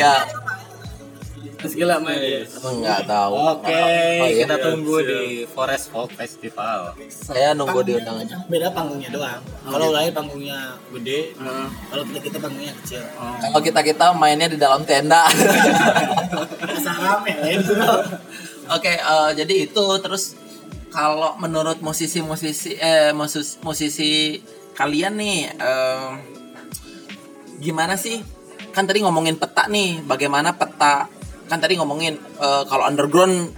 ya, 0.00 0.12
gila 1.66 1.96
main. 1.98 2.44
enggak 2.44 3.00
tahu. 3.04 3.32
Oke, 3.54 3.72
Oh, 4.14 4.26
iya. 4.26 4.44
kita 4.44 4.54
tunggu 4.60 4.96
di 5.00 5.20
Forest 5.46 5.88
Folk 5.88 6.12
Festival. 6.12 6.92
Saya 7.08 7.52
nunggu 7.52 7.80
diundang 7.80 8.20
aja. 8.20 8.36
beda 8.44 8.68
panggungnya 8.70 9.08
doang 9.08 9.40
kalau 9.64 9.88
lain 9.90 10.12
panggungnya 10.12 10.58
gede 10.90 11.32
kalau 11.88 12.04
kita 12.04 12.20
kita 12.20 12.38
panggungnya 12.38 12.74
kecil 12.76 13.00
Kalau 13.40 13.60
kita 13.60 13.80
kita 13.80 14.06
mainnya 14.12 14.46
di 14.46 14.58
dalam 14.58 14.84
tenda. 14.84 15.24
rame 16.84 17.32
lain 17.36 17.60
Oke, 18.66 18.92
eh, 18.94 19.30
jadi 19.34 19.54
itu 19.64 19.84
terus 19.98 20.36
kalau 20.88 21.36
menurut 21.36 21.80
musisi-musisi 21.80 22.76
eh 22.76 23.12
musis- 23.12 23.60
musisi 23.60 24.40
kalian 24.72 25.14
nih 25.14 25.38
eh, 25.50 26.08
gimana 27.58 27.94
sih? 27.94 28.20
Kan 28.70 28.84
tadi 28.84 29.00
ngomongin 29.00 29.36
peta 29.36 29.66
nih, 29.66 30.02
bagaimana 30.02 30.50
peta? 30.52 31.06
Kan 31.54 31.62
tadi 31.62 31.78
ngomongin 31.78 32.18
eh, 32.18 32.62
kalau 32.66 32.82
underground 32.82 33.54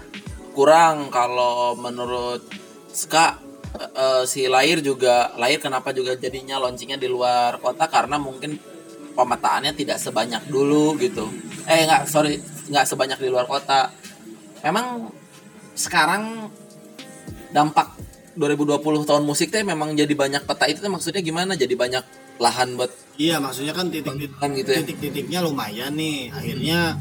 kurang, 0.52 1.08
kalau 1.08 1.72
menurut 1.80 2.44
Ska 2.92 3.40
eh, 3.72 4.28
si 4.28 4.44
Lahir 4.52 4.84
juga 4.84 5.32
Lahir 5.40 5.64
kenapa 5.64 5.96
juga 5.96 6.12
jadinya 6.12 6.60
launchingnya 6.60 7.00
di 7.00 7.08
luar 7.08 7.56
kota 7.56 7.88
karena 7.88 8.20
mungkin 8.20 8.60
pemetaannya 9.16 9.72
tidak 9.72 9.96
sebanyak 9.96 10.44
dulu 10.44 10.92
gitu. 11.00 11.24
Eh 11.64 11.88
nggak 11.88 12.04
sorry 12.04 12.36
nggak 12.68 12.84
sebanyak 12.84 13.16
di 13.16 13.32
luar 13.32 13.48
kota. 13.48 13.88
Memang 14.60 15.08
sekarang 15.72 16.52
dampak 17.48 17.96
2020 18.36 19.08
tahun 19.08 19.24
musik 19.24 19.48
teh 19.48 19.64
memang 19.64 19.96
jadi 19.96 20.12
banyak 20.12 20.44
peta 20.44 20.68
itu 20.68 20.84
maksudnya 20.84 21.24
gimana? 21.24 21.56
Jadi 21.56 21.72
banyak 21.72 22.04
lahan 22.36 22.76
buat 22.76 22.92
iya 23.16 23.40
maksudnya 23.40 23.72
kan 23.72 23.88
titik 23.88 24.36
Kan 24.36 24.52
gitu 24.52 24.68
ya. 24.68 24.84
titik-titiknya 24.84 25.40
lumayan 25.40 25.96
nih 25.96 26.28
akhirnya 26.28 27.00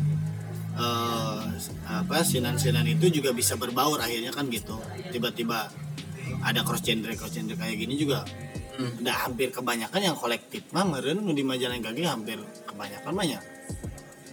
eh, 0.76 1.41
apa 1.88 2.21
sinan-sinan 2.21 2.86
itu 2.88 3.07
juga 3.09 3.32
bisa 3.32 3.55
berbaur 3.55 3.99
akhirnya 3.99 4.32
kan 4.32 4.47
gitu. 4.51 4.76
Tiba-tiba 5.11 5.71
ada 6.43 6.61
cross 6.61 6.84
genre 6.84 7.11
cross 7.15 7.34
genre 7.34 7.55
kayak 7.55 7.76
gini 7.80 7.95
juga. 7.95 8.23
Udah 8.76 9.15
hampir 9.23 9.55
kebanyakan 9.55 10.01
yang 10.03 10.17
kolektif 10.19 10.67
mah 10.76 10.84
meren 10.84 11.23
di 11.32 11.43
Majalengka 11.47 11.95
ge 11.95 12.03
hampir 12.03 12.36
kebanyakan 12.67 13.11
mah 13.15 13.23
ya 13.23 13.39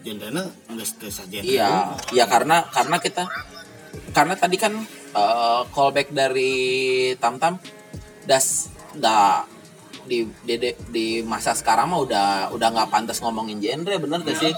genrenya 0.02 0.42
nggak 0.66 1.14
saja 1.14 1.38
Iya, 1.38 1.94
iya 2.10 2.24
karena 2.26 2.66
karena 2.66 2.98
kita 2.98 3.22
karena 4.10 4.34
tadi 4.34 4.58
kan 4.58 4.74
eh, 5.14 5.62
callback 5.70 6.10
dari 6.10 6.52
Tam 7.22 7.38
Tam 7.38 7.54
das 8.26 8.66
da 8.98 9.46
di 10.02 10.26
di, 10.42 10.54
di, 10.58 10.70
di 10.90 11.06
masa 11.22 11.54
sekarang 11.54 11.94
mah 11.94 12.02
udah 12.02 12.26
udah 12.50 12.68
nggak 12.74 12.90
pantas 12.90 13.22
ngomongin 13.22 13.62
genre 13.62 13.94
bener 14.02 14.26
gak 14.26 14.42
sih? 14.42 14.52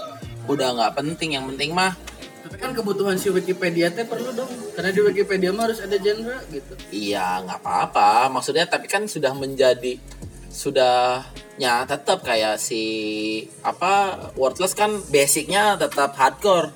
Udah 0.45 0.73
nggak 0.73 0.93
penting 0.95 1.37
yang 1.37 1.45
penting 1.49 1.73
mah. 1.73 1.93
Tapi 2.45 2.61
kan 2.61 2.71
kebutuhan 2.77 3.17
si 3.17 3.33
Wikipedia 3.33 3.89
teh 3.89 4.05
perlu 4.05 4.29
dong. 4.31 4.49
Karena 4.77 4.93
di 4.93 5.01
Wikipedia 5.01 5.49
mah 5.49 5.65
harus 5.65 5.81
ada 5.81 5.97
genre 5.97 6.37
gitu. 6.53 6.73
Iya 6.93 7.41
nggak 7.41 7.59
apa-apa. 7.59 8.29
Maksudnya 8.29 8.69
tapi 8.69 8.85
kan 8.85 9.09
sudah 9.09 9.33
menjadi 9.33 9.97
sudah 10.47 11.25
ya 11.57 11.83
tetap 11.83 12.23
kayak 12.23 12.61
si 12.61 12.83
apa 13.59 14.15
wordless 14.37 14.71
kan 14.71 15.01
basicnya 15.09 15.75
tetap 15.75 16.13
hardcore. 16.15 16.69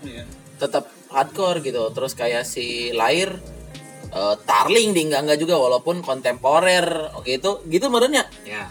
Tetap 0.57 0.89
hardcore 1.13 1.61
gitu. 1.61 1.93
Terus 1.93 2.17
kayak 2.17 2.43
si 2.43 2.89
Lair 2.91 3.29
eh, 4.09 4.35
Tarling 4.41 4.89
di 4.91 5.05
enggak 5.05 5.21
enggak 5.29 5.39
juga 5.39 5.55
walaupun 5.61 6.01
kontemporer. 6.01 7.13
Gitu 7.21 7.61
gitu 7.69 7.87
merenya 7.93 8.25
Ya. 8.41 8.67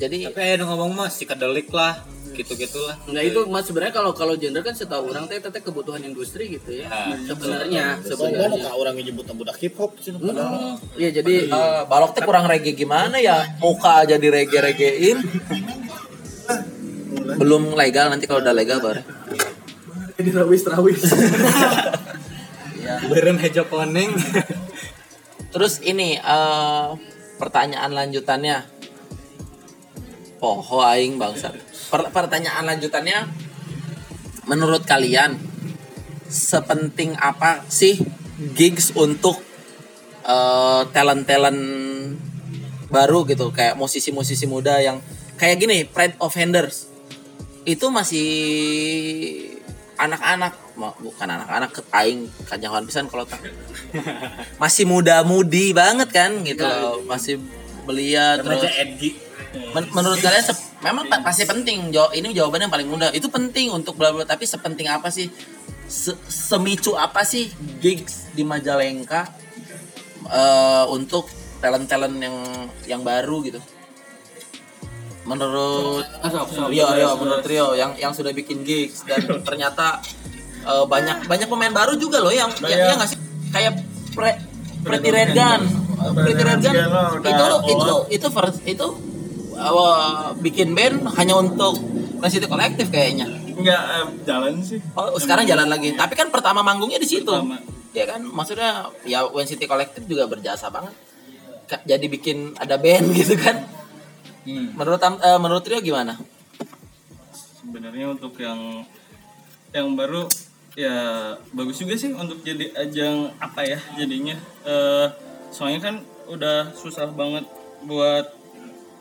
jadi 0.00 0.32
Tapi 0.32 0.40
ayo 0.40 0.64
ngomong 0.64 0.94
mas, 0.96 1.18
psychedelic 1.18 1.68
lah, 1.74 2.00
gitu-gitulah. 2.38 2.94
Enggak 3.10 3.24
itu 3.34 3.40
mas 3.50 3.66
sebenarnya 3.66 3.94
kalau 3.98 4.14
kalau 4.14 4.38
genre 4.38 4.62
kan 4.62 4.74
setahu 4.78 5.10
orang 5.10 5.26
teh 5.26 5.42
teteh 5.42 5.58
kebutuhan 5.58 6.00
industri 6.06 6.54
gitu 6.54 6.70
ya. 6.78 6.86
Sebenarnya 7.26 7.98
Soalnya 8.06 8.46
sebenarnya. 8.46 8.64
kak 8.70 8.74
orang 8.78 8.94
nyebut 8.94 9.26
budak 9.34 9.58
hip 9.58 9.74
hop 9.76 9.98
sih 9.98 10.14
padahal 10.14 10.78
Iya 10.94 11.10
jadi 11.18 11.34
eh, 11.50 11.80
balok 11.90 12.14
teh 12.14 12.22
kurang 12.22 12.46
reggae 12.46 12.78
gimana 12.78 13.18
ya 13.18 13.42
muka 13.58 14.06
aja 14.06 14.14
di 14.14 14.30
reggae 14.30 14.62
reggaein 14.62 15.18
belum 17.38 17.76
legal 17.76 18.08
nanti 18.08 18.24
kalau 18.30 18.40
udah 18.40 18.54
legal 18.56 18.80
baru 18.80 19.02
jadi 20.18 20.34
rawis 20.34 20.66
rawis. 20.66 21.02
Beren 23.06 23.38
hejo 23.38 23.62
koneng. 23.70 24.10
Terus 25.54 25.78
ini 25.78 26.18
eh, 26.18 26.88
pertanyaan 27.38 27.94
lanjutannya. 27.94 28.66
Poho 30.42 30.82
aing 30.82 31.14
bangsat. 31.22 31.54
Per- 31.88 32.10
pertanyaan 32.12 32.68
lanjutannya 32.68 33.24
menurut 34.44 34.84
kalian 34.84 35.36
sepenting 36.28 37.16
apa 37.16 37.64
sih 37.68 37.96
gigs 38.52 38.92
untuk 38.92 39.40
eh, 40.24 40.82
talent-talent 40.92 41.60
baru 42.88 43.24
gitu? 43.24 43.52
Kayak 43.52 43.76
musisi-musisi 43.76 44.44
muda 44.44 44.80
yang 44.80 45.00
kayak 45.36 45.56
gini 45.60 45.84
Pride 45.88 46.16
of 46.20 46.36
Handers. 46.36 46.88
Itu 47.64 47.88
masih 47.92 48.28
anak-anak 49.98 50.54
bukan 50.78 51.26
anak-anak 51.26 51.74
aing 51.90 52.30
kanyawan 52.46 52.86
pisan 52.86 53.10
kalau 53.10 53.26
tak. 53.26 53.42
Masih 54.62 54.86
muda-mudi 54.86 55.74
banget 55.74 56.12
kan 56.14 56.30
gitu 56.46 56.62
loh. 56.62 57.02
masih 57.02 57.42
belia 57.82 58.38
terus. 58.38 58.62
Men- 59.74 59.90
menurut 59.90 60.22
kalian 60.22 60.44
memang 60.80 61.06
pa- 61.06 61.22
pasti 61.22 61.44
penting. 61.44 61.90
Jawab 61.90 62.14
ini 62.14 62.30
jawabannya 62.30 62.66
yang 62.68 62.74
paling 62.74 62.88
mudah. 62.88 63.08
Itu 63.10 63.28
penting 63.28 63.70
untuk 63.70 63.98
bla 63.98 64.10
bla 64.10 64.22
tapi 64.22 64.44
sepenting 64.44 64.86
apa 64.86 65.10
sih? 65.10 65.30
Se- 65.88 66.20
semicu 66.28 66.92
apa 66.92 67.24
sih 67.24 67.48
gigs 67.80 68.28
di 68.36 68.44
Majalengka 68.44 69.24
eh, 70.28 70.84
untuk 70.92 71.26
talent 71.58 71.88
talent 71.88 72.16
yang 72.20 72.36
yang 72.86 73.00
baru 73.02 73.40
gitu? 73.42 73.60
Menurut. 75.24 76.04
Rio 76.68 76.86
Rio 76.92 77.10
menurut 77.16 77.44
Rio 77.44 77.66
yang 77.72 77.92
yang 77.96 78.12
sudah 78.12 78.32
bikin 78.32 78.64
gigs 78.64 79.04
dan 79.04 79.24
ternyata 79.48 80.00
eh, 80.62 80.84
banyak 80.84 81.24
banyak 81.24 81.48
pemain 81.48 81.72
baru 81.72 81.96
juga 81.96 82.20
loh 82.20 82.32
yang 82.32 82.48
ya, 82.64 82.92
ya 82.92 82.94
nggak 82.96 83.08
sih? 83.08 83.18
Kayak 83.48 83.72
pre, 84.12 84.36
Pretty 84.84 85.08
Red 85.08 85.32
Gun. 85.32 85.60
Pretty 86.14 86.42
Red 86.44 86.60
Gun 86.62 86.74
itu 87.24 87.44
itu 87.66 87.96
itu 88.14 88.26
first 88.30 88.60
itu 88.62 88.86
awal 89.58 90.32
bikin 90.38 90.72
band 90.72 91.04
hanya 91.18 91.34
untuk 91.36 91.78
City 92.26 92.46
Collective 92.50 92.90
kayaknya 92.90 93.48
Enggak 93.58 93.82
eh, 93.90 94.06
jalan 94.22 94.62
sih. 94.62 94.78
Oh, 94.94 95.18
sekarang 95.18 95.42
jalan 95.42 95.66
lagi. 95.66 95.90
Tapi 95.98 96.14
kan 96.14 96.30
pertama 96.30 96.62
manggungnya 96.62 97.02
di 97.02 97.10
situ. 97.10 97.26
Pertama. 97.26 97.58
Ya 97.90 98.06
kan, 98.06 98.22
maksudnya 98.22 98.86
ya 99.02 99.26
When 99.26 99.50
City 99.50 99.66
Collective 99.66 100.06
juga 100.06 100.30
berjasa 100.30 100.70
banget. 100.70 100.94
Jadi 101.82 102.06
bikin 102.06 102.54
ada 102.54 102.78
band 102.78 103.10
gitu 103.18 103.34
kan. 103.34 103.66
Menurut 104.46 105.02
Am- 105.02 105.18
eh, 105.20 105.38
menurut 105.42 105.66
Rio 105.66 105.82
gimana? 105.82 106.14
Sebenarnya 107.34 108.14
untuk 108.14 108.38
yang 108.38 108.86
yang 109.74 109.92
baru 109.98 110.24
ya 110.78 111.34
bagus 111.52 111.82
juga 111.82 111.98
sih 111.98 112.14
untuk 112.14 112.40
jadi 112.46 112.70
ajang 112.78 113.34
apa 113.42 113.66
ya 113.66 113.82
jadinya. 113.98 114.38
Eh 114.62 115.06
soalnya 115.50 115.82
kan 115.82 115.94
udah 116.30 116.70
susah 116.78 117.10
banget 117.10 117.42
buat 117.82 118.37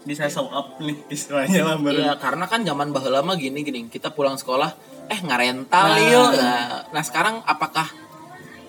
bisa 0.08 0.26
show 0.28 0.48
up 0.48 0.80
nih 0.80 0.96
istilahnya 1.08 1.62
lah 1.62 1.76
baru. 1.76 2.00
Iya, 2.00 2.14
karena 2.16 2.48
kan 2.48 2.64
zaman 2.64 2.90
baheula 2.90 3.20
mah 3.20 3.36
gini 3.36 3.62
gini, 3.62 3.86
kita 3.86 4.10
pulang 4.10 4.34
sekolah 4.34 4.72
eh 5.06 5.20
ngarental 5.20 5.86
Nah. 5.90 6.00
yuk. 6.02 6.32
Nah, 6.34 6.88
nah, 6.90 7.04
sekarang 7.04 7.44
apakah 7.44 7.92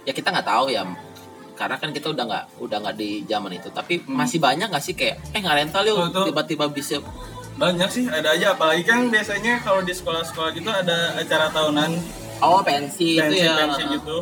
ya 0.03 0.11
kita 0.11 0.29
nggak 0.29 0.45
tahu 0.45 0.69
ya. 0.69 0.83
Karena 1.55 1.75
kan 1.75 1.91
kita 1.91 2.11
udah 2.11 2.25
nggak 2.25 2.45
udah 2.59 2.79
nggak 2.81 2.97
di 2.97 3.23
zaman 3.25 3.51
itu. 3.53 3.71
Tapi 3.71 4.03
masih 4.05 4.39
banyak 4.39 4.67
nggak 4.67 4.83
sih 4.83 4.95
kayak 4.95 5.23
eh 5.31 5.39
ngarental 5.39 5.83
yuk 5.85 5.97
Hmm. 5.97 6.11
Itu- 6.11 6.27
tiba-tiba 6.29 6.67
bisa. 6.69 6.99
Banyak 7.55 7.89
sih 7.89 8.05
ada 8.07 8.31
aja. 8.31 8.55
Apalagi 8.55 8.83
kan 8.83 9.07
biasanya 9.07 9.59
kalau 9.61 9.83
di 9.83 9.91
sekolah-sekolah 9.91 10.51
gitu 10.53 10.69
ada 10.69 11.15
acara 11.15 11.51
tahunan. 11.51 11.91
Oh 12.39 12.63
pensi, 12.63 13.19
itu 13.19 13.23
pensi 13.25 13.43
ya. 13.43 13.55
pensi 13.59 13.83
gitu. 13.91 14.19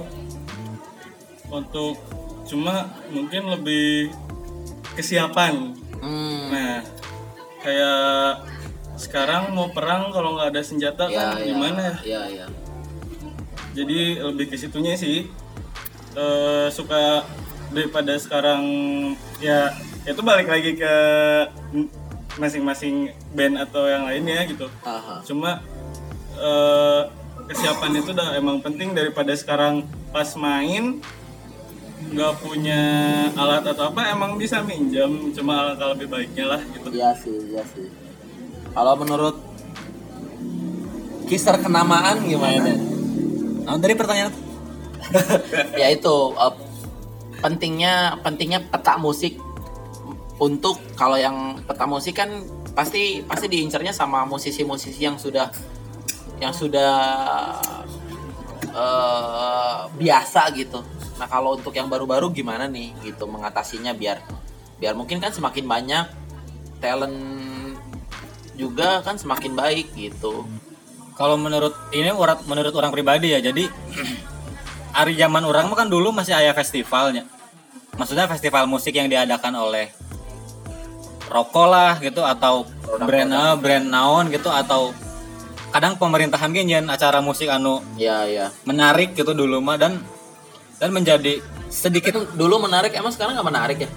Untuk 1.46 2.00
cuma 2.46 2.88
mungkin 3.08 3.42
lebih 3.50 4.08
kesiapan. 4.94 5.76
Hmm, 5.96 6.48
nah 6.48 6.65
kayak 7.66 8.46
sekarang 8.94 9.50
mau 9.50 9.74
perang 9.74 10.14
kalau 10.14 10.38
nggak 10.38 10.54
ada 10.54 10.62
senjata 10.62 11.10
ya, 11.10 11.34
kan? 11.34 11.42
ya, 11.42 11.46
gimana 11.50 11.82
ya? 11.82 11.94
ya 12.06 12.22
ya. 12.30 12.46
Jadi 13.76 14.22
lebih 14.22 14.48
ke 14.48 14.56
situnya 14.56 14.94
sih 14.96 15.28
Eh, 16.16 16.68
suka 16.72 17.28
daripada 17.68 18.16
sekarang 18.16 18.64
ya 19.36 19.68
itu 20.08 20.16
balik 20.24 20.48
lagi 20.48 20.72
ke 20.72 20.94
masing-masing 22.40 23.12
band 23.36 23.60
atau 23.60 23.84
yang 23.84 24.08
lainnya 24.08 24.48
gitu. 24.48 24.64
Aha. 24.80 25.20
cuma 25.28 25.60
eh, 26.40 27.02
kesiapan 27.52 28.00
itu 28.00 28.16
udah 28.16 28.32
emang 28.40 28.64
penting 28.64 28.96
daripada 28.96 29.36
sekarang 29.36 29.84
pas 30.08 30.32
main 30.40 31.04
nggak 31.96 32.32
punya 32.44 32.80
alat 33.32 33.64
atau 33.72 33.88
apa 33.88 34.12
emang 34.12 34.36
bisa 34.36 34.60
minjam 34.62 35.10
cuma 35.32 35.64
alangkah 35.64 35.96
lebih 35.96 36.06
baiknya 36.12 36.44
lah 36.56 36.60
gitu 36.60 36.88
Iya 36.92 37.10
sih, 37.16 37.36
iya 37.50 37.62
sih. 37.64 37.88
Kalau 38.76 38.94
menurut 39.00 39.36
kisar 41.26 41.56
kenamaan 41.58 42.22
gimana? 42.28 42.76
Nah, 43.66 43.76
dari 43.80 43.98
pertanyaan 43.98 44.30
ya 45.80 45.88
itu 45.90 46.16
eh, 46.34 46.54
pentingnya 47.42 48.20
pentingnya 48.22 48.60
peta 48.70 48.98
musik 48.98 49.38
untuk 50.36 50.78
kalau 50.94 51.16
yang 51.16 51.58
peta 51.64 51.88
musik 51.88 52.18
kan 52.18 52.28
pasti 52.76 53.24
pasti 53.24 53.48
diincarnya 53.48 53.90
sama 53.94 54.28
musisi-musisi 54.28 55.00
yang 55.00 55.16
sudah 55.16 55.48
yang 56.38 56.52
sudah 56.52 56.92
eh, 58.70 59.78
biasa 59.96 60.52
gitu. 60.54 60.84
Nah 61.16 61.26
kalau 61.26 61.56
untuk 61.56 61.72
yang 61.72 61.88
baru-baru 61.88 62.28
gimana 62.28 62.68
nih 62.68 62.92
gitu 63.00 63.24
mengatasinya 63.24 63.96
biar 63.96 64.20
biar 64.76 64.92
mungkin 64.92 65.16
kan 65.16 65.32
semakin 65.32 65.64
banyak 65.64 66.04
talent 66.84 67.16
juga 68.56 69.00
kan 69.04 69.16
semakin 69.16 69.52
baik 69.56 69.92
gitu. 69.96 70.44
kalau 71.16 71.40
menurut 71.40 71.72
ini 71.96 72.12
menurut 72.44 72.72
orang 72.76 72.92
pribadi 72.92 73.32
ya 73.32 73.40
jadi 73.40 73.68
hari 74.96 75.16
zaman 75.16 75.44
orang 75.48 75.68
mah 75.72 75.76
kan 75.76 75.88
dulu 75.88 76.12
masih 76.12 76.36
ayah 76.36 76.52
festivalnya 76.52 77.24
maksudnya 77.96 78.28
festival 78.28 78.68
musik 78.68 78.92
yang 78.92 79.08
diadakan 79.08 79.56
oleh 79.56 79.88
rokok 81.32 81.66
lah 81.68 81.96
gitu 82.04 82.20
atau 82.20 82.68
brand 83.04 83.32
eh, 83.32 83.54
brand 83.56 83.86
naon 83.88 84.28
gitu 84.28 84.52
atau 84.52 84.92
kadang 85.72 85.96
pemerintahan 85.96 86.52
gini 86.52 86.76
nyen 86.76 86.86
acara 86.88 87.20
musik 87.20 87.48
anu 87.48 87.80
Ya 87.96 88.24
ya. 88.28 88.52
menarik 88.64 89.12
gitu 89.16 89.32
dulu 89.32 89.60
mah 89.60 89.76
dan 89.80 90.00
dan 90.76 90.90
menjadi 90.92 91.40
sedikit 91.72 92.16
dulu 92.36 92.62
menarik 92.62 92.92
emang 92.94 93.12
sekarang 93.12 93.36
nggak 93.36 93.48
menarik 93.48 93.78
ya? 93.84 93.90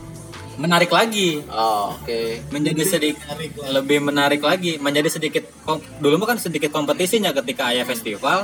menarik 0.60 0.92
lagi. 0.92 1.40
Oh, 1.48 1.96
oke. 1.96 2.44
menjadi 2.52 2.84
sedikit 2.84 3.32
lebih 3.72 4.04
menarik 4.04 4.44
lagi 4.44 4.76
menjadi 4.76 5.08
sedikit 5.08 5.48
dulu 6.04 6.20
kan 6.28 6.36
sedikit 6.36 6.76
kompetisinya 6.76 7.32
ketika 7.32 7.72
ayah 7.72 7.88
festival 7.88 8.44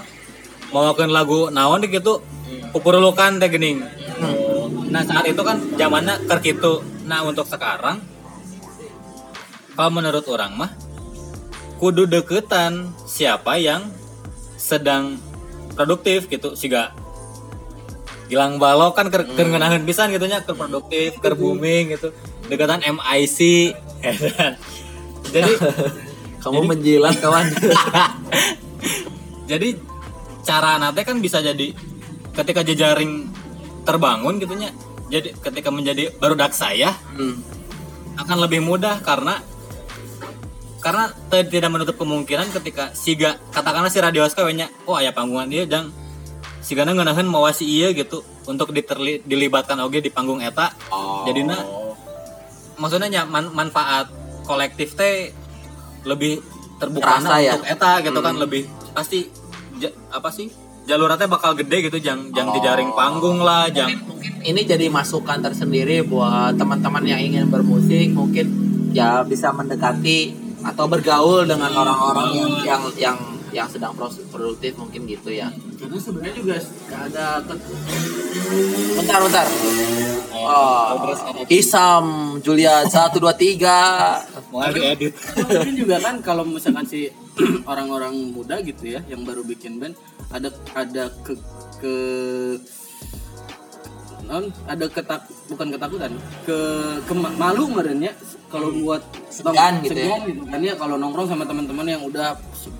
mau 0.71 0.95
lagu 0.95 1.51
naon 1.51 1.83
gitu 1.83 2.23
pupurulukan 2.71 3.37
teh 3.37 3.51
gening 3.51 3.83
nah 4.87 5.03
saat 5.03 5.27
itu 5.27 5.41
kan 5.43 5.59
zamannya 5.75 6.23
ker 6.23 6.39
gitu 6.39 6.79
nah 7.03 7.21
untuk 7.27 7.43
sekarang 7.51 7.99
kalau 9.75 9.91
menurut 9.91 10.23
orang 10.31 10.55
mah 10.55 10.71
kudu 11.83 12.07
deketan 12.07 12.95
siapa 13.03 13.59
yang 13.59 13.91
sedang 14.55 15.19
produktif 15.75 16.31
gitu 16.31 16.55
siga 16.55 16.95
Gilang 18.25 18.57
Balok 18.57 18.97
kan 18.97 19.07
ker, 19.13 19.25
keur 19.25 19.47
ngeunaheun 19.47 19.85
pisan 19.85 20.09
gitu 20.09 20.25
nya 20.25 20.41
keur 20.41 20.57
produktif, 20.57 21.17
keur 21.21 21.37
booming 21.37 21.93
gitu. 21.93 22.09
Dekatan 22.49 22.81
MIC. 22.81 23.39
ya 24.01 24.13
kan. 24.37 24.53
Jadi 25.29 25.51
Kamu 26.45 26.61
menjilat 26.61 27.17
kawan. 27.17 27.49
jadi 29.49 29.73
cara 30.45 30.77
nate 30.77 31.01
kan 31.01 31.17
bisa 31.17 31.41
jadi 31.41 31.73
ketika 32.37 32.61
jejaring 32.61 33.33
terbangun 33.81 34.37
gitunya. 34.37 34.69
Jadi 35.09 35.33
ketika 35.37 35.73
menjadi 35.73 36.13
baru 36.17 36.37
dak 36.37 36.53
saya 36.53 36.93
Hmm. 37.13 37.41
akan 38.17 38.37
lebih 38.45 38.61
mudah 38.61 39.01
karena 39.01 39.41
karena 40.81 41.09
tidak 41.33 41.69
menutup 41.73 41.97
kemungkinan 41.97 42.53
ketika 42.53 42.93
siga 42.93 43.41
katakanlah 43.49 43.89
si 43.89 43.97
radioska 43.97 44.45
we 44.45 44.53
nya 44.53 44.69
oh 44.85 44.93
aya 44.93 45.09
panggungan 45.09 45.49
dia 45.49 45.65
dan 45.65 45.89
sigana 46.65 46.97
ngeunaheun 46.97 47.29
mawa 47.29 47.53
si 47.53 47.69
ieu 47.69 47.93
gitu 47.93 48.25
untuk 48.49 48.73
diterli, 48.73 49.21
dilibatkan 49.21 49.77
oge 49.85 50.01
di 50.01 50.09
panggung 50.09 50.41
eta. 50.41 50.73
Oh. 50.89 51.21
jadinya 51.29 51.61
maksudnya 52.81 53.07
nya 53.07 53.21
man- 53.29 53.53
manfaat 53.53 54.09
kolektif 54.49 54.97
teh 54.97 55.29
lebih 56.09 56.41
terbuka 56.81 57.21
Terasa 57.21 57.37
ya? 57.37 57.53
untuk 57.55 57.69
eta 57.69 57.91
gitu 58.01 58.19
kan 58.19 58.35
lebih 58.41 58.65
pasti 58.97 59.29
ja- 59.77 59.93
apa 60.09 60.33
sih 60.33 60.49
jalur 60.85 61.09
teh 61.17 61.29
bakal 61.29 61.53
gede 61.53 61.89
gitu 61.89 61.97
jang 62.01 62.33
jang 62.33 62.49
di 62.53 62.59
jaring 62.61 62.93
panggung 62.93 63.41
lah 63.41 63.69
jang. 63.69 63.93
Ini 64.45 64.61
jadi 64.65 64.89
masukan 64.89 65.41
tersendiri 65.41 66.05
buat 66.05 66.53
teman-teman 66.57 67.01
yang 67.05 67.17
ingin 67.17 67.49
bermusik 67.49 68.13
mungkin 68.13 68.45
ya 68.93 69.25
bisa 69.25 69.49
mendekati 69.49 70.33
atau 70.61 70.85
bergaul 70.85 71.45
dengan 71.45 71.73
orang-orang 71.73 72.29
yang 72.37 72.51
yang 72.61 72.81
yang 72.97 73.17
yang 73.55 73.71
sedang 73.71 73.95
produktif 73.95 74.75
mungkin 74.75 75.07
gitu 75.07 75.31
ya. 75.31 75.47
Karena 75.79 75.95
sebenarnya 75.95 76.35
juga 76.35 76.55
ada 76.91 77.39
Bentar, 78.99 79.19
bentar. 79.23 79.47
Oh, 80.35 81.15
Isam 81.47 82.37
Julia 82.43 82.83
123. 82.83 84.51
mau 84.51 84.67
diedit 84.71 85.15
mungkin 85.39 85.75
juga 85.75 85.95
kan 85.99 86.15
kalau 86.19 86.43
misalkan 86.43 86.83
si 86.87 87.11
orang-orang 87.71 88.31
muda 88.31 88.59
gitu 88.63 88.87
ya 88.95 89.03
yang 89.07 89.27
baru 89.27 89.43
bikin 89.43 89.79
band 89.79 89.95
ada 90.31 90.51
ada 90.75 91.11
ke 91.23 91.35
ke 91.79 91.95
non 94.25 94.49
ada 94.65 94.85
ketak 94.89 95.21
bukan 95.49 95.67
ketakutan 95.69 96.11
ke, 96.43 96.57
ke 97.05 97.13
ma- 97.13 97.35
malu 97.37 97.69
merenya 97.69 98.11
kalau 98.49 98.73
buat 98.73 99.05
Segan 99.29 99.83
gitu 99.85 99.93
ya. 99.93 100.09
segan 100.09 100.21
gitu 100.25 100.43
kan 100.47 100.59
ya 100.63 100.73
kalau 100.79 100.95
nongkrong 100.97 101.27
sama 101.29 101.43
teman-teman 101.45 101.85
yang 101.85 102.01
udah 102.01 102.39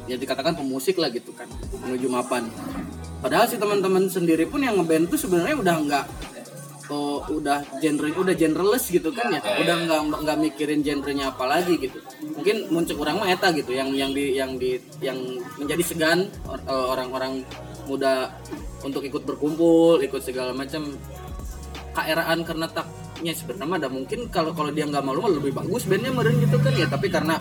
ya 0.09 0.15
dikatakan 0.17 0.57
pemusik 0.57 0.97
lah 0.97 1.11
gitu 1.13 1.35
kan 1.35 1.45
menuju 1.85 2.07
mapan. 2.09 2.47
Padahal 3.19 3.49
si 3.49 3.57
teman-teman 3.57 4.05
sendiri 4.07 4.45
pun 4.45 4.61
yang 4.61 4.77
ngeband 4.77 5.09
tuh 5.09 5.17
sebenarnya 5.17 5.57
udah 5.57 5.75
nggak 5.81 6.05
oh, 6.93 7.25
udah 7.33 7.65
genre 7.81 8.09
udah 8.13 8.35
genreless 8.37 8.93
gitu 8.93 9.09
kan 9.09 9.33
ya 9.33 9.41
udah 9.41 9.75
nggak 9.85 10.01
nggak 10.21 10.37
mikirin 10.37 10.81
genrenya 10.85 11.33
apa 11.33 11.45
lagi 11.49 11.77
gitu. 11.77 11.97
Mungkin 12.37 12.69
muncul 12.69 13.01
orang 13.01 13.21
mah 13.21 13.29
eta 13.33 13.49
gitu 13.53 13.73
yang 13.73 13.89
yang 13.93 14.13
di 14.13 14.37
yang 14.37 14.57
di 14.57 14.77
yang 15.01 15.17
menjadi 15.57 15.83
segan 15.83 16.19
eh, 16.49 16.85
orang-orang 16.93 17.41
muda 17.85 18.33
untuk 18.85 19.01
ikut 19.05 19.25
berkumpul 19.25 20.01
ikut 20.01 20.21
segala 20.21 20.53
macam 20.53 20.93
keeraan 21.95 22.43
karena 22.43 22.67
tak 22.67 22.85
musiknya 23.15 23.31
sebenarnya 23.31 23.75
ada 23.79 23.89
mungkin 23.89 24.19
kalau 24.27 24.51
kalau 24.51 24.69
dia 24.75 24.85
nggak 24.85 25.01
malu 25.01 25.23
mah 25.23 25.31
lebih 25.39 25.55
bagus 25.55 25.87
bandnya 25.87 26.11
meren 26.11 26.35
gitu 26.37 26.59
kan 26.59 26.75
ya. 26.75 26.85
Tapi 26.85 27.07
karena 27.07 27.39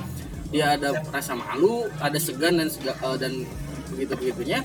dia 0.55 0.79
ada 0.79 1.03
rasa 1.11 1.35
malu 1.35 1.91
ada 1.99 2.15
segan 2.17 2.63
dan 2.63 2.71
sega- 2.71 2.95
eh, 2.95 3.17
dan 3.19 3.33
begitu 3.91 4.15
begitunya 4.15 4.63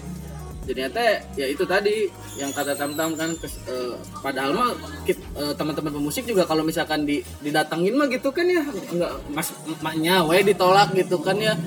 jadinya 0.69 0.89
teh 0.93 1.17
ya 1.33 1.49
itu 1.49 1.65
tadi 1.65 2.05
yang 2.37 2.53
kata 2.53 2.77
tam 2.77 2.93
tam 2.93 3.17
kan 3.17 3.33
kes- 3.41 3.57
eh, 3.65 3.97
padahal 4.21 4.53
mah 4.53 4.69
eh, 5.09 5.17
teman-teman 5.57 5.97
pemusik 5.97 6.29
juga 6.29 6.45
kalau 6.45 6.61
misalkan 6.61 7.09
di 7.09 7.25
didatangin 7.41 7.97
mah 7.97 8.05
gitu 8.05 8.29
kan 8.29 8.45
ya 8.45 8.61
nggak 8.69 9.11
mas 9.33 9.49
maknya 9.81 10.21
we 10.29 10.45
ditolak 10.45 10.93
gitu 10.93 11.17
kan 11.19 11.41
ya. 11.41 11.57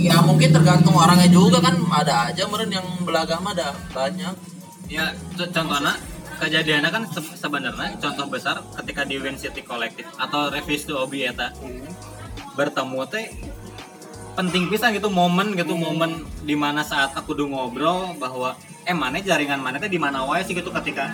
Ya 0.00 0.24
mungkin 0.24 0.48
tergantung 0.48 0.96
orangnya 0.96 1.28
juga 1.28 1.60
kan 1.60 1.76
ada 1.92 2.32
aja 2.32 2.48
meren 2.48 2.72
yang 2.72 2.88
belagah 3.04 3.36
mah 3.44 3.52
ada 3.52 3.76
banyak. 3.92 4.32
Ya 4.88 5.12
co- 5.36 5.50
contohnya 5.52 5.92
kejadiannya 6.38 6.90
kan 6.90 7.02
se- 7.10 7.36
sebenarnya 7.36 7.98
contoh 7.98 8.26
besar 8.30 8.62
ketika 8.82 9.02
di 9.02 9.18
Win 9.18 9.34
City 9.34 9.60
Collective 9.66 10.08
atau 10.16 10.48
Reviews 10.48 10.86
to 10.86 10.94
Obi 10.96 11.26
eta 11.26 11.50
bertemu 12.54 13.00
teh 13.10 13.26
penting 14.38 14.70
pisan 14.70 14.94
gitu 14.94 15.10
momen 15.10 15.58
gitu 15.58 15.74
momen 15.74 16.22
di 16.46 16.54
mana 16.54 16.86
saat 16.86 17.10
aku 17.18 17.34
udah 17.34 17.46
ngobrol 17.50 18.14
bahwa 18.22 18.54
eh 18.86 18.94
mana 18.94 19.18
jaringan 19.18 19.58
mana 19.58 19.82
teh 19.82 19.90
di 19.90 19.98
mana 19.98 20.22
wae 20.22 20.46
sih 20.46 20.54
gitu 20.54 20.70
ketika 20.70 21.10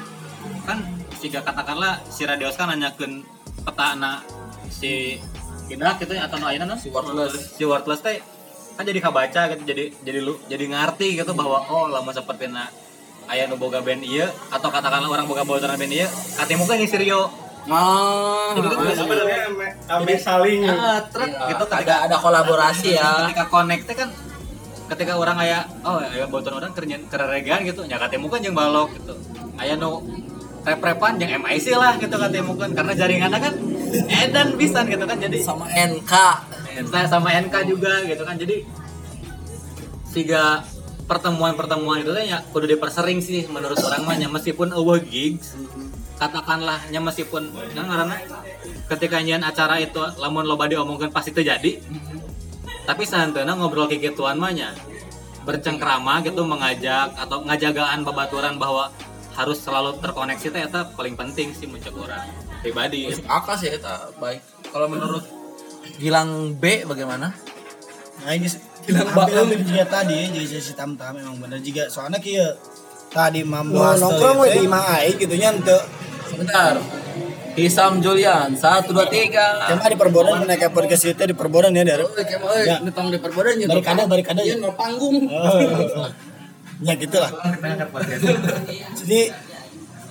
kan 0.68 0.84
jika 1.24 1.40
katakanlah 1.40 2.04
si 2.12 2.28
Radios 2.28 2.56
kan 2.60 2.68
nanyakeun 2.68 3.24
peta 3.64 3.96
anak 3.96 4.28
si 4.68 5.16
Indah 5.72 5.96
gitu 5.96 6.12
ya 6.12 6.28
atau 6.28 6.36
no 6.36 6.52
ayeuna 6.52 6.68
no? 6.68 6.76
Si 6.76 6.92
Worthless. 6.92 7.56
si 7.56 7.64
Worthless 7.64 8.04
teh 8.04 8.20
kan 8.76 8.84
jadi 8.84 9.00
kabaca 9.00 9.40
gitu 9.56 9.62
jadi 9.64 9.84
jadi 10.04 10.18
lu 10.20 10.36
jadi 10.44 10.64
ngerti 10.68 11.16
gitu 11.16 11.32
bahwa 11.32 11.64
oh 11.72 11.88
lama 11.88 12.12
seperti 12.12 12.52
na 12.52 12.68
aya 13.30 13.48
nu 13.48 13.56
boga 13.56 13.80
band 13.80 14.04
ieu 14.04 14.28
atau 14.52 14.68
katakanlah 14.68 15.08
orang 15.08 15.26
boga 15.28 15.42
bocoran 15.42 15.76
band 15.76 15.92
ieu 15.92 16.08
katemu 16.36 16.62
kan 16.68 16.76
si 16.80 16.98
Rio. 17.00 17.22
Ah. 17.64 18.52
Sebenarnya 18.92 19.48
kami 19.88 20.14
saling. 20.20 20.68
ah 20.68 21.00
truk 21.08 21.32
Ya, 21.32 21.56
gitu 21.56 21.64
ada 21.64 21.80
ketika 21.80 21.94
ada 22.04 22.16
kolaborasi 22.20 23.00
ya. 23.00 23.24
ketika 23.24 23.48
connect 23.48 23.88
teh 23.88 23.96
kan 23.96 24.12
ketika 24.92 25.16
orang 25.16 25.40
aya 25.40 25.64
oh 25.80 25.96
aya 25.96 26.28
bocoran 26.28 26.60
orang 26.60 26.76
kerja 26.76 27.00
kereregan 27.08 27.64
gitu 27.64 27.88
nya 27.88 27.96
katemu 27.96 28.28
kan 28.28 28.40
jeung 28.44 28.52
balok 28.52 28.92
gitu. 29.00 29.16
Aya 29.56 29.80
nu 29.80 30.04
rep-repan 30.64 31.16
jeung 31.16 31.32
MIC 31.40 31.66
lah 31.76 31.96
gitu 31.96 32.16
katemu 32.16 32.52
kan 32.56 32.70
karena 32.76 32.92
jaringannya 32.92 33.38
kan 33.40 33.54
edan 34.08 34.48
pisan 34.60 34.84
gitu 34.88 35.04
kan 35.04 35.16
jadi 35.20 35.38
sama 35.40 35.68
NK 35.72 36.12
saya 36.88 37.06
sama 37.06 37.28
NK 37.32 37.54
juga 37.68 38.00
gitu 38.04 38.24
kan 38.24 38.36
jadi 38.36 38.64
tiga 40.12 40.64
pertemuan-pertemuan 41.04 42.00
itu 42.00 42.10
ya 42.24 42.40
kudu 42.50 42.66
dipersering 42.76 43.20
sih 43.20 43.44
menurut 43.48 43.76
orang 43.84 44.08
mah 44.08 44.16
meskipun 44.16 44.72
eueuh 44.72 45.00
gigs 45.04 45.52
katakanlah 46.16 46.80
nya 46.88 47.02
meskipun 47.02 47.52
nah, 47.76 47.84
karena 47.84 48.16
ketika 48.88 49.20
nyian 49.20 49.42
acara 49.44 49.82
itu 49.82 50.00
lamun 50.16 50.46
loba 50.48 50.70
diomongkeun 50.70 51.12
pasti 51.12 51.34
terjadi 51.34 51.82
tapi 52.88 53.04
santeuna 53.04 53.56
ngobrol 53.56 53.88
kayak 53.88 54.12
gituan 54.12 54.40
mah 54.40 54.52
bercengkrama 55.44 56.24
gitu 56.24 56.40
mengajak 56.48 57.12
atau 57.20 57.44
ngajagaan 57.44 58.00
babaturan 58.00 58.56
bahwa 58.56 58.88
harus 59.36 59.60
selalu 59.60 59.98
terkoneksi 60.00 60.46
teh 60.48 60.62
eta 60.64 60.88
paling 60.94 61.18
penting 61.18 61.52
sih 61.52 61.66
muncul 61.66 62.06
orang 62.06 62.24
pribadi. 62.64 63.12
Akas 63.28 63.66
ya 63.66 63.76
itu 63.76 63.94
baik. 64.16 64.40
Kalau 64.72 64.86
menurut 64.88 65.24
Gilang 66.00 66.56
B 66.56 66.82
bagaimana 66.88 67.36
Nah 68.24 68.32
ini 68.32 68.48
hampir 68.48 69.34
hampir 69.36 69.58
juga 69.62 69.84
tadi 69.84 70.14
ya 70.16 70.26
jadi 70.32 70.58
si 70.58 70.72
tam 70.72 70.96
tam 70.96 71.14
memang 71.16 71.36
bener 71.38 71.60
juga. 71.60 71.86
Soalnya 71.86 72.18
kia 72.18 72.56
tadi 73.12 73.44
mambo 73.44 73.78
Wah, 73.78 73.94
nongkrong 73.94 74.42
we 74.42 74.48
di 74.50 74.66
mah 74.66 74.98
aing 74.98 75.16
gitu 75.20 75.34
nya 75.36 75.52
henteu 75.52 75.78
sebentar. 76.26 76.80
Hisam 77.54 78.02
Julian 78.02 78.50
satu 78.58 78.90
dua 78.90 79.06
tiga. 79.06 79.70
Cuma 79.70 79.86
di 79.86 79.94
perbodan 79.94 80.42
menaik 80.42 80.74
podcast 80.74 81.06
itu 81.06 81.22
di 81.22 81.36
perbodan 81.38 81.70
ya 81.70 81.86
dari 81.86 82.02
Oh, 82.02 82.10
Ya. 82.58 82.82
ngetong 82.82 83.14
di 83.14 83.18
perbodan 83.22 83.54
ya. 83.62 83.70
Barikada, 83.70 84.10
barikada. 84.10 84.40
Iya, 84.42 84.58
no 84.58 84.74
panggung. 84.74 85.30
ya 86.82 86.98
gitu 86.98 87.16
lah 87.22 87.30
jadi 88.98 89.20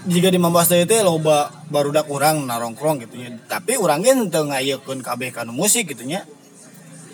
jika 0.03 0.28
di 0.32 0.39
Mambo 0.39 0.64
Asta 0.64 0.80
itu 0.80 0.95
loba 1.03 1.51
barudak 1.68 2.07
orang 2.07 2.47
narongkrong 2.47 3.03
gitu 3.03 3.20
ya 3.20 3.36
tapi 3.51 3.76
orangnya 3.76 4.16
henteu 4.16 4.47
ngayekeun 4.47 5.03
kabeh 5.03 5.36
kana 5.36 5.51
musik 5.51 5.91
gitu 5.91 6.07
nya 6.07 6.24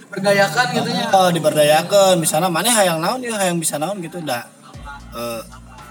Berdayakan 0.10 0.66
gitu 0.74 0.90
ya. 0.90 1.06
Oh, 1.14 1.30
diberdayakan 1.30 2.18
misalnya 2.18 2.50
mana 2.50 2.74
hayang 2.74 2.98
naon 2.98 3.22
ya? 3.22 3.38
Hayang 3.38 3.62
bisa 3.62 3.78
naon 3.78 4.02
gitu 4.02 4.18
dah. 4.26 4.46
Eh 5.14 5.42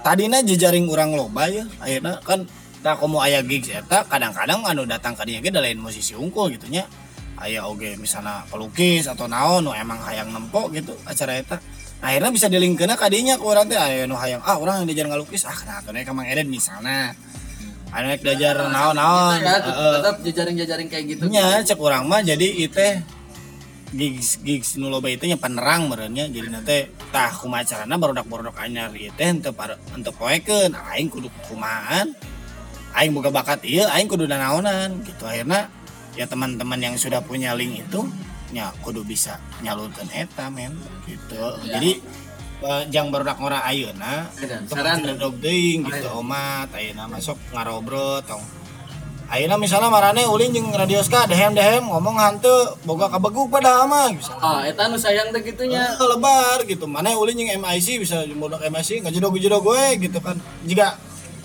tadinya 0.03 0.39
jejaring 0.43 0.87
orang 0.91 1.11
loba 1.15 1.51
ya 1.51 1.67
akhirnya 1.83 2.23
kan 2.23 2.47
tak 2.83 2.99
komo 2.99 3.23
aya 3.23 3.43
gigs 3.47 3.71
eta. 3.71 4.03
Kadang-kadang 4.07 4.67
anu 4.67 4.87
datang 4.87 5.15
dieu 5.27 5.39
ge 5.39 5.51
da 5.55 5.63
lain 5.63 5.79
musisi 5.79 6.19
unggul 6.19 6.51
gitu 6.51 6.67
nya. 6.67 6.87
Aya 7.39 7.63
oge 7.71 7.95
misalnya 7.95 8.43
pelukis 8.51 9.07
atau 9.07 9.31
naon 9.31 9.63
nu 9.63 9.71
emang 9.71 10.03
hayang 10.03 10.35
nempo 10.35 10.67
gitu 10.75 10.99
acara 11.07 11.39
eta. 11.39 11.63
Akhirnya 11.99 12.31
bisa 12.31 12.47
dilingkeun 12.51 12.95
ka 12.95 13.11
dinya 13.11 13.39
ke 13.39 13.45
urang 13.47 13.71
teh 13.71 13.79
aya 13.79 14.07
nu 14.07 14.19
hayang. 14.19 14.43
Ah 14.43 14.59
urang 14.59 14.83
yang 14.83 14.87
diajar 14.91 15.07
ngalukis. 15.07 15.47
Ah 15.47 15.55
kenapa 15.55 15.95
atuh 15.95 16.03
ka 16.03 16.11
Mang 16.11 16.27
Eden 16.27 16.51
misalnya 16.51 17.15
anu 17.95 18.07
diajar 18.19 18.55
naon-naon. 18.67 19.39
Ya, 19.43 19.63
Heeh. 19.63 19.95
tetap 19.99 20.15
jejaring-jejaring 20.27 20.89
kayak 20.91 21.05
gitu. 21.15 21.23
nya 21.31 21.63
cek 21.63 21.79
orang 21.79 22.07
mah 22.07 22.23
jadi 22.23 22.47
itu 22.67 22.79
gigs 23.89 24.45
gigs 24.45 24.77
nu 24.77 24.93
loba 24.93 25.09
itu 25.09 25.25
nya 25.25 25.41
penerang 25.41 25.89
merenya 25.89 26.29
jadi 26.29 26.49
nanti 26.53 26.79
tah 27.09 27.33
kumaha 27.33 27.65
carana 27.65 27.97
barudak 27.97 28.29
barudak 28.29 28.57
anyar 28.61 28.93
ieu 28.93 29.09
teh 29.17 29.25
henteu 29.25 29.57
henteu 29.97 30.13
poekeun. 30.13 30.77
Aing 30.77 31.09
kudu 31.09 31.33
kumahan. 31.49 32.13
Aing 32.93 33.17
boga 33.17 33.33
bakat 33.33 33.65
ieu 33.65 33.89
aing 33.89 34.09
kudu 34.09 34.29
naonan 34.29 35.01
gitu. 35.05 35.25
Akhirnya 35.25 35.73
ya 36.13 36.29
teman-teman 36.29 36.81
yang 36.83 36.95
sudah 37.01 37.25
punya 37.25 37.57
link 37.57 37.81
itu 37.89 38.05
nya 38.53 38.73
kudu 38.85 39.05
bisa 39.05 39.41
nyalurkeun 39.65 40.09
eta 40.13 40.53
men. 40.53 40.77
Gitu. 41.09 41.41
Jadi 41.65 41.91
eh, 42.61 42.83
jang 42.93 43.09
barudak 43.09 43.41
ngora 43.41 43.65
ayeuna 43.65 44.29
saran. 44.69 45.01
teuing 45.41 45.89
gitu. 45.89 46.09
Omat 46.13 46.69
ayeuna 46.77 47.09
masuk 47.09 47.41
ngarobrol 47.57 48.21
tong 48.29 48.58
Ayeuna 49.29 49.61
misalnya 49.61 49.93
marane 49.93 50.25
ulin 50.25 50.57
jeung 50.57 50.73
radioska 50.73 51.29
dehem-dehem 51.29 51.85
ngomong 51.85 52.17
hanteu 52.17 52.81
boga 52.89 53.13
kabeguk 53.13 53.53
pada 53.53 53.85
mah 53.85 54.09
misalnya. 54.09 54.41
Ah, 54.41 54.61
eta 54.65 54.89
nu 54.89 54.97
sayang 54.97 55.29
teh 55.37 55.45
gitunya. 55.45 55.85
Ah, 56.01 56.09
lebar 56.09 56.65
gitu. 56.65 56.89
Mana 56.89 57.13
ulin 57.13 57.37
jeung 57.37 57.61
MIC 57.61 58.01
bisa 58.01 58.25
bodak 58.41 58.65
MIC 58.65 59.05
ngajedog-jedog 59.05 59.61
gue 59.69 60.09
gitu 60.09 60.19
kan. 60.25 60.41
Jika 60.65 60.97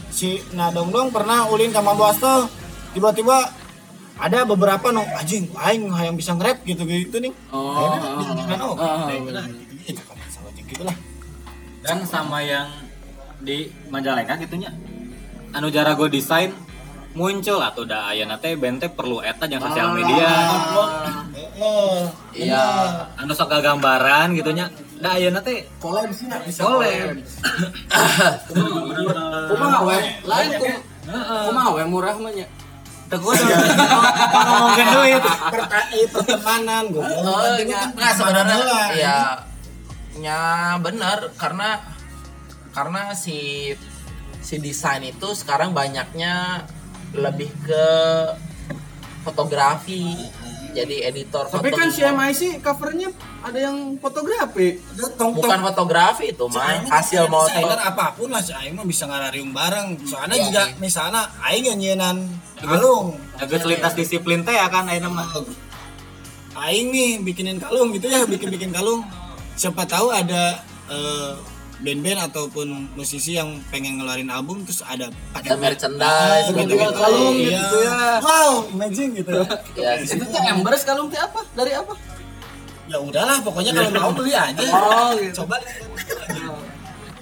si 0.08 0.40
Nadong 0.56 0.96
dong 0.96 1.12
pernah 1.12 1.52
ulin 1.52 1.76
ka 1.76 1.84
Mambo 1.84 2.08
Asto 2.08 2.48
tiba-tiba 2.96 3.52
ada 4.16 4.48
beberapa 4.48 4.96
no 4.96 5.04
anjing 5.20 5.52
aing 5.52 5.92
hayang 5.92 6.16
bisa 6.16 6.32
nge-rap 6.40 6.64
gitu 6.64 6.88
gitu 6.88 7.20
nih. 7.20 7.36
Oh, 7.52 7.76
Akhirnya 7.76 8.16
ditunjukkan, 8.16 8.60
oh, 8.64 8.76
gitu, 8.80 9.24
bener. 9.28 9.44
gitu, 9.52 9.74
gitu 9.92 10.02
kan. 10.08 10.18
Sama 10.32 10.50
jeung 10.56 10.68
gitu 10.72 10.84
lah. 10.88 10.96
dan 11.84 12.00
sama 12.08 12.40
yang 12.40 12.72
di 13.44 13.68
Majalengka 13.92 14.40
gitunya 14.40 14.72
anu 15.52 15.68
jara 15.68 16.00
gue 16.00 16.08
desain 16.08 16.56
muncul 17.14 17.62
atau 17.62 17.86
udah 17.86 18.10
ayana 18.10 18.42
teh 18.42 18.58
bente 18.58 18.90
perlu 18.90 19.22
eta 19.22 19.46
yang 19.46 19.62
sosial 19.62 19.94
media. 19.94 20.30
Oh, 21.62 22.10
iya 22.34 22.66
anu 23.14 23.34
sok 23.38 23.54
gambaran 23.54 24.34
gitunya 24.34 24.66
da 24.98 25.14
ayana 25.14 25.40
teh 25.46 25.70
Collab 25.78 26.10
sih 26.10 26.26
nggak 26.26 26.42
bisa 26.50 26.66
collab. 26.66 27.14
Kumaha 29.54 29.80
we? 29.86 29.98
Lain 30.26 30.50
kum 30.58 30.74
kumaha 31.50 31.70
we 31.78 31.84
murah 31.86 32.18
mah 32.18 32.34
nya. 32.34 32.48
teu 33.12 33.20
kudu 33.22 33.46
ngomongin 33.46 34.88
duit. 34.90 35.24
Eh, 35.94 36.08
pertemanan 36.10 36.90
gue. 36.90 37.04
Oh, 37.04 37.46
nggak 37.62 37.94
nggak 37.94 38.12
sebenarnya 38.18 38.58
ya? 38.98 39.18
nya 40.18 40.40
benar 40.82 41.30
karena 41.38 41.82
karena 42.74 43.14
si 43.18 43.70
si 44.42 44.56
desain 44.62 45.02
itu 45.02 45.34
sekarang 45.34 45.74
banyaknya 45.74 46.66
lebih 47.14 47.50
ke 47.62 47.86
fotografi. 49.24 50.18
Jadi 50.74 51.06
editor 51.06 51.46
Tapi 51.46 51.70
foto 51.70 51.78
kan 51.78 51.88
si 51.94 52.02
MIC 52.02 52.42
covernya 52.58 53.14
ada 53.46 53.60
yang 53.62 53.94
fotografi. 54.02 54.82
bukan 55.14 55.60
fotografi 55.62 56.34
itu 56.34 56.46
mah 56.50 56.82
hasil 56.90 57.30
moto 57.30 57.46
desainer 57.46 57.78
apa 57.78 58.18
pun 58.18 58.34
lah 58.34 58.42
si 58.42 58.58
aing 58.58 58.74
mah 58.74 58.82
bisa 58.82 59.06
ngarariung 59.06 59.54
bareng. 59.54 60.02
Soalnya 60.02 60.34
Iya, 60.34 60.46
juga 60.50 60.62
iya. 60.66 60.78
misalnya 60.82 61.30
aing 61.46 61.66
yang 61.70 61.78
nyienan 61.78 62.18
kalung. 62.58 63.14
Agak 63.38 63.62
lintas 63.70 63.94
disiplin 63.94 64.42
teh 64.42 64.58
ya 64.58 64.66
kan 64.66 64.90
ayeuna 64.90 65.14
mah. 65.14 65.30
Aing 66.58 66.90
nih 66.90 67.22
bikinin 67.22 67.62
kalung 67.62 67.94
gitu 67.94 68.10
ya 68.10 68.26
bikin 68.26 68.50
bikin 68.50 68.74
kalung. 68.74 69.06
Siapa 69.54 69.86
tahu 69.86 70.10
ada 70.10 70.58
eh, 70.90 71.34
band-band 71.84 72.20
ataupun 72.24 72.68
musisi 72.96 73.36
yang 73.36 73.60
pengen 73.68 74.00
ngeluarin 74.00 74.28
album 74.28 74.64
terus 74.64 74.80
ada 74.82 75.12
pakai 75.32 75.54
merchandise, 75.54 76.48
Ah, 76.48 76.56
gitu-gitu. 76.56 76.96
kalung 76.96 77.36
Iya. 77.36 77.60
gitu 77.60 77.76
ya 77.78 77.96
wow 78.20 78.52
imagine 78.72 79.10
gitu 79.14 79.40
ya 79.84 79.92
Itu 80.00 80.24
tuh 80.24 80.40
embers 80.42 80.82
kalung 80.82 81.12
teh 81.12 81.20
apa? 81.20 81.44
Dari 81.52 81.76
apa? 81.76 81.94
ya 82.84 83.00
udahlah 83.00 83.40
pokoknya 83.40 83.72
kalau 83.74 83.92
mau 83.94 84.12
beli 84.12 84.32
aja 84.32 84.60
Oh, 84.66 85.16
gitu. 85.16 85.44
coba 85.44 85.56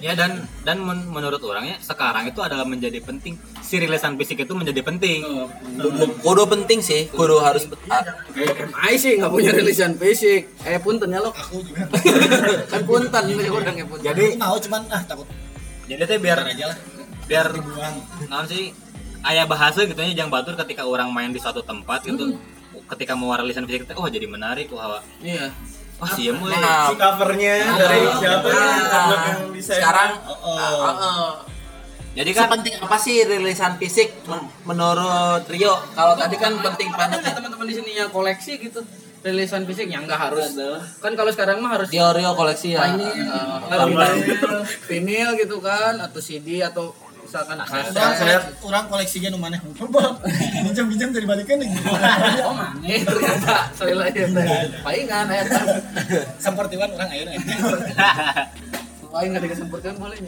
Ya 0.02 0.18
dan 0.18 0.50
dan 0.66 0.82
men- 0.82 1.06
menurut 1.06 1.38
orangnya 1.46 1.78
sekarang 1.78 2.26
itu 2.26 2.42
adalah 2.42 2.66
menjadi 2.66 2.98
penting 2.98 3.38
si 3.62 3.78
rilisan 3.78 4.18
fisik 4.18 4.42
itu 4.42 4.50
menjadi 4.50 4.82
penting. 4.82 5.22
kudu 6.18 6.42
penting 6.50 6.82
sih 6.82 7.06
kudu 7.06 7.38
harus 7.38 7.70
Kayak 8.34 8.74
MI 8.74 8.94
sih 8.98 9.12
nggak 9.22 9.30
punya 9.30 9.54
rilisan 9.54 9.94
fisik. 9.94 10.50
Eh 10.66 10.82
punten 10.82 11.06
ya 11.06 11.22
lo. 11.22 11.30
Aku 11.30 11.62
juga. 11.62 11.86
kan 12.72 12.82
punten 12.82 13.22
punten. 13.30 14.02
Jadi 14.02 14.24
mau 14.36 14.58
cuman 14.58 14.82
ah 14.90 15.02
takut 15.06 15.30
jadi 15.86 16.02
teh 16.06 16.18
biar 16.18 16.38
aja 16.42 16.64
lah. 16.72 16.78
biar 17.26 17.46
naon 18.26 18.46
sih 18.50 18.74
ayah 19.24 19.46
bahasa 19.46 19.86
gitu 19.86 19.98
nya 19.98 20.14
jangan 20.14 20.42
batur 20.42 20.54
ketika 20.58 20.82
orang 20.82 21.08
main 21.14 21.30
di 21.30 21.38
suatu 21.38 21.62
tempat 21.62 22.02
gitu 22.02 22.34
ketika 22.90 23.14
mau 23.14 23.30
rilisan 23.38 23.64
fisik 23.64 23.88
oh 23.94 24.08
jadi 24.10 24.26
menarik 24.26 24.68
wah 24.74 25.00
Iya. 25.22 25.48
Wah 26.02 26.10
sih 26.10 26.34
mulai 26.34 26.58
nah, 26.58 26.90
si 26.90 26.94
covernya 26.98 27.54
dari 27.78 28.00
siapa 28.18 28.46
ya? 28.50 28.66
Yang 28.90 29.40
desain 29.54 29.78
sekarang 29.78 30.10
Oh, 30.26 30.58
ah, 30.58 30.90
ah. 30.90 31.30
jadi 32.12 32.30
kan 32.34 32.50
sepenting 32.50 32.74
apa 32.76 32.96
sih 32.98 33.22
rilisan 33.22 33.78
fisik 33.78 34.08
men- 34.26 34.50
menurut 34.66 35.46
Rio? 35.46 35.78
Kalau 35.94 36.18
tadi 36.18 36.34
kan 36.34 36.58
penting 36.58 36.90
banget 36.90 37.22
nggak 37.22 37.34
teman-teman 37.38 37.64
di 37.64 37.74
sini 37.78 37.90
yang 37.94 38.10
koleksi 38.10 38.58
gitu 38.58 38.82
rilisan 39.22 39.62
fisik 39.62 39.86
yang 39.86 40.02
nggak 40.02 40.18
harus. 40.18 40.58
Kan 40.98 41.14
kalau 41.14 41.30
sekarang 41.30 41.62
mah 41.62 41.78
harus 41.78 41.86
Rio 41.88 42.10
Rio 42.10 42.34
koleksi 42.34 42.74
ya. 42.74 42.90
eh, 42.90 43.78
vinil, 43.86 44.58
vinil 44.84 45.28
gitu 45.38 45.62
kan 45.62 46.02
atau 46.02 46.18
CD 46.18 46.58
atau 46.60 46.90
misalkan 47.32 47.56
kaset. 47.64 47.96
Orang, 47.96 48.44
orang 48.68 48.84
koleksinya 48.92 49.28
nu 49.32 49.40
maneh 49.44 49.56
coba 49.56 50.20
minjam-minjam 50.60 51.08
dari 51.16 51.24
balikan 51.24 51.56
nih. 51.64 51.72
Oh 52.44 52.52
mana 52.52 52.76
ternyata 52.84 53.72
saya 53.72 53.94
lagi 53.96 54.20
teh. 54.28 54.46
Palingan 54.84 55.32
aya 55.32 55.44
tah. 55.48 55.64
Sempertiwan 56.36 56.92
orang 56.92 57.08
ayeuna. 57.08 57.32
Lain 59.12 59.28
nggak 59.32 59.44
dikesempurkan 59.48 59.96
boleh 59.96 60.20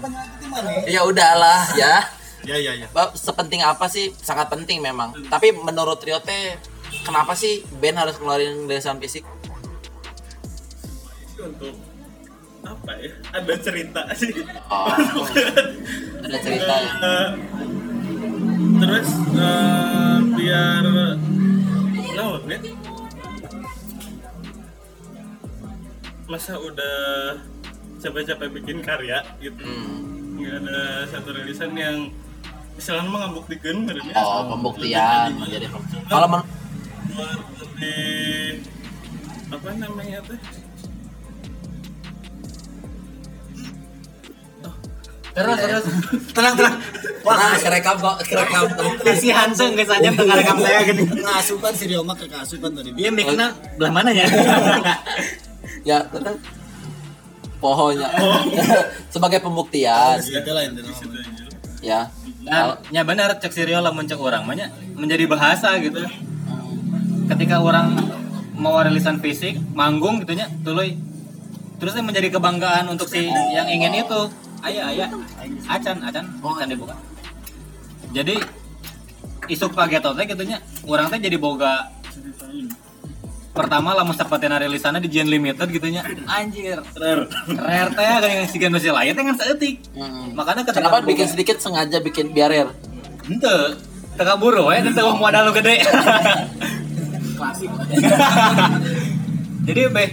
mah 0.00 0.08
ngerti 0.12 0.46
mana? 0.48 0.70
ya 0.88 1.00
udahlah 1.04 1.60
ya 1.76 2.08
ya 2.40 2.56
ya 2.56 2.72
ya 2.72 2.88
sepenting 3.12 3.60
apa 3.60 3.84
sih 3.84 4.08
sangat 4.16 4.48
penting 4.48 4.80
memang 4.80 5.12
tapi 5.28 5.52
menurut 5.52 6.00
Rio 6.00 6.16
teh 6.24 6.56
kenapa 7.04 7.36
sih 7.36 7.60
band 7.84 8.00
harus 8.00 8.16
ngeluarin 8.16 8.64
rilisan 8.64 8.96
fisik 8.96 9.28
untuk 11.36 11.89
apa 12.62 12.92
ya? 12.96 13.12
Ada 13.32 13.54
cerita 13.58 14.02
sih. 14.14 14.32
Oh, 14.66 14.90
ada 16.24 16.36
cerita 16.38 16.74
ya? 16.74 16.90
Eh, 17.00 17.28
terus 18.80 19.08
eh, 19.34 20.16
biar 20.34 20.84
naon 22.10 22.42
ya 22.46 22.58
masa 26.30 26.54
udah 26.56 26.98
capek-capek 27.98 28.48
bikin 28.54 28.78
karya 28.80 29.18
gitu. 29.42 29.60
Hmm. 29.60 30.38
nggak 30.40 30.56
ada 30.64 30.80
satu 31.10 31.36
rilisan 31.36 31.76
yang 31.76 32.08
istilahnya 32.78 33.12
mah 33.12 33.28
ngabuktikan 33.28 33.84
sebenarnya 33.84 34.14
oh 34.16 34.48
pembuktian. 34.48 35.36
Jadi 35.36 35.66
kalau 36.08 36.26
men- 36.30 36.48
lebih 37.60 38.64
apa 39.50 39.68
namanya 39.76 40.18
tuh 40.24 40.38
Terus 45.30 45.56
terus. 45.62 45.84
tenang 46.34 46.54
tenang 46.58 46.76
Nah, 47.20 47.52
kerekam 47.60 47.96
kok, 48.00 48.16
kerekam. 48.24 48.64
si 49.14 49.28
Hanseng 49.28 49.76
guys 49.76 49.92
aja 49.92 50.08
tengah 50.08 50.36
rekam 50.40 50.56
saya 50.58 50.80
gini 50.88 51.04
ngasupan 51.04 51.72
si 51.76 51.84
Rio 51.86 52.00
mah 52.00 52.16
ke 52.16 52.26
asupan 52.32 52.72
tadi 52.72 52.96
dia 52.96 53.12
mikirnya 53.12 53.52
belah 53.76 53.92
mana 53.92 54.10
ya 54.10 54.24
ya, 55.88 55.98
tetap 56.08 56.36
pohonnya. 57.60 58.08
Sebagai 59.14 59.44
pembuktian, 59.44 60.16
gitu 60.20 60.50
lah 60.50 60.64
ya. 61.84 62.08
Nah, 62.40 62.80
ya 62.88 63.04
benar 63.04 63.36
cek 63.36 63.52
si 63.52 63.62
Rio 63.68 63.84
lamun 63.84 64.08
cek 64.08 64.16
orang 64.16 64.48
banyak 64.48 64.96
menjadi 64.96 65.28
bahasa 65.28 65.76
gitu. 65.80 66.00
Ketika 67.28 67.60
orang 67.62 67.94
mau 68.56 68.80
rilisan 68.80 69.20
fisik, 69.20 69.60
manggung 69.76 70.24
gitu 70.24 70.34
nya, 70.34 70.48
tuluy. 70.64 70.96
Terus 71.80 71.96
menjadi 72.00 72.28
kebanggaan 72.32 72.88
untuk 72.92 73.08
si 73.08 73.28
yang 73.28 73.68
ingin 73.68 74.04
itu. 74.04 74.20
Ayah, 74.60 74.84
ayah. 74.90 75.08
Acan, 75.66 75.96
acan, 76.00 76.24
acan 76.36 76.66
dibuka. 76.66 76.94
Jadi 78.10 78.36
isuk 79.46 79.72
pagetot 79.72 80.12
teh 80.12 80.26
gitu 80.26 80.42
nya, 80.42 80.58
orang 80.84 81.08
teh 81.08 81.18
jadi 81.18 81.34
boga 81.34 81.88
pertama 83.50 83.92
lamun 83.92 84.14
sapatina 84.14 84.56
rilisannya 84.56 85.02
di 85.02 85.10
Gen 85.10 85.26
Limited 85.26 85.66
gitu 85.68 85.90
nya 85.90 86.06
anjir 86.24 86.78
rare 86.94 87.26
rare 87.50 87.90
teh 87.90 88.06
kayak 88.22 88.46
si 88.46 88.56
Gen 88.56 88.70
masih 88.70 88.94
lain 88.94 89.10
teh 89.10 89.24
kan 89.24 89.34
seeutik 89.34 89.82
Hmm. 89.92 90.32
makanya 90.32 90.62
ketika 90.62 90.86
Kenapa 90.86 90.96
boga- 90.96 91.08
bikin 91.10 91.26
sedikit 91.26 91.56
sengaja 91.58 91.98
bikin 91.98 92.30
biar 92.30 92.46
rare? 92.48 92.70
Ente, 93.26 93.56
teka 94.14 94.34
buru 94.36 94.70
ya, 94.70 94.80
ente 94.80 95.00
mau 95.00 95.18
modal 95.18 95.50
lu 95.50 95.52
gede. 95.52 95.82
Klasik. 97.36 97.70
Jadi 99.62 99.80
be, 99.88 100.04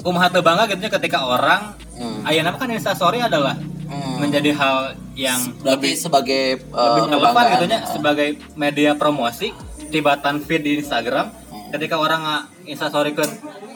kumaha 0.00 0.26
teu 0.28 0.42
bangga 0.42 0.64
gitu 0.68 0.90
ketika 0.90 1.18
orang 1.22 1.70
Hmm. 1.96 2.20
ayeuna 2.24 2.52
mah 2.52 2.60
kan 2.60 2.70
instastory 2.70 3.20
adalah 3.20 3.56
Hmm. 3.86 4.18
menjadi 4.18 4.50
hal 4.50 4.98
yang 5.14 5.38
Berarti 5.62 5.94
sebagai 5.94 6.58
uh, 6.74 7.06
lebih 7.06 7.22
relevan 7.22 7.44
gitu 7.54 7.66
nya 7.70 7.78
sebagai 7.86 8.34
media 8.58 8.98
promosi 8.98 9.54
tibatan 9.94 10.42
feed 10.42 10.66
di 10.66 10.82
Instagram 10.82 11.30
ketika 11.70 11.94
orang 11.94 12.18
nga 12.18 12.36
instastory 12.66 13.14
ke 13.14 13.22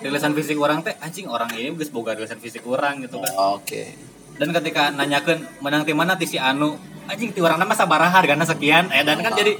rilisan 0.02 0.34
fisik 0.34 0.58
orang 0.58 0.82
teh 0.82 0.98
anjing 0.98 1.30
orang 1.30 1.46
ini 1.54 1.70
geus 1.78 1.94
boga 1.94 2.18
rilisan 2.18 2.42
fisik 2.42 2.66
orang 2.66 3.06
gitu 3.06 3.22
kan 3.22 3.54
Oke. 3.54 3.94
dan 4.34 4.50
ketika 4.50 4.90
nanyakeun 4.90 5.46
menang 5.62 5.86
ti 5.86 5.94
mana 5.94 6.18
ti 6.18 6.26
si 6.26 6.42
anu 6.42 6.74
anjing 7.06 7.30
ti 7.30 7.38
urang 7.38 7.62
nama 7.62 7.70
sabaraha 7.70 8.10
hargana 8.10 8.42
sekian 8.42 8.90
eh 8.90 9.06
dan 9.06 9.22
kan 9.22 9.38
jadi 9.38 9.54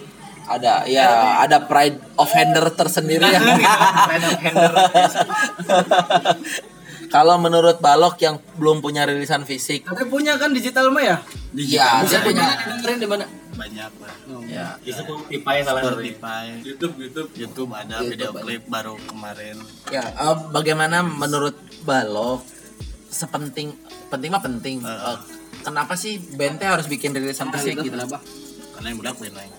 Ada 0.51 0.83
ya, 0.91 1.07
ada 1.47 1.63
pride 1.63 1.95
of 2.19 2.27
hander 2.35 2.75
tersendiri 2.75 3.23
ya. 3.23 3.39
Pride 4.11 4.27
of 4.27 4.39
hander. 4.43 4.73
Kalau 7.11 7.37
menurut 7.37 7.83
Balok 7.83 8.23
yang 8.23 8.39
belum 8.55 8.79
punya 8.79 9.03
rilisan 9.03 9.43
fisik, 9.43 9.83
Tapi 9.83 10.07
punya 10.07 10.39
kan 10.39 10.55
digital 10.55 10.95
mah 10.95 11.03
ya? 11.03 11.17
iya, 11.53 12.07
Bisa 12.07 12.23
ada. 12.23 12.27
punya 12.27 12.47
dengerin 12.71 12.99
di 12.99 13.09
mana? 13.09 13.27
banyak 13.51 13.93
lah 13.93 14.15
Ya. 14.49 14.79
Itu 14.81 15.05
pipai 15.29 15.61
salah 15.61 15.85
satu. 15.85 16.01
Spotify 16.01 16.49
YouTube 16.65 16.97
YouTube 16.97 17.29
YouTube 17.35 17.71
ada 17.71 18.01
video 18.01 18.33
klip 18.33 18.65
baru 18.65 18.97
kemarin 19.05 19.59
Ya, 19.91 20.07
eh, 20.07 20.37
bagaimana 20.49 21.05
menurut 21.05 21.53
Balok 21.85 22.41
sepenting 23.11 23.75
penting 24.09 24.31
mah 24.31 24.41
penting. 24.41 24.81
Eh, 24.81 25.19
kenapa 25.61 25.93
sih 25.93 26.17
band 26.17 26.57
teh 26.57 26.65
harus 26.65 26.87
bikin 26.87 27.13
rilisan 27.13 27.53
fisik 27.53 27.83
gitu? 27.83 27.93
karena 27.93 28.87
yang 28.87 28.99
budak 28.99 29.17
band 29.19 29.35
lain 29.35 29.53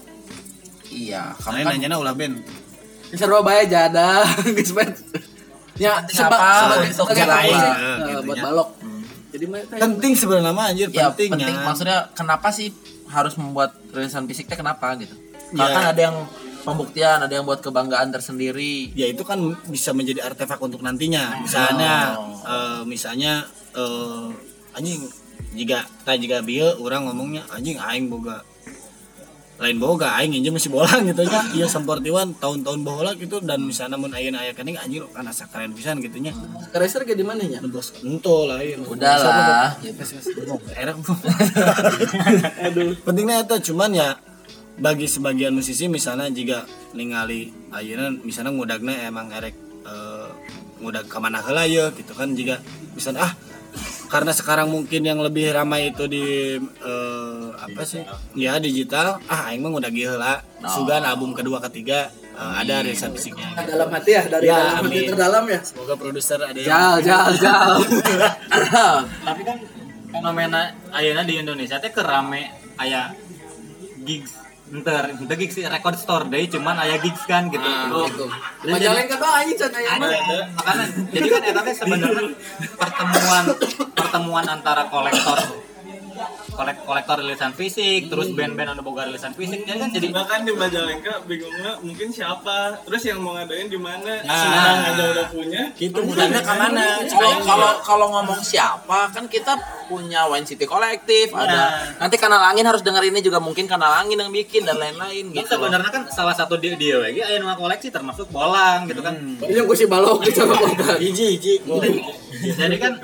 Iya, 0.92 1.22
kamu 1.38 1.62
kan 1.62 1.72
nanya 1.78 1.96
ulah 1.96 2.16
band 2.18 2.42
Di 3.12 3.16
Surabaya 3.16 3.64
jada, 3.64 4.24
guys. 4.48 4.72
Ya, 5.74 6.00
Penting 6.00 6.18
seba, 6.18 6.36
apa? 6.36 6.50
sebagai, 6.58 6.90
Untuk 6.90 6.98
sebagai 7.08 7.26
lain. 7.26 7.54
sih? 7.54 7.72
Eh, 7.72 7.98
gitu 8.06 8.22
buat 8.24 8.38
balok. 8.40 8.70
Jadi 9.32 9.46
penting 9.74 10.14
sebenarnya 10.14 10.52
mah 10.52 10.66
anjir 10.68 10.88
ya 10.90 11.08
penting 11.08 11.30
penting 11.34 11.56
ya. 11.56 11.64
maksudnya 11.64 11.98
kenapa 12.12 12.52
sih 12.52 12.68
harus 13.08 13.34
membuat 13.36 13.72
rilisan 13.90 14.28
fisik 14.28 14.46
teh 14.46 14.56
kenapa 14.56 14.92
gitu? 14.96 15.16
Karena 15.50 15.64
Ya. 15.64 15.72
kan 15.74 15.86
ada 15.88 16.02
yang 16.02 16.18
pembuktian, 16.62 17.18
ada 17.18 17.32
yang 17.32 17.44
buat 17.44 17.58
kebanggaan 17.58 18.12
tersendiri. 18.12 18.92
ya 18.92 19.08
itu 19.08 19.24
kan 19.24 19.40
bisa 19.66 19.92
menjadi 19.92 20.28
artefak 20.28 20.60
untuk 20.60 20.80
nantinya 20.80 21.40
misalnya 21.40 22.14
Oh. 22.14 22.36
eh, 22.44 22.82
misalnya 22.84 23.48
eh, 23.72 24.28
anjing 24.74 25.08
jika 25.54 25.88
tak 26.04 26.20
jika 26.20 26.44
bieu 26.44 26.68
orang 26.78 27.08
ngomongnya 27.08 27.48
anjing 27.50 27.76
aing 27.78 28.08
boga 28.08 28.44
lain 29.62 29.78
boga 29.78 30.18
aing 30.18 30.34
injem 30.34 30.58
masih 30.58 30.74
bola 30.74 30.90
gitu 31.06 31.22
nya. 31.22 31.42
Iya 31.54 31.70
samportiwan 31.70 32.34
tahun-tahun 32.42 32.82
bola 32.82 33.14
gitu 33.14 33.38
dan 33.46 33.62
misalnya 33.62 34.02
mun 34.02 34.10
ayeuna 34.10 34.42
aya 34.42 34.58
kening 34.58 34.74
anjir 34.82 35.06
kan 35.14 35.22
asa 35.30 35.46
keren 35.46 35.78
pisan 35.78 36.02
gitu 36.02 36.18
nya. 36.18 36.34
Keraser 36.74 37.06
kayak 37.06 37.22
di 37.22 37.26
mana 37.26 37.46
ya? 37.46 37.62
bos 37.62 37.94
ento 38.02 38.50
lain 38.50 38.82
Udahlah. 38.84 39.78
enak 40.76 40.96
pentingnya 43.06 43.46
itu 43.46 43.72
cuman 43.72 43.92
ya 43.94 44.10
bagi 44.82 45.06
sebagian 45.06 45.54
musisi 45.54 45.86
misalnya 45.86 46.26
jika 46.34 46.66
ningali 46.98 47.54
ayeuna 47.70 48.10
misalnya 48.26 48.52
ngudagna 48.58 48.94
emang 49.08 49.30
erek 49.30 49.54
eh, 49.86 50.28
ngudag 50.82 51.06
ke 51.06 51.18
mana 51.22 51.38
heula 51.46 51.70
ya 51.70 51.94
gitu 51.94 52.18
kan 52.18 52.34
jika 52.34 52.58
misalnya 52.98 53.30
ah 53.30 53.34
karena 54.12 54.34
sekarang 54.36 54.68
mungkin 54.68 55.06
yang 55.06 55.22
lebih 55.22 55.54
ramai 55.54 55.94
itu 55.94 56.10
di 56.10 56.58
eh, 56.60 57.31
apa 57.54 57.82
sih? 57.82 58.02
Ya 58.34 58.58
digital. 58.58 59.20
Ah 59.26 59.48
aing 59.48 59.60
mah 59.60 59.70
ngudag 59.70 59.92
ieu 59.92 60.10
heula 60.10 60.40
sugan 60.64 61.02
album 61.02 61.32
kedua 61.32 61.58
ketiga 61.62 62.08
eh, 62.32 62.54
ada 62.58 62.80
rilisan 62.80 63.12
fisiknya 63.12 63.52
Dalam 63.58 63.90
hati 63.90 64.12
ya, 64.12 64.24
dari 64.26 64.46
Ya, 64.46 64.58
dalam 64.72 64.86
hati 64.86 64.98
amin. 64.98 65.10
terdalam 65.10 65.44
ya. 65.46 65.60
semoga 65.62 65.94
produser 65.96 66.40
ada 66.40 66.54
yang 66.54 66.68
Jal, 66.68 66.96
jal, 67.02 67.30
jal. 67.36 67.72
Tapi 69.28 69.42
kan 69.42 69.58
fenomena 70.12 70.62
ayeuna 70.92 71.24
di 71.24 71.36
Indonesia 71.38 71.78
teh 71.78 71.90
kerame 71.90 72.48
aya 72.76 73.12
gigs. 74.00 74.38
Enter 74.68 75.04
ente 75.12 75.36
gigs 75.36 75.52
sih 75.54 75.66
record 75.66 75.96
store 75.96 76.26
deh 76.26 76.48
cuman 76.48 76.76
aya 76.78 76.96
gigs 76.98 77.24
kan 77.26 77.48
gitu. 77.48 77.60
Nah, 77.60 77.92
gitu. 78.08 78.24
Dan 78.62 78.72
Majalengka 78.72 79.16
doang 79.18 79.36
anjing 79.38 79.58
can 79.58 79.72
aya 79.74 79.90
mah. 79.94 80.08
ada 80.08 80.40
makanya 80.50 80.86
jadi 81.10 81.28
kan 81.28 81.42
eta 81.44 81.62
teh 81.62 81.76
sebenarnya 81.76 82.24
pertemuan 82.80 83.44
pertemuan 83.92 84.46
antara 84.48 84.88
kolektor 84.88 85.40
kolek 86.52 86.78
kolektor 86.84 87.16
rilisan 87.18 87.52
fisik 87.52 88.12
terus 88.12 88.32
band-band 88.32 88.76
anu 88.76 88.82
boga 88.84 89.08
rilisan 89.08 89.32
fisik 89.32 89.64
jadi 89.64 89.80
kan? 89.80 89.90
Jadi 89.90 90.08
bahkan 90.12 90.40
di 90.44 90.52
Majalengka 90.52 91.24
bingungnya 91.24 91.80
mungkin 91.80 92.08
siapa? 92.12 92.84
Terus 92.84 93.02
yang 93.08 93.20
mau 93.24 93.34
ngadain 93.34 93.68
di 93.68 93.80
mana? 93.80 94.22
Nah. 94.22 94.36
Sumedang 94.36 94.80
aja 94.86 95.04
udah 95.12 95.28
punya. 95.32 95.62
Gitu. 95.74 95.98
Mudahnya 95.98 96.42
ke 96.44 96.54
mana? 96.54 96.86
Kalau 97.08 97.32
kalau 97.42 97.72
kalau 97.82 98.06
ngomong 98.20 98.42
siapa 98.42 99.10
kan 99.10 99.26
kita 99.26 99.56
punya 99.88 100.24
Wine 100.28 100.48
City 100.48 100.64
Collective, 100.64 101.36
ada 101.36 101.92
nanti 102.00 102.16
kanal 102.16 102.40
angin 102.40 102.64
harus 102.64 102.80
denger 102.80 103.04
ini 103.04 103.20
juga 103.20 103.44
mungkin 103.44 103.68
kanal 103.68 103.92
angin 103.92 104.16
yang 104.16 104.32
bikin 104.32 104.64
dan 104.64 104.80
lain-lain 104.80 105.32
Kan 105.32 105.44
gitu. 105.44 105.52
sebenarnya 105.60 105.92
kan 105.92 106.04
salah 106.08 106.32
satu 106.32 106.56
dia 106.56 106.80
dia 106.80 106.96
lagi 106.96 107.20
nama 107.20 107.60
koleksi 107.60 107.92
termasuk 107.92 108.32
bolang 108.32 108.88
gitu 108.88 109.04
kan. 109.04 109.16
Ini 109.20 109.52
yang 109.52 109.68
gue 109.68 109.76
si 109.76 109.88
balok 109.88 110.24
kota. 110.24 110.96
hiji 110.96 111.36
hiji. 111.36 111.54
Jadi 112.42 112.76
kan 112.80 112.96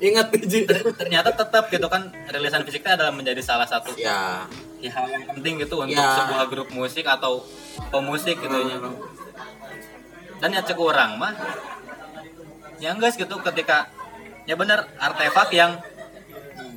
Ingat 0.00 0.30
ter- 0.32 0.94
ternyata 0.96 1.34
tetap 1.34 1.66
gitu 1.68 1.86
kan 1.90 2.08
rilisan 2.30 2.62
fisik 2.62 2.79
itu 2.80 2.88
adalah 2.88 3.12
menjadi 3.12 3.38
salah 3.44 3.68
satu 3.68 3.92
Ya, 3.94 4.48
ya, 4.80 4.90
hal 4.90 5.06
yang 5.06 5.24
penting 5.28 5.60
gitu 5.60 5.76
untuk 5.78 6.00
Ya. 6.00 6.16
sebuah 6.16 6.44
grup 6.48 6.68
musik 6.72 7.04
atau 7.04 7.44
pemusik 7.92 8.40
gitu 8.40 8.56
ya. 8.66 8.80
Dan 10.40 10.56
ya 10.56 10.64
cek 10.64 10.80
orang 10.80 11.20
mah 11.20 11.36
yang 12.80 12.96
guys 12.96 13.14
gitu 13.14 13.36
ketika 13.44 13.92
ya 14.48 14.56
benar 14.56 14.88
artefak 14.96 15.52
yang 15.52 15.76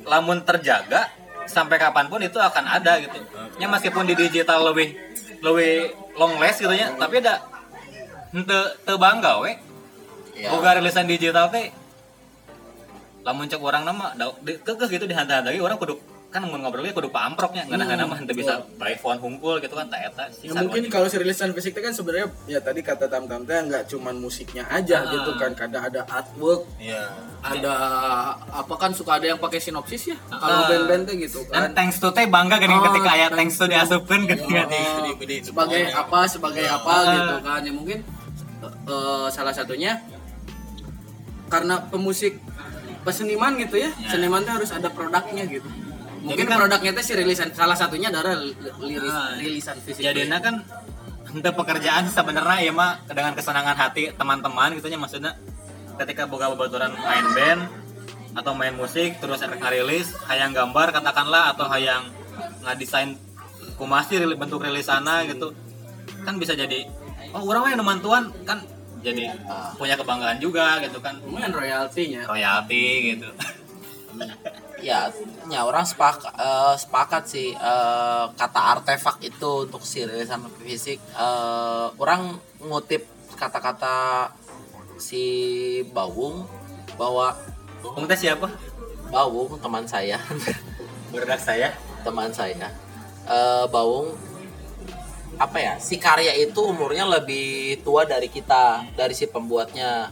lamun 0.04 0.44
terjaga 0.44 1.08
sampai 1.48 1.80
kapan 1.80 2.12
pun 2.12 2.20
itu 2.20 2.36
akan 2.36 2.64
ada 2.68 3.00
gitu. 3.00 3.16
Ya 3.56 3.64
meskipun 3.66 4.04
di 4.04 4.12
digital 4.12 4.60
lebih 4.68 4.92
lebih 5.40 5.96
long 6.20 6.36
last 6.36 6.60
gitu 6.60 6.72
ya, 6.72 6.92
tapi 6.96 7.24
ada 7.24 7.40
ente 8.36 8.60
teu 8.84 9.00
bangga 9.00 9.40
we. 9.40 9.56
ya. 10.36 10.52
Boga 10.52 10.76
rilisan 10.76 11.08
digital 11.08 11.48
teh 11.48 11.72
lamun 13.24 13.48
cek 13.48 13.60
orang 13.60 13.88
nama 13.88 14.12
kekeh 14.44 14.88
gitu 14.92 15.04
dihantar-hantar 15.08 15.56
orang 15.56 15.80
kudu 15.80 15.96
kan 16.34 16.42
mun 16.50 16.58
ngobrolnya 16.66 16.90
kudu 16.90 17.14
pamproknya 17.14 17.62
nggak 17.70 17.94
hmm. 17.94 18.10
mah 18.10 18.18
henteu 18.18 18.34
bisa 18.34 18.58
by 18.74 18.98
phone 18.98 19.22
hungkul 19.22 19.62
gitu 19.62 19.70
kan 19.78 19.86
tak 19.86 20.10
eta 20.10 20.26
Ya, 20.42 20.50
mungkin 20.50 20.90
kalau 20.90 21.06
si 21.06 21.14
rilisan 21.14 21.54
fisik 21.54 21.78
kan 21.78 21.94
sebenarnya 21.94 22.26
ya 22.50 22.58
tadi 22.58 22.82
kata 22.82 23.06
tam 23.06 23.30
tam 23.30 23.46
teh 23.46 23.54
nggak 23.54 23.86
cuman 23.86 24.18
musiknya 24.18 24.66
aja 24.66 25.06
Ah. 25.06 25.14
gitu 25.14 25.30
kan 25.38 25.54
kadang 25.54 25.86
ada 25.86 26.02
artwork 26.10 26.66
Iya. 26.82 27.06
ada 27.38 27.74
apa 28.50 28.74
kan 28.74 28.90
suka 28.90 29.22
ada 29.22 29.30
yang 29.30 29.38
pakai 29.38 29.62
sinopsis 29.62 30.10
ya 30.10 30.18
Ah. 30.26 30.42
kalau 30.42 30.62
band-band 30.74 31.02
teh 31.06 31.14
gitu 31.22 31.38
dan 31.54 31.70
kan 31.70 31.86
thanks 31.86 32.02
to 32.02 32.10
teh 32.10 32.26
bangga 32.26 32.58
gini 32.58 32.74
Oh, 32.74 32.82
ketika 32.82 33.10
aya 33.14 33.30
thanks 33.30 33.54
thanks 33.54 33.56
to 33.62 33.64
diasupkeun 33.70 34.20
gitu 34.26 34.42
kan 34.50 34.66
sebagai 35.38 35.82
apa 35.94 36.18
sebagai 36.26 36.66
apa 36.66 36.90
Ah. 36.98 37.02
gitu 37.14 37.34
kan 37.46 37.60
ya 37.62 37.70
mungkin 37.70 37.98
eh, 38.90 39.26
salah 39.30 39.54
satunya 39.54 40.02
karena 41.46 41.78
pemusik 41.86 42.42
peseniman 43.04 43.52
gitu 43.56 43.76
ya? 43.78 43.90
Ya. 43.94 44.08
seniman 44.10 44.40
tuh 44.42 44.52
harus 44.56 44.70
ada 44.70 44.88
produknya 44.88 45.44
gitu. 45.46 45.68
Mungkin 46.24 46.46
kan- 46.48 46.56
produknya 46.58 46.90
itu 46.90 47.02
si 47.04 47.12
rilisan 47.12 47.52
salah 47.52 47.76
satunya 47.76 48.08
adalah 48.08 48.32
li- 48.34 48.56
liris, 48.80 49.12
Ah. 49.12 49.36
rilisan 49.36 49.76
fisik 49.78 50.00
jadinya 50.02 50.40
kan 50.40 50.64
untuk 51.28 51.52
pekerjaan 51.54 52.08
sebenarnya 52.08 52.64
ya 52.64 52.72
mah. 52.72 53.04
Dengan 53.04 53.36
kesenangan 53.36 53.76
hati 53.76 54.08
teman-teman 54.10 54.72
gitu 54.74 54.88
nya 54.88 54.96
maksudnya. 54.96 55.36
Ketika 55.94 56.24
boga 56.24 56.50
babaturan 56.50 56.90
main 56.90 57.26
band 57.30 57.60
atau 58.34 58.50
main 58.50 58.74
musik 58.74 59.20
terus 59.20 59.38
ngarilis 59.38 60.10
hayang 60.26 60.50
gambar 60.50 60.90
katakanlah 60.90 61.54
atau 61.54 61.70
hayang 61.70 62.08
ngadesain 62.64 63.14
kumasi 63.76 64.18
rili- 64.18 64.34
bentuk 64.34 64.64
rilisana 64.64 65.22
gitu. 65.24 65.52
Kan 66.24 66.40
bisa 66.40 66.56
jadi 66.56 66.88
oh 67.30 67.44
orang 67.44 67.68
yang 67.70 67.78
nemantuan 67.78 68.32
kan 68.42 68.64
jadi 69.04 69.28
punya 69.76 69.94
kebanggaan 70.00 70.40
juga 70.40 70.80
gitu 70.80 70.98
kan. 71.04 71.20
Lumayan 71.20 71.52
royaltinya. 71.52 72.24
Royalti 72.24 73.14
gitu. 73.14 73.28
Ya, 74.84 75.08
ya 75.48 75.64
orang 75.64 75.84
sepakat, 75.88 76.32
sepakat 76.76 77.24
sih 77.24 77.56
eh, 77.56 78.24
kata 78.36 78.60
artefak 78.78 79.16
itu 79.24 79.68
untuk 79.68 79.84
si 79.84 80.04
rilisan 80.04 80.44
fisik. 80.60 81.00
Eh, 81.14 81.86
orang 82.00 82.36
ngutip 82.64 83.04
kata-kata 83.36 84.30
si 84.96 85.24
Bawung 85.90 86.46
bahwa 86.94 87.34
Bung 87.84 88.08
teh 88.08 88.16
siapa? 88.16 88.48
Bawung 89.12 89.60
teman 89.60 89.84
saya, 89.84 90.16
berdak 91.12 91.42
saya. 91.42 91.74
Teman 92.04 92.30
saya, 92.32 92.68
eh, 93.24 93.64
Bawung 93.72 94.12
apa 95.38 95.58
ya 95.58 95.74
si 95.82 95.98
karya 95.98 96.32
itu 96.36 96.60
umurnya 96.62 97.04
lebih 97.06 97.80
tua 97.82 98.06
dari 98.06 98.30
kita 98.30 98.84
dari 98.94 99.14
si 99.16 99.26
pembuatnya 99.26 100.10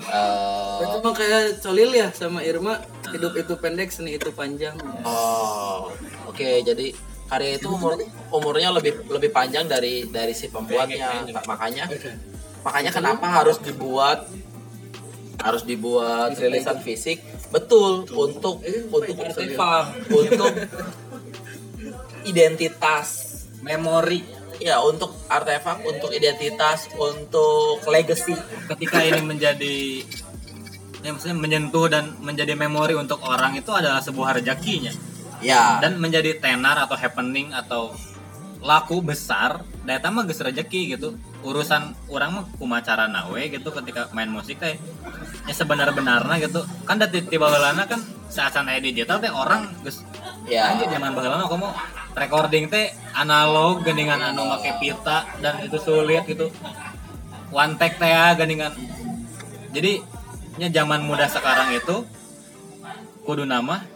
Eh, 0.00 0.78
itu 0.80 0.96
mah 1.04 1.12
kayak 1.12 1.60
Colil 1.60 1.92
ya 1.92 2.08
sama 2.16 2.40
Irma 2.40 2.80
hidup 3.12 3.36
itu 3.36 3.52
pendek 3.60 3.92
seni 3.92 4.16
itu 4.16 4.32
panjang 4.32 4.72
Oh, 5.04 5.92
oke. 6.24 6.48
Jadi 6.64 6.96
karya 7.28 7.60
itu 7.60 7.68
umur 7.68 8.00
umurnya 8.32 8.72
lebih 8.72 9.04
lebih 9.12 9.28
panjang 9.28 9.68
dari 9.68 10.08
dari 10.08 10.32
si 10.32 10.48
pembuatnya. 10.48 11.28
Makanya 11.44 11.84
makanya 12.64 12.90
kenapa 12.96 13.28
harus 13.28 13.60
dibuat 13.60 14.24
harus 15.40 15.64
dibuat 15.64 16.36
rilisan 16.36 16.80
fisik 16.80 17.20
betul 17.48 18.04
untuk 18.12 18.60
untuk 18.60 19.04
untuk 20.12 20.52
identitas 22.24 23.08
memori 23.64 24.39
ya 24.60 24.78
untuk 24.84 25.16
artefak 25.26 25.82
untuk 25.88 26.12
identitas 26.12 26.86
untuk 26.94 27.80
legacy. 27.88 28.36
Ketika 28.68 29.00
ini 29.02 29.24
menjadi 29.24 30.04
ya 31.00 31.16
maksudnya 31.16 31.36
menyentuh 31.40 31.88
dan 31.88 32.12
menjadi 32.20 32.52
memori 32.52 32.92
untuk 32.92 33.24
orang 33.24 33.56
itu 33.56 33.72
adalah 33.72 34.04
sebuah 34.04 34.38
rezekinya. 34.38 34.92
Ya. 35.40 35.80
Dan 35.80 35.96
menjadi 35.96 36.36
tenar 36.36 36.76
atau 36.84 36.94
happening 37.00 37.56
atau 37.56 37.96
laku 38.60 39.00
besar 39.00 39.64
data 39.88 40.12
mah 40.12 40.28
geus 40.28 40.44
rezeki 40.44 41.00
gitu. 41.00 41.16
Urusan 41.40 41.96
orang 42.12 42.30
mah 42.36 42.44
kumacara 42.60 43.08
nawe 43.08 43.40
gitu 43.48 43.72
ketika 43.72 44.12
main 44.12 44.28
musik 44.28 44.60
teh. 44.60 44.76
Ya 45.48 45.54
sebenar-benarnya 45.56 46.36
gitu. 46.44 46.60
Kan 46.84 47.00
dari 47.00 47.24
tiba 47.24 47.48
kan 47.88 48.00
saat 48.28 48.54
aya 48.54 48.78
digital 48.78 49.18
teh 49.24 49.32
orang 49.32 49.72
geus 49.80 50.04
ya. 50.44 50.76
Anjir 50.76 50.92
zaman 50.92 51.16
baheulana 51.16 51.48
kamu 51.48 51.68
recording 52.14 52.66
teh 52.66 52.90
analog 53.14 53.82
geningan 53.86 54.20
anu 54.20 54.46
make 54.46 54.72
pita 54.82 55.26
dan 55.38 55.62
itu 55.62 55.76
sulit 55.78 56.26
gitu. 56.26 56.50
One 57.50 57.74
take 57.78 57.98
teh 57.98 58.10
ya 58.10 58.34
geningan. 58.34 58.74
Jadi 59.70 60.02
nya 60.58 60.68
zaman 60.68 61.06
muda 61.06 61.30
sekarang 61.30 61.72
itu 61.72 62.04
kudu 63.22 63.46
nama 63.46 63.86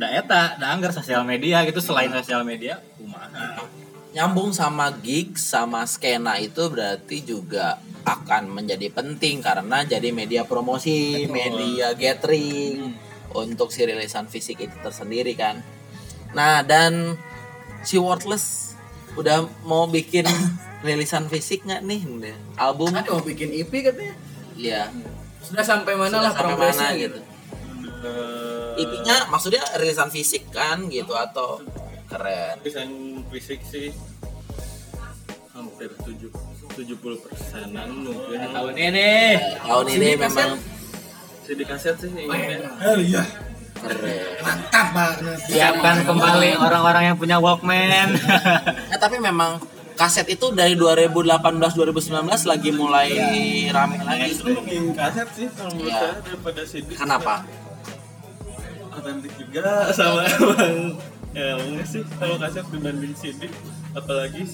da 0.00 0.08
eta 0.08 0.56
da 0.56 0.72
anggar 0.72 0.94
sosial 0.94 1.26
media 1.26 1.60
gitu. 1.66 1.82
Selain 1.82 2.08
sosial 2.10 2.46
media 2.46 2.80
kumaha? 2.96 3.66
Nyambung 4.10 4.50
sama 4.50 4.90
gig 4.98 5.38
sama 5.38 5.86
skena 5.86 6.34
itu 6.42 6.66
berarti 6.66 7.22
juga 7.22 7.78
akan 8.02 8.50
menjadi 8.50 8.90
penting 8.90 9.38
karena 9.38 9.86
jadi 9.86 10.10
media 10.10 10.42
promosi, 10.42 11.30
media 11.30 11.94
gathering 11.94 12.90
untuk 13.30 13.70
si 13.70 13.86
rilisan 13.86 14.26
fisik 14.26 14.58
itu 14.58 14.74
tersendiri 14.82 15.38
kan. 15.38 15.62
Nah, 16.30 16.62
dan 16.62 17.18
si 17.82 17.96
Worthless 17.96 18.76
udah 19.12 19.42
mau 19.62 19.84
bikin 19.84 20.24
rilisan 20.86 21.26
fisik 21.26 21.62
nggak 21.62 21.82
nih 21.82 22.00
album? 22.56 22.88
kan 22.90 23.04
mau 23.04 23.20
bikin 23.20 23.50
EP 23.52 23.68
katanya 23.68 24.14
Iya. 24.54 24.88
sudah 25.40 25.64
sampai 25.64 25.92
mana 25.92 26.08
Sudah 26.10 26.22
lah 26.22 26.32
sampai 26.32 26.44
progresnya 26.46 26.86
mana 26.86 27.00
gitu 27.00 27.18
gitu. 27.18 27.20
IP-nya 28.76 29.16
maksudnya 29.28 29.62
rilisan 29.76 30.08
fisik 30.08 30.48
kan 30.48 30.88
gitu 30.88 31.12
atau 31.12 31.60
keren. 32.06 32.56
desain 32.60 32.88
fisik 33.28 33.60
sih 33.62 33.92
hampir 35.50 35.92
tujuh 36.00 36.30
tujuh 36.70 36.96
puluh 36.96 37.18
persenan 37.18 37.90
mungkin 38.00 38.40
tahun 38.46 38.72
ini 38.72 39.10
Tahun 39.60 39.86
ini 39.90 40.08
memang 40.16 40.50
CD 41.44 41.60
kaset 41.64 41.98
sih 41.98 42.08
Hell 42.14 43.00
iya. 43.02 43.24
Keren. 43.80 44.40
Mantap 44.44 44.86
banget. 44.92 45.36
siapkan 45.48 45.96
kembali 46.04 46.50
orang-orang 46.56 47.02
yang 47.12 47.16
punya 47.16 47.36
Walkman 47.40 47.88
Nah, 47.90 48.98
tapi 49.00 49.16
memang 49.18 49.56
kaset 50.00 50.24
itu 50.32 50.48
dari 50.56 50.80
2018 50.80 51.36
2019 51.76 52.24
lagi 52.48 52.70
mulai 52.72 53.12
rame 53.68 54.00
lagi. 54.00 54.32
itu 54.32 54.48
lebih 54.48 54.96
kaset 54.96 55.28
sih 55.36 55.44
kalau 55.52 55.76
menurut 55.76 55.92
saya 55.92 56.16
daripada 56.24 56.60
CD 56.64 56.88
Kenapa? 56.96 57.44
otentik 58.90 59.32
juga 59.36 59.84
sama 59.96 60.24
emang 60.24 60.96
ya 61.36 61.44
emang 61.52 61.84
sih 61.84 62.02
kalau 62.16 62.40
kaset 62.40 62.64
dibanding 62.72 63.12
CD 63.12 63.52
apalagi 63.92 64.48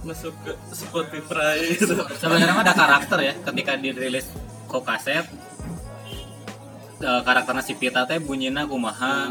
masuk 0.00 0.32
ke 0.42 0.52
Spotify 0.72 1.76
sebenarnya 2.16 2.56
ada 2.56 2.72
karakter 2.72 3.18
ya 3.20 3.34
ketika 3.36 3.72
dirilis 3.76 4.26
kok 4.64 4.80
kaset 4.80 5.28
eh, 7.02 7.20
karakternya 7.22 7.62
si 7.64 7.74
Pita 7.78 8.04
teh 8.04 8.18
bunyinya 8.18 8.66
kumaha 8.66 9.30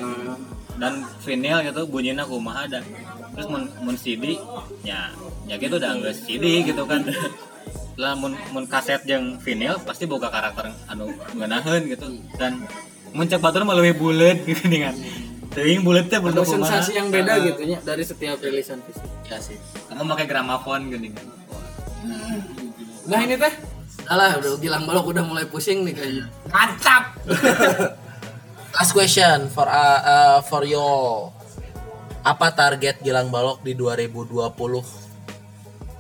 dan 0.78 1.02
vinyl 1.26 1.66
gitu 1.66 1.90
bunyinya 1.90 2.24
kumaha 2.24 2.70
dan 2.70 2.86
terus 3.34 3.50
mun 3.50 3.66
mun 3.82 3.96
CD 3.98 4.38
ya 4.86 5.10
ya 5.50 5.58
gitu 5.58 5.78
udah 5.78 5.92
nggak 5.98 6.16
CD 6.16 6.66
gitu 6.66 6.86
kan. 6.86 7.06
Lah 8.02 8.14
mun 8.14 8.38
mun 8.54 8.70
kaset 8.70 9.02
yang 9.10 9.42
vinyl 9.42 9.82
pasti 9.82 10.06
boga 10.06 10.30
karakter 10.30 10.70
anu 10.86 11.10
ngeunaheun 11.34 11.84
gitu. 11.90 12.08
Dan 12.38 12.66
mun 13.14 13.26
cek 13.26 13.42
batur 13.42 13.66
mah 13.66 13.74
leuwih 13.74 13.98
bulet 13.98 14.38
gitu 14.46 14.70
dengan 14.74 14.94
teuing 15.58 15.82
buletnya 15.82 16.22
ada 16.22 16.30
bulet 16.30 16.46
sensasi 16.46 16.94
yang 16.94 17.10
beda 17.10 17.42
gitu 17.42 17.62
ya 17.66 17.82
dari 17.82 18.04
setiap 18.06 18.38
rilisan 18.38 18.80
fisik. 18.86 19.10
Ya 19.26 19.42
sih. 19.42 19.58
Karena 19.90 20.06
pakai 20.14 20.26
gramafon 20.30 20.94
gini 20.94 21.10
kan. 21.10 21.26
Nah 23.08 23.20
ini 23.24 23.36
teh 23.40 23.54
Alah, 24.08 24.40
udah 24.40 24.56
bilang 24.56 24.88
balok 24.88 25.12
udah 25.12 25.24
mulai 25.28 25.44
pusing 25.44 25.84
nih 25.84 25.94
kayaknya. 25.96 26.26
mantap! 26.48 27.04
Last 28.78 28.94
question 28.96 29.52
for 29.52 29.68
uh, 29.68 30.00
uh, 30.06 30.38
for 30.46 30.64
you 30.64 30.80
apa 32.22 32.52
target 32.52 33.00
Gilang 33.02 33.32
Balok 33.32 33.64
di 33.64 33.72
2020 33.74 34.52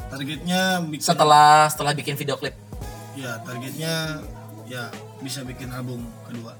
targetnya 0.07 0.83
bikin 0.87 1.03
setelah 1.03 1.67
setelah 1.67 1.91
bikin 1.95 2.15
video 2.15 2.35
klip. 2.39 2.55
Ya 3.17 3.39
targetnya 3.43 4.23
ya 4.67 4.87
bisa 5.19 5.43
bikin 5.43 5.71
album 5.71 6.05
kedua. 6.27 6.53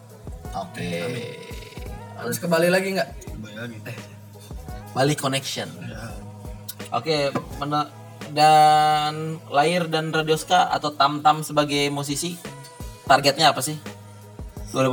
Oke. 0.56 1.38
Harus 2.18 2.42
kembali 2.42 2.68
lagi 2.74 2.98
nggak? 2.98 3.10
kembali 3.30 3.56
lagi. 3.56 3.78
Bali 4.98 5.14
Connection. 5.14 5.70
Ya. 5.86 6.10
Oke, 6.90 7.30
mena- 7.62 7.92
dan 8.32 9.38
lahir 9.52 9.88
dan 9.88 10.12
Radioska 10.12 10.72
atau 10.72 10.92
Tam 10.96 11.22
Tam 11.22 11.44
sebagai 11.44 11.88
musisi 11.92 12.36
targetnya 13.08 13.52
apa 13.52 13.62
sih? 13.64 13.80
2020. 14.72 14.92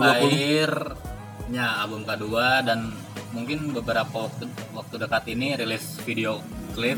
lahirnya 1.44 1.66
album 1.82 2.06
kedua 2.08 2.64
dan 2.64 2.94
mungkin 3.34 3.74
beberapa 3.74 4.30
waktu, 4.30 4.46
waktu 4.72 4.94
dekat 4.96 5.24
ini 5.34 5.58
rilis 5.58 5.98
video 6.06 6.38
klip 6.72 6.96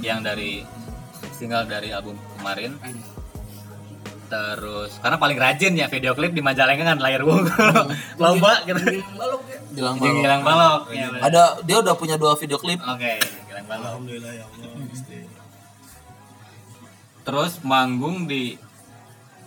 yang 0.00 0.24
dari 0.24 0.64
single 1.36 1.68
dari 1.68 1.92
album 1.92 2.16
kemarin 2.40 2.80
terus 4.26 4.98
karena 4.98 5.22
paling 5.22 5.38
rajin 5.38 5.78
ya 5.78 5.86
video 5.86 6.10
klip 6.18 6.34
di 6.34 6.42
Majalengka 6.42 6.82
kan 6.82 6.98
lahir 6.98 7.22
wong 7.22 7.46
lomba 8.22 8.64
gitu 8.66 9.04
Gilang 9.76 10.00
Balok. 10.00 10.24
Gilang 10.24 10.40
balok 10.40 10.82
ya, 10.88 11.12
bener. 11.12 11.20
Ada 11.20 11.42
dia 11.68 11.76
udah 11.84 11.94
punya 12.00 12.16
dua 12.16 12.32
video 12.40 12.56
klip. 12.56 12.80
oke 12.80 13.12
Gilang 13.20 13.66
balok 13.68 13.86
alhamdulillah 13.92 14.32
ya 14.34 14.44
Allah 14.48 14.88
Gusti. 14.88 15.18
Terus 17.26 17.58
manggung 17.60 18.24
di 18.24 18.54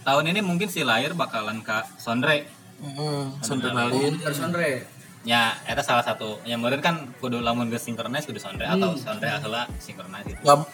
tahun 0.02 0.28
ini 0.28 0.40
mungkin 0.42 0.68
si 0.68 0.84
lahir 0.84 1.14
bakalan 1.14 1.60
ke 1.60 1.80
Sondre 1.96 2.44
Heeh, 2.78 3.24
Sondrenalin. 3.40 4.20
Harus 4.20 4.40
Andre. 4.40 4.84
ya 5.22 5.52
itu 5.62 5.82
salah 5.82 6.00
satu 6.02 6.40
yang 6.44 6.60
meureun 6.60 6.80
kan 6.80 6.96
kudu 7.16 7.40
lamun 7.40 7.68
geus 7.68 7.82
synchronize 7.82 8.24
kudu 8.24 8.38
Sondre 8.38 8.64
atau 8.64 8.90
Hmm. 8.90 9.00
Sondre 9.00 9.28
heula 9.30 9.68
synchronize 9.78 10.24
gitu. 10.26 10.40
Nggak- 10.42 10.68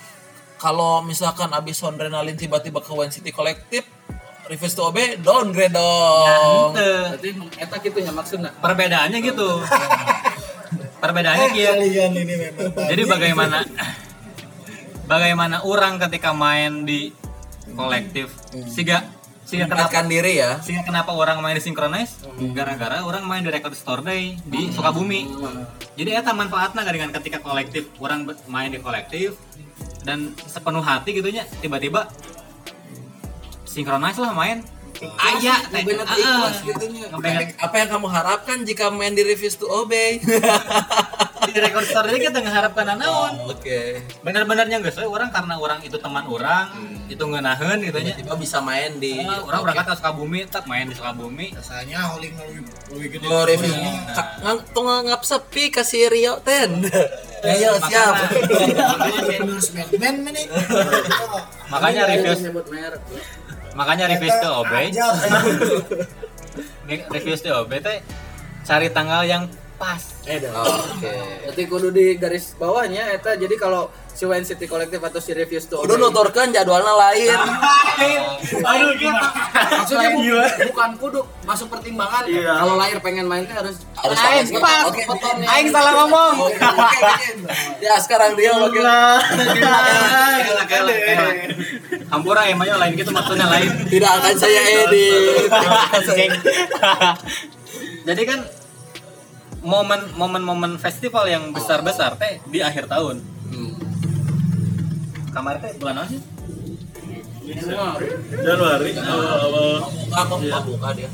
kalau 0.55 1.01
misalkan 1.01 1.49
abis 1.49 1.77
Sondrenalin 1.77 2.33
tiba-tiba 2.33 2.77
ke 2.77 2.89
One 2.89 3.09
City 3.09 3.29
Collective 3.29 3.85
Reverse 4.45 4.73
to 4.73 4.85
OB 4.85 4.97
downgrade 5.19 5.73
dong. 5.73 6.69
Henteu. 6.71 7.17
Berarti 7.17 7.29
eta 7.57 7.75
gitu 7.79 7.97
ya 7.97 8.11
maksudnya. 8.11 8.53
perbedaannya 8.55 9.17
gitu 9.19 9.49
perbedaannya 11.01 11.47
gitu 11.51 11.73
kalian 11.75 12.11
ini 12.15 12.33
memang 12.39 12.69
jadi 12.87 13.03
bagaimana 13.03 13.57
bagaimana 15.05 15.61
orang 15.65 16.01
ketika 16.01 16.33
main 16.33 16.83
di 16.85 17.13
kolektif? 17.73 18.33
Siga 18.69 19.05
siga 19.45 19.69
kenapa 19.69 19.93
Menempatkan 19.93 20.05
diri 20.09 20.33
ya. 20.41 20.57
siga 20.65 20.81
kenapa 20.81 21.13
orang 21.13 21.37
main 21.37 21.53
di 21.53 21.61
synchronize 21.61 22.25
gara-gara 22.57 23.05
orang 23.05 23.29
main 23.29 23.45
di 23.45 23.53
record 23.53 23.77
store 23.77 24.01
day 24.01 24.33
di 24.41 24.73
Sukabumi. 24.73 25.29
Jadi 25.93 26.09
eta 26.17 26.33
manfaatnya 26.33 26.81
dengan 26.89 27.13
ketika 27.13 27.37
kolektif 27.45 27.85
orang 28.01 28.25
main 28.49 28.73
di 28.73 28.81
kolektif 28.81 29.37
dan 30.01 30.33
sepenuh 30.49 30.81
hati 30.81 31.13
gitunya 31.13 31.45
tiba-tiba 31.61 32.09
synchronize 33.69 34.17
lah 34.17 34.33
main 34.33 34.65
Aya, 35.01 35.55
teh. 35.67 35.81
Ngebenet 35.81 36.07
Ah, 36.07 36.17
ikhlas 36.17 36.57
gitu. 36.61 36.85
Apa 37.59 37.75
yang 37.77 37.89
kamu 37.91 38.07
harapkan 38.07 38.57
jika 38.63 38.87
main 38.89 39.11
di 39.11 39.23
Reverse 39.23 39.59
to 39.59 39.67
OB? 39.67 39.91
di 41.45 41.61
record 41.61 41.85
store 41.85 42.09
day 42.09 42.19
kita 42.19 42.41
mengharapkan 42.41 42.97
naon 42.97 43.45
Oke. 43.45 44.01
bener-benernya 44.25 44.81
nggak 44.81 44.97
sesuai 44.97 45.07
orang 45.07 45.29
karena 45.29 45.53
orang 45.55 45.79
itu 45.85 45.93
teman 45.95 46.25
orang 46.25 46.73
itu 47.05 47.21
ngenahen 47.21 47.85
gitu 47.85 47.97
nya 48.01 48.17
Tiba 48.17 48.33
bisa 48.33 48.57
main 48.65 48.97
di 48.97 49.21
Eh, 49.21 49.39
orang 49.45 49.61
berangkat 49.61 49.85
ke 49.85 49.95
Sukabumi 49.95 50.49
tak 50.49 50.65
main 50.65 50.89
di 50.89 50.97
Sukabumi 50.97 51.53
rasanya 51.53 52.09
holding 52.09 52.33
lebih 52.33 52.65
lebih 52.91 53.09
gede 53.13 53.25
Lo 53.29 53.45
review. 53.45 53.77
Tong 54.73 54.89
ngap 55.05 55.21
sepi 55.21 55.69
kasih 55.69 56.09
Rio 56.09 56.41
ten. 56.41 56.81
Ayo 57.45 57.77
siap. 57.77 58.15
men 60.01 60.15
men 60.25 60.33
nih 60.33 60.45
makanya 61.69 62.09
review. 62.09 62.33
Makanya 63.75 64.07
review 64.07 64.31
itu 64.31 64.47
OB 64.47 64.73
review 67.11 67.35
itu 67.35 67.49
OB 67.51 67.71
teh 67.83 67.97
cari 68.65 68.87
tanggal 68.89 69.21
yang 69.27 69.43
pas. 69.75 70.01
Oke. 70.23 71.11
Berarti 71.43 71.63
kudu 71.65 71.87
di 71.89 72.15
garis 72.15 72.55
bawahnya 72.55 73.11
eta. 73.11 73.35
Jadi 73.35 73.55
kalau 73.55 73.85
si 74.09 74.23
Wine 74.23 74.41
City 74.41 74.63
Collective 74.63 74.99
atau 75.01 75.19
si 75.19 75.31
Reviews 75.31 75.67
tuh 75.67 75.83
Udah 75.83 75.97
nuturkan 75.97 76.47
jadwalnya 76.49 76.95
lain. 76.95 77.35
aduh 78.61 78.91
kita 78.93 79.27
maksudnya 79.73 80.09
bu- 80.09 80.23
bukan 80.65 80.89
kudu 80.95 81.19
masuk 81.43 81.67
pertimbangan. 81.69 82.23
Kalau 82.23 82.75
lahir 82.75 82.99
pengen 82.99 83.25
main 83.25 83.43
teh 83.43 83.51
harus 83.51 83.75
Harus 83.95 84.15
Aing 84.17 84.47
pas 84.55 84.85
Oke, 84.85 85.01
aing 85.41 85.67
salah 85.69 85.93
ngomong. 85.97 86.35
Ya 87.79 87.97
sekarang 87.97 88.35
dia 88.35 88.53
oke. 88.53 88.79
Hampura 92.05 92.45
emangnya 92.45 92.77
lain 92.77 92.93
gitu 92.95 93.09
maksudnya 93.09 93.47
lain. 93.47 93.71
Tidak 93.85 94.11
akan 94.11 94.33
saya 94.35 94.61
edit. 94.85 95.49
Jadi 98.05 98.21
kan 98.23 98.39
momen 99.65 100.13
momen 100.13 100.45
momen 100.45 100.71
festival 100.77 101.25
yang 101.25 101.49
besar 101.49 101.81
besar 101.81 102.13
teh 102.21 102.37
di 102.45 102.61
akhir 102.61 102.85
tahun. 102.85 103.17
Kamar 105.33 105.57
teh 105.57 105.73
bulan 105.81 106.05
apa 106.05 106.07
sih? 106.13 106.21
Januari 108.45 108.89
awal-awal 108.97 109.85
Aku 110.13 110.33
buka 110.69 110.89
dia. 110.93 111.09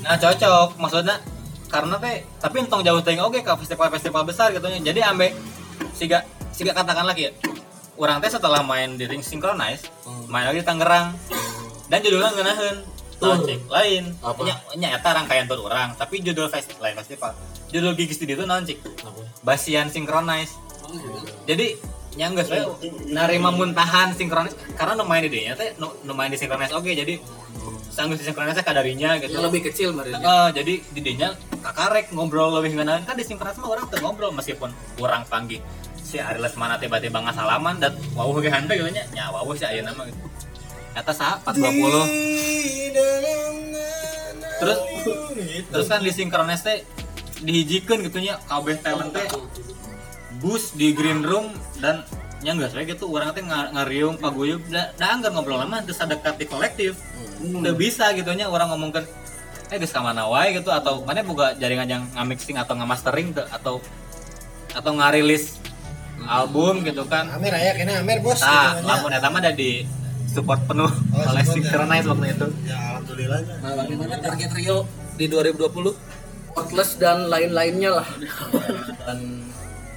Nah 0.00 0.16
cocok 0.16 0.80
maksudnya 0.80 1.20
karena 1.68 2.00
teh 2.00 2.24
tapi 2.40 2.64
entong 2.64 2.80
jauh 2.80 3.04
teh 3.04 3.20
oke 3.20 3.44
ke 3.44 3.52
festival-festival 3.60 4.24
besar 4.24 4.48
gitu. 4.56 4.64
Jadi 4.64 5.04
ambe 5.04 5.36
siga 5.92 6.24
siga 6.56 6.72
katakan 6.72 7.04
lagi 7.04 7.28
ya. 7.28 7.32
Orang 8.00 8.24
teh 8.24 8.32
setelah 8.32 8.64
main 8.64 8.96
di 8.96 9.04
ring 9.04 9.20
synchronize, 9.20 9.84
main 10.32 10.48
lagi 10.48 10.64
di 10.64 10.66
Tangerang. 10.66 11.12
Dan 11.88 12.04
judulnya 12.04 12.32
ngeunaheun 12.32 12.78
Cek 13.18 13.66
lain. 13.66 14.14
Apa? 14.22 14.46
Nya 14.78 14.94
rangkaian 15.02 15.50
tur 15.50 15.66
orang, 15.66 15.90
tapi 15.98 16.22
judul 16.22 16.46
fest 16.46 16.70
lain 16.78 16.94
festival. 16.94 17.34
Judul 17.68 17.92
gigs 17.96 18.16
di 18.16 18.26
itu 18.28 18.44
naon 18.48 18.64
cik? 18.64 18.78
Basian 19.44 19.92
synchronize. 19.92 20.56
Jadi 21.44 21.76
nya 22.16 22.32
geus 22.34 22.50
we 22.50 22.58
narima 23.12 23.52
muntahan 23.52 24.16
synchronize. 24.16 24.56
Karena 24.74 24.96
di 24.96 25.28
dinya 25.28 25.52
teh 25.54 25.76
nu, 25.76 25.92
nu 26.04 26.12
main 26.16 26.32
di 26.32 26.40
synchronize 26.40 26.72
oke. 26.72 26.88
Jadi 26.88 27.20
sanggup 27.92 28.16
di 28.16 28.24
synchronize 28.24 28.62
kadarinya 28.62 29.18
gitu. 29.18 29.36
lebih 29.42 29.66
kecil 29.68 29.90
mari 29.90 30.14
Eh, 30.14 30.48
jadi 30.54 30.74
didinya 30.94 31.34
kakarek 31.58 32.14
ngobrol 32.14 32.54
lebih 32.62 32.78
ngenalan 32.78 33.02
kan 33.02 33.18
di 33.18 33.26
synchronize 33.26 33.58
mah 33.58 33.74
orang 33.74 33.90
tuh 33.90 33.98
ngobrol 33.98 34.30
meskipun 34.30 34.70
kurang 34.94 35.26
panggil 35.26 35.58
si 35.98 36.16
Ari 36.22 36.38
Lesmana 36.40 36.78
tiba-tiba 36.78 37.20
nggak 37.20 37.36
salaman 37.36 37.76
dan 37.82 37.92
wawuh 38.16 38.38
ge 38.40 38.48
hante 38.48 38.72
gitu 38.78 38.88
nya. 38.88 39.04
Nya 39.12 39.28
wawuh 39.34 39.52
si 39.58 39.66
ayeuna 39.66 39.92
mah 39.92 40.06
gitu. 40.08 40.18
Eta 40.96 41.12
saha 41.12 41.36
420 41.44 42.96
terus 44.58 44.78
terus 45.70 45.86
kan 45.86 46.02
di 46.02 46.10
synchronize 46.10 46.66
teh 46.66 46.82
dihijikeun 47.40 48.04
gitu 48.04 48.18
nya 48.18 48.38
kabeh 48.44 48.76
talent 48.78 49.10
teh. 49.12 49.26
Bus 50.38 50.70
di 50.72 50.94
green 50.94 51.26
room 51.26 51.50
dan 51.82 52.06
nya 52.38 52.54
nggak 52.54 52.70
sesuai 52.70 52.86
gitu 52.86 53.10
orang 53.10 53.34
teh 53.34 53.42
nga- 53.42 53.70
ngariung 53.74 54.14
paguyup 54.16 54.62
da, 54.70 54.94
da 54.94 55.10
anggar 55.10 55.34
ngobrol 55.34 55.58
lama 55.58 55.82
terus 55.82 55.98
dekat 55.98 56.38
di 56.38 56.46
kolektif. 56.46 56.92
Udah 57.42 57.74
bisa 57.74 58.10
gitu 58.14 58.30
nya 58.34 58.46
orang 58.46 58.70
ngomongkan 58.70 59.02
eh 59.68 59.76
geus 59.76 59.92
ka 59.92 60.00
mana 60.00 60.24
wae? 60.24 60.56
gitu 60.56 60.72
atau 60.72 61.04
mana 61.04 61.20
boga 61.20 61.52
jaringan 61.52 61.84
yang 61.84 62.02
ngamixing 62.16 62.56
atau 62.56 62.72
ngamastering 62.72 63.36
atau 63.36 63.84
atau 64.72 64.92
ngarilis 64.94 65.58
album 66.24 66.80
gitu 66.82 67.04
kan. 67.04 67.28
Amer 67.34 67.52
aya 67.52 67.74
kena 67.74 68.00
Amer 68.00 68.22
bos 68.22 68.40
nah 68.40 68.78
gitu, 68.78 68.86
lamun 68.86 69.10
eta 69.12 69.28
mah 69.28 69.40
ada 69.42 69.52
di 69.52 69.84
support 70.28 70.60
penuh 70.64 70.88
oleh 70.88 71.42
support 71.42 71.44
ya. 71.44 71.52
Synchronize 71.52 72.06
waktu 72.06 72.26
itu. 72.32 72.46
Ya 72.64 72.76
alhamdulillahnya 72.94 73.54
Nah, 73.60 73.72
bagaimana 73.76 74.14
target 74.22 74.50
Rio 74.54 74.78
di 75.18 75.26
2020? 75.26 76.17
Worthless 76.58 76.98
dan 76.98 77.30
lain-lainnya 77.30 78.02
lah. 78.02 78.08
Dan 79.06 79.46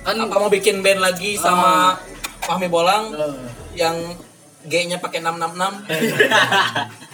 kan 0.06 0.16
apa 0.18 0.36
mau 0.38 0.50
bikin 0.50 0.86
band 0.86 1.02
lagi 1.02 1.38
sama 1.38 1.98
Fahmi 2.46 2.70
Bolang 2.70 3.18
yang 3.74 3.98
G-nya 4.66 5.02
pakai 5.02 5.26
666? 5.26 7.10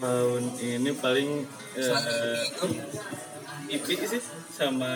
tahun 0.00 0.42
ini 0.56 0.90
paling 0.96 1.44
eh, 1.76 2.44
IP 3.68 3.86
sih 4.08 4.22
sama 4.48 4.88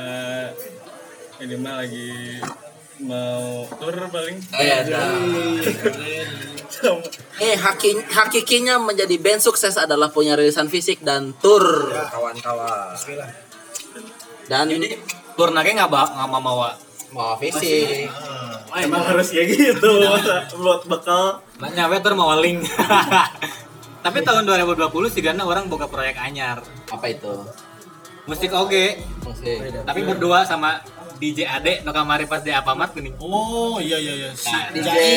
ini 1.45 1.55
mah 1.61 1.85
lagi 1.85 2.41
mau 3.03 3.67
tur 3.81 3.95
paling. 4.13 4.37
Iya, 4.55 4.87
sama 4.87 5.07
Eh, 7.43 7.55
haki, 7.59 7.91
hakikinya 8.13 8.79
menjadi 8.79 9.17
band 9.19 9.41
sukses 9.43 9.75
adalah 9.75 10.11
punya 10.11 10.39
rilisan 10.39 10.71
fisik 10.71 11.03
dan 11.03 11.35
tour. 11.43 11.91
Kawan-kawan. 11.91 12.95
Dan 14.47 14.67
tur 15.35 15.51
nake 15.51 15.75
nggak 15.75 15.91
ba 15.91 16.03
nggak 16.15 16.29
mau 16.31 16.43
bawa 16.43 16.71
mau 17.15 17.35
fisik. 17.39 18.11
emang 18.75 19.03
harus 19.07 19.31
kayak 19.31 19.55
gitu. 19.55 19.91
Masa 20.03 20.51
buat 20.55 20.83
bekal. 20.87 21.39
Nyampe 21.63 22.03
tur 22.03 22.15
mau 22.19 22.35
link. 22.39 22.67
Tapi 24.05 24.19
tahun 24.21 24.45
2020 24.45 25.15
sih 25.15 25.23
karena 25.25 25.47
orang 25.47 25.71
buka 25.71 25.87
proyek 25.89 26.19
anyar. 26.21 26.61
Apa 26.91 27.07
itu? 27.09 27.33
musik 28.25 28.51
oke 28.57 29.05
Musik. 29.21 29.85
tapi 29.85 30.01
berdua 30.01 30.49
sama 30.49 30.81
DJ 31.17 31.39
Ade 31.47 31.83
no 31.83 31.91
kamari 31.91 32.25
pas 32.25 32.41
di 32.41 32.51
Apamat 32.51 32.91
gini 32.91 33.11
Oh 33.17 33.79
iya 33.79 33.97
iya 33.97 34.13
iya 34.17 34.31
si 34.33 34.49
Nah, 34.49 34.71
DJ 34.71 34.87
Jai 34.87 35.13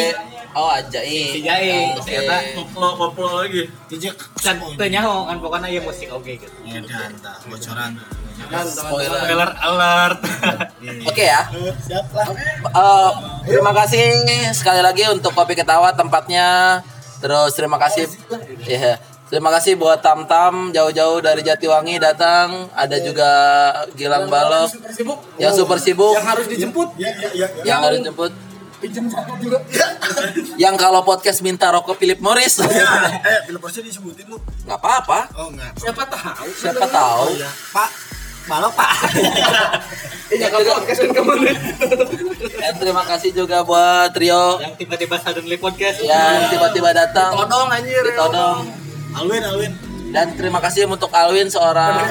Oh, 0.51 0.73
Ajai. 0.73 1.29
Si 1.29 1.39
Jai, 1.41 1.93
Oke. 1.93 2.01
ternyata 2.09 2.35
koplo 2.55 2.87
koplo 2.95 3.27
lagi 3.41 3.69
DJ 3.85 4.09
kan 4.37 4.57
teu 4.73 4.87
nyaho 4.87 5.25
kan 5.25 5.37
pokoknya 5.37 5.67
ya 5.69 5.81
musik 5.81 6.09
oke 6.09 6.31
gitu 6.31 6.49
Ya 6.63 6.81
dan 6.81 7.13
bocoran. 7.45 7.91
Spoiler. 8.63 9.21
spoiler 9.21 9.49
alert 9.59 10.19
Oke 11.03 11.23
ya. 11.25 11.45
Siap 11.79 12.05
lah. 12.09 12.27
Eh, 12.69 13.11
terima 13.45 13.73
kasih 13.75 14.05
sekali 14.51 14.81
lagi 14.81 15.05
untuk 15.07 15.33
Kopi 15.33 15.53
Ketawa 15.53 15.89
tempatnya. 15.91 16.81
Terus 17.17 17.53
terima 17.53 17.77
kasih 17.77 18.05
ya. 18.63 18.97
Terima 19.27 19.51
kasih 19.51 19.75
buat 19.75 19.99
Tam 19.99 20.23
Tam 20.23 20.71
jauh-jauh 20.71 21.19
dari 21.19 21.43
Jatiwangi 21.43 21.99
datang. 21.99 22.71
Ada 22.71 22.95
juga 23.03 23.31
Gilang 23.99 24.31
Balok 24.31 24.71
yang 25.35 25.51
super 25.51 25.75
sibuk 25.83 26.15
Yang 26.15 26.27
harus 26.31 26.45
dijemput. 26.47 26.87
Ya 26.95 27.11
ya 27.11 27.29
ya. 27.35 27.47
ya. 27.59 27.63
yang 27.67 27.79
harus 27.83 27.99
jemput. 28.07 28.31
Pinjam 28.77 29.09
rokok 29.09 29.41
juga. 29.41 29.57
Yang 30.61 30.75
kalau 30.77 31.01
podcast 31.01 31.41
minta 31.41 31.73
rokok 31.73 31.97
Philip 31.97 32.21
Morris. 32.21 32.61
Eh, 32.61 32.69
film 33.49 33.57
Porsche 33.57 33.81
disebutin 33.81 34.29
lu. 34.29 34.37
nggak 34.69 34.77
apa-apa. 34.77 35.33
Oh 35.33 35.49
enggak. 35.49 35.73
Siapa 35.81 36.05
tahu? 36.05 36.45
Siapa 36.53 36.85
tahu. 36.85 37.25
Oh 37.25 37.33
iya. 37.33 37.49
Pak, 37.73 37.89
balok 38.45 38.73
Pak. 38.77 38.91
Iya 40.27 40.51
kalau 40.51 40.83
podcast 40.83 40.99
kan 41.07 41.11
ke 41.15 41.23
mana? 41.23 41.51
Dan 42.59 42.73
terima 42.83 43.03
kasih 43.07 43.31
juga 43.31 43.63
buat 43.63 44.11
Rio 44.11 44.59
yang 44.59 44.75
tiba-tiba 44.75 45.15
suddenly 45.23 45.55
podcast 45.55 46.03
yang 46.03 46.51
tiba-tiba 46.51 46.91
datang. 46.91 47.31
Todong 47.31 47.71
anjir. 47.71 48.03
Ditodong. 48.03 48.86
Alwin, 49.17 49.43
Alwin. 49.43 49.73
Dan 50.13 50.37
terima 50.37 50.61
kasih 50.61 50.85
untuk 50.85 51.09
Alwin 51.11 51.49
seorang. 51.49 52.05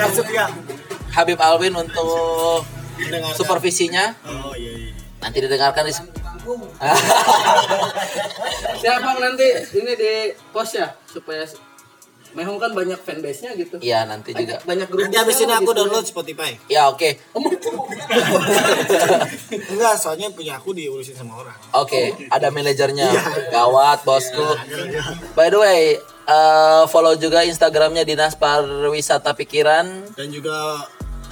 Habib 1.15 1.39
Alwin 1.41 1.75
untuk 1.79 2.67
Mendengarkan. 2.99 3.39
supervisinya. 3.39 4.13
Oh 4.27 4.53
iya 4.53 4.73
iya. 4.75 4.93
Nanti 5.23 5.39
didengarkan 5.41 5.87
di 5.89 5.93
Siapa 8.83 9.11
nanti 9.19 9.47
ini 9.75 9.93
di 9.99 10.31
post 10.55 10.79
ya 10.79 10.95
supaya 11.11 11.43
Mehong 12.37 12.61
kan 12.61 12.69
banyak 12.77 13.01
fanbase-nya 13.01 13.57
gitu. 13.57 13.81
Iya 13.81 14.05
nanti 14.05 14.37
juga. 14.37 14.61
Banyak 14.69 14.93
grup. 14.93 15.09
Nanti 15.09 15.17
abis 15.17 15.41
ini 15.41 15.57
aku 15.57 15.73
download 15.73 16.05
Spotify. 16.05 16.53
Ya 16.69 16.93
oke. 16.93 17.17
Enggak, 19.73 19.97
soalnya 19.97 20.29
punya 20.29 20.61
aku 20.61 20.77
diurusin 20.77 21.17
sama 21.17 21.41
orang. 21.41 21.57
Oke, 21.73 22.13
ada 22.29 22.53
manajernya. 22.53 23.09
Gawat 23.49 24.05
bosku. 24.05 24.45
By 25.33 25.49
the 25.49 25.57
way, 25.57 25.97
eh, 26.27 26.83
follow 26.91 27.15
juga 27.17 27.47
Instagramnya 27.47 28.03
Dinas 28.03 28.35
Pariwisata 28.35 29.33
Pikiran. 29.33 30.13
Dan 30.19 30.29
juga 30.35 30.85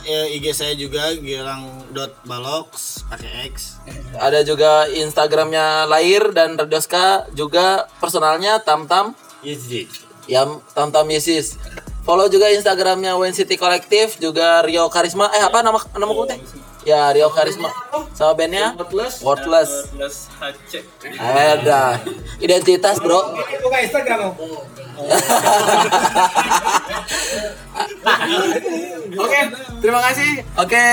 eh, 0.07 0.39
IG 0.39 0.55
saya 0.55 0.75
juga 0.79 1.13
gilang.balox 1.13 3.03
pakai 3.11 3.51
X. 3.53 3.83
Ada 4.17 4.47
juga 4.47 4.87
Instagramnya 4.89 5.91
Lair 5.91 6.31
dan 6.31 6.55
Radioska 6.55 7.29
juga 7.35 7.91
personalnya 7.99 8.63
Tamtam. 8.63 9.13
Ya 10.31 10.47
Tamtam 10.73 11.11
Yesis. 11.11 11.61
Follow 12.05 12.29
juga 12.29 12.53
Instagramnya 12.53 13.17
Wayne 13.17 13.33
City 13.33 13.57
Collective 13.57 14.21
juga 14.21 14.61
Rio 14.61 14.93
Karisma. 14.93 15.33
Eh 15.33 15.41
apa 15.41 15.65
nama 15.65 15.81
nama 15.97 16.13
teh? 16.29 16.37
Ya 16.85 17.09
Rio 17.13 17.33
Karisma. 17.33 17.73
Sama 18.13 18.37
bandnya 18.37 18.77
Worthless. 18.77 19.25
Worthless. 19.25 19.71
plus 19.91 20.29
HC 20.39 20.73
Ada 21.17 22.05
identitas 22.39 23.01
bro. 23.01 23.35
Buka 23.65 23.79
Instagram 23.83 24.31
Oke, 29.15 29.41
terima 29.83 30.01
kasih. 30.11 30.31
Oke, 30.61 30.87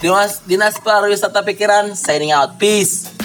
Dinas 0.00 0.40
Dinas 0.48 0.76
Pariwisata 0.80 1.44
Pikiran 1.44 1.92
signing 1.92 2.32
out. 2.32 2.56
Peace. 2.56 3.21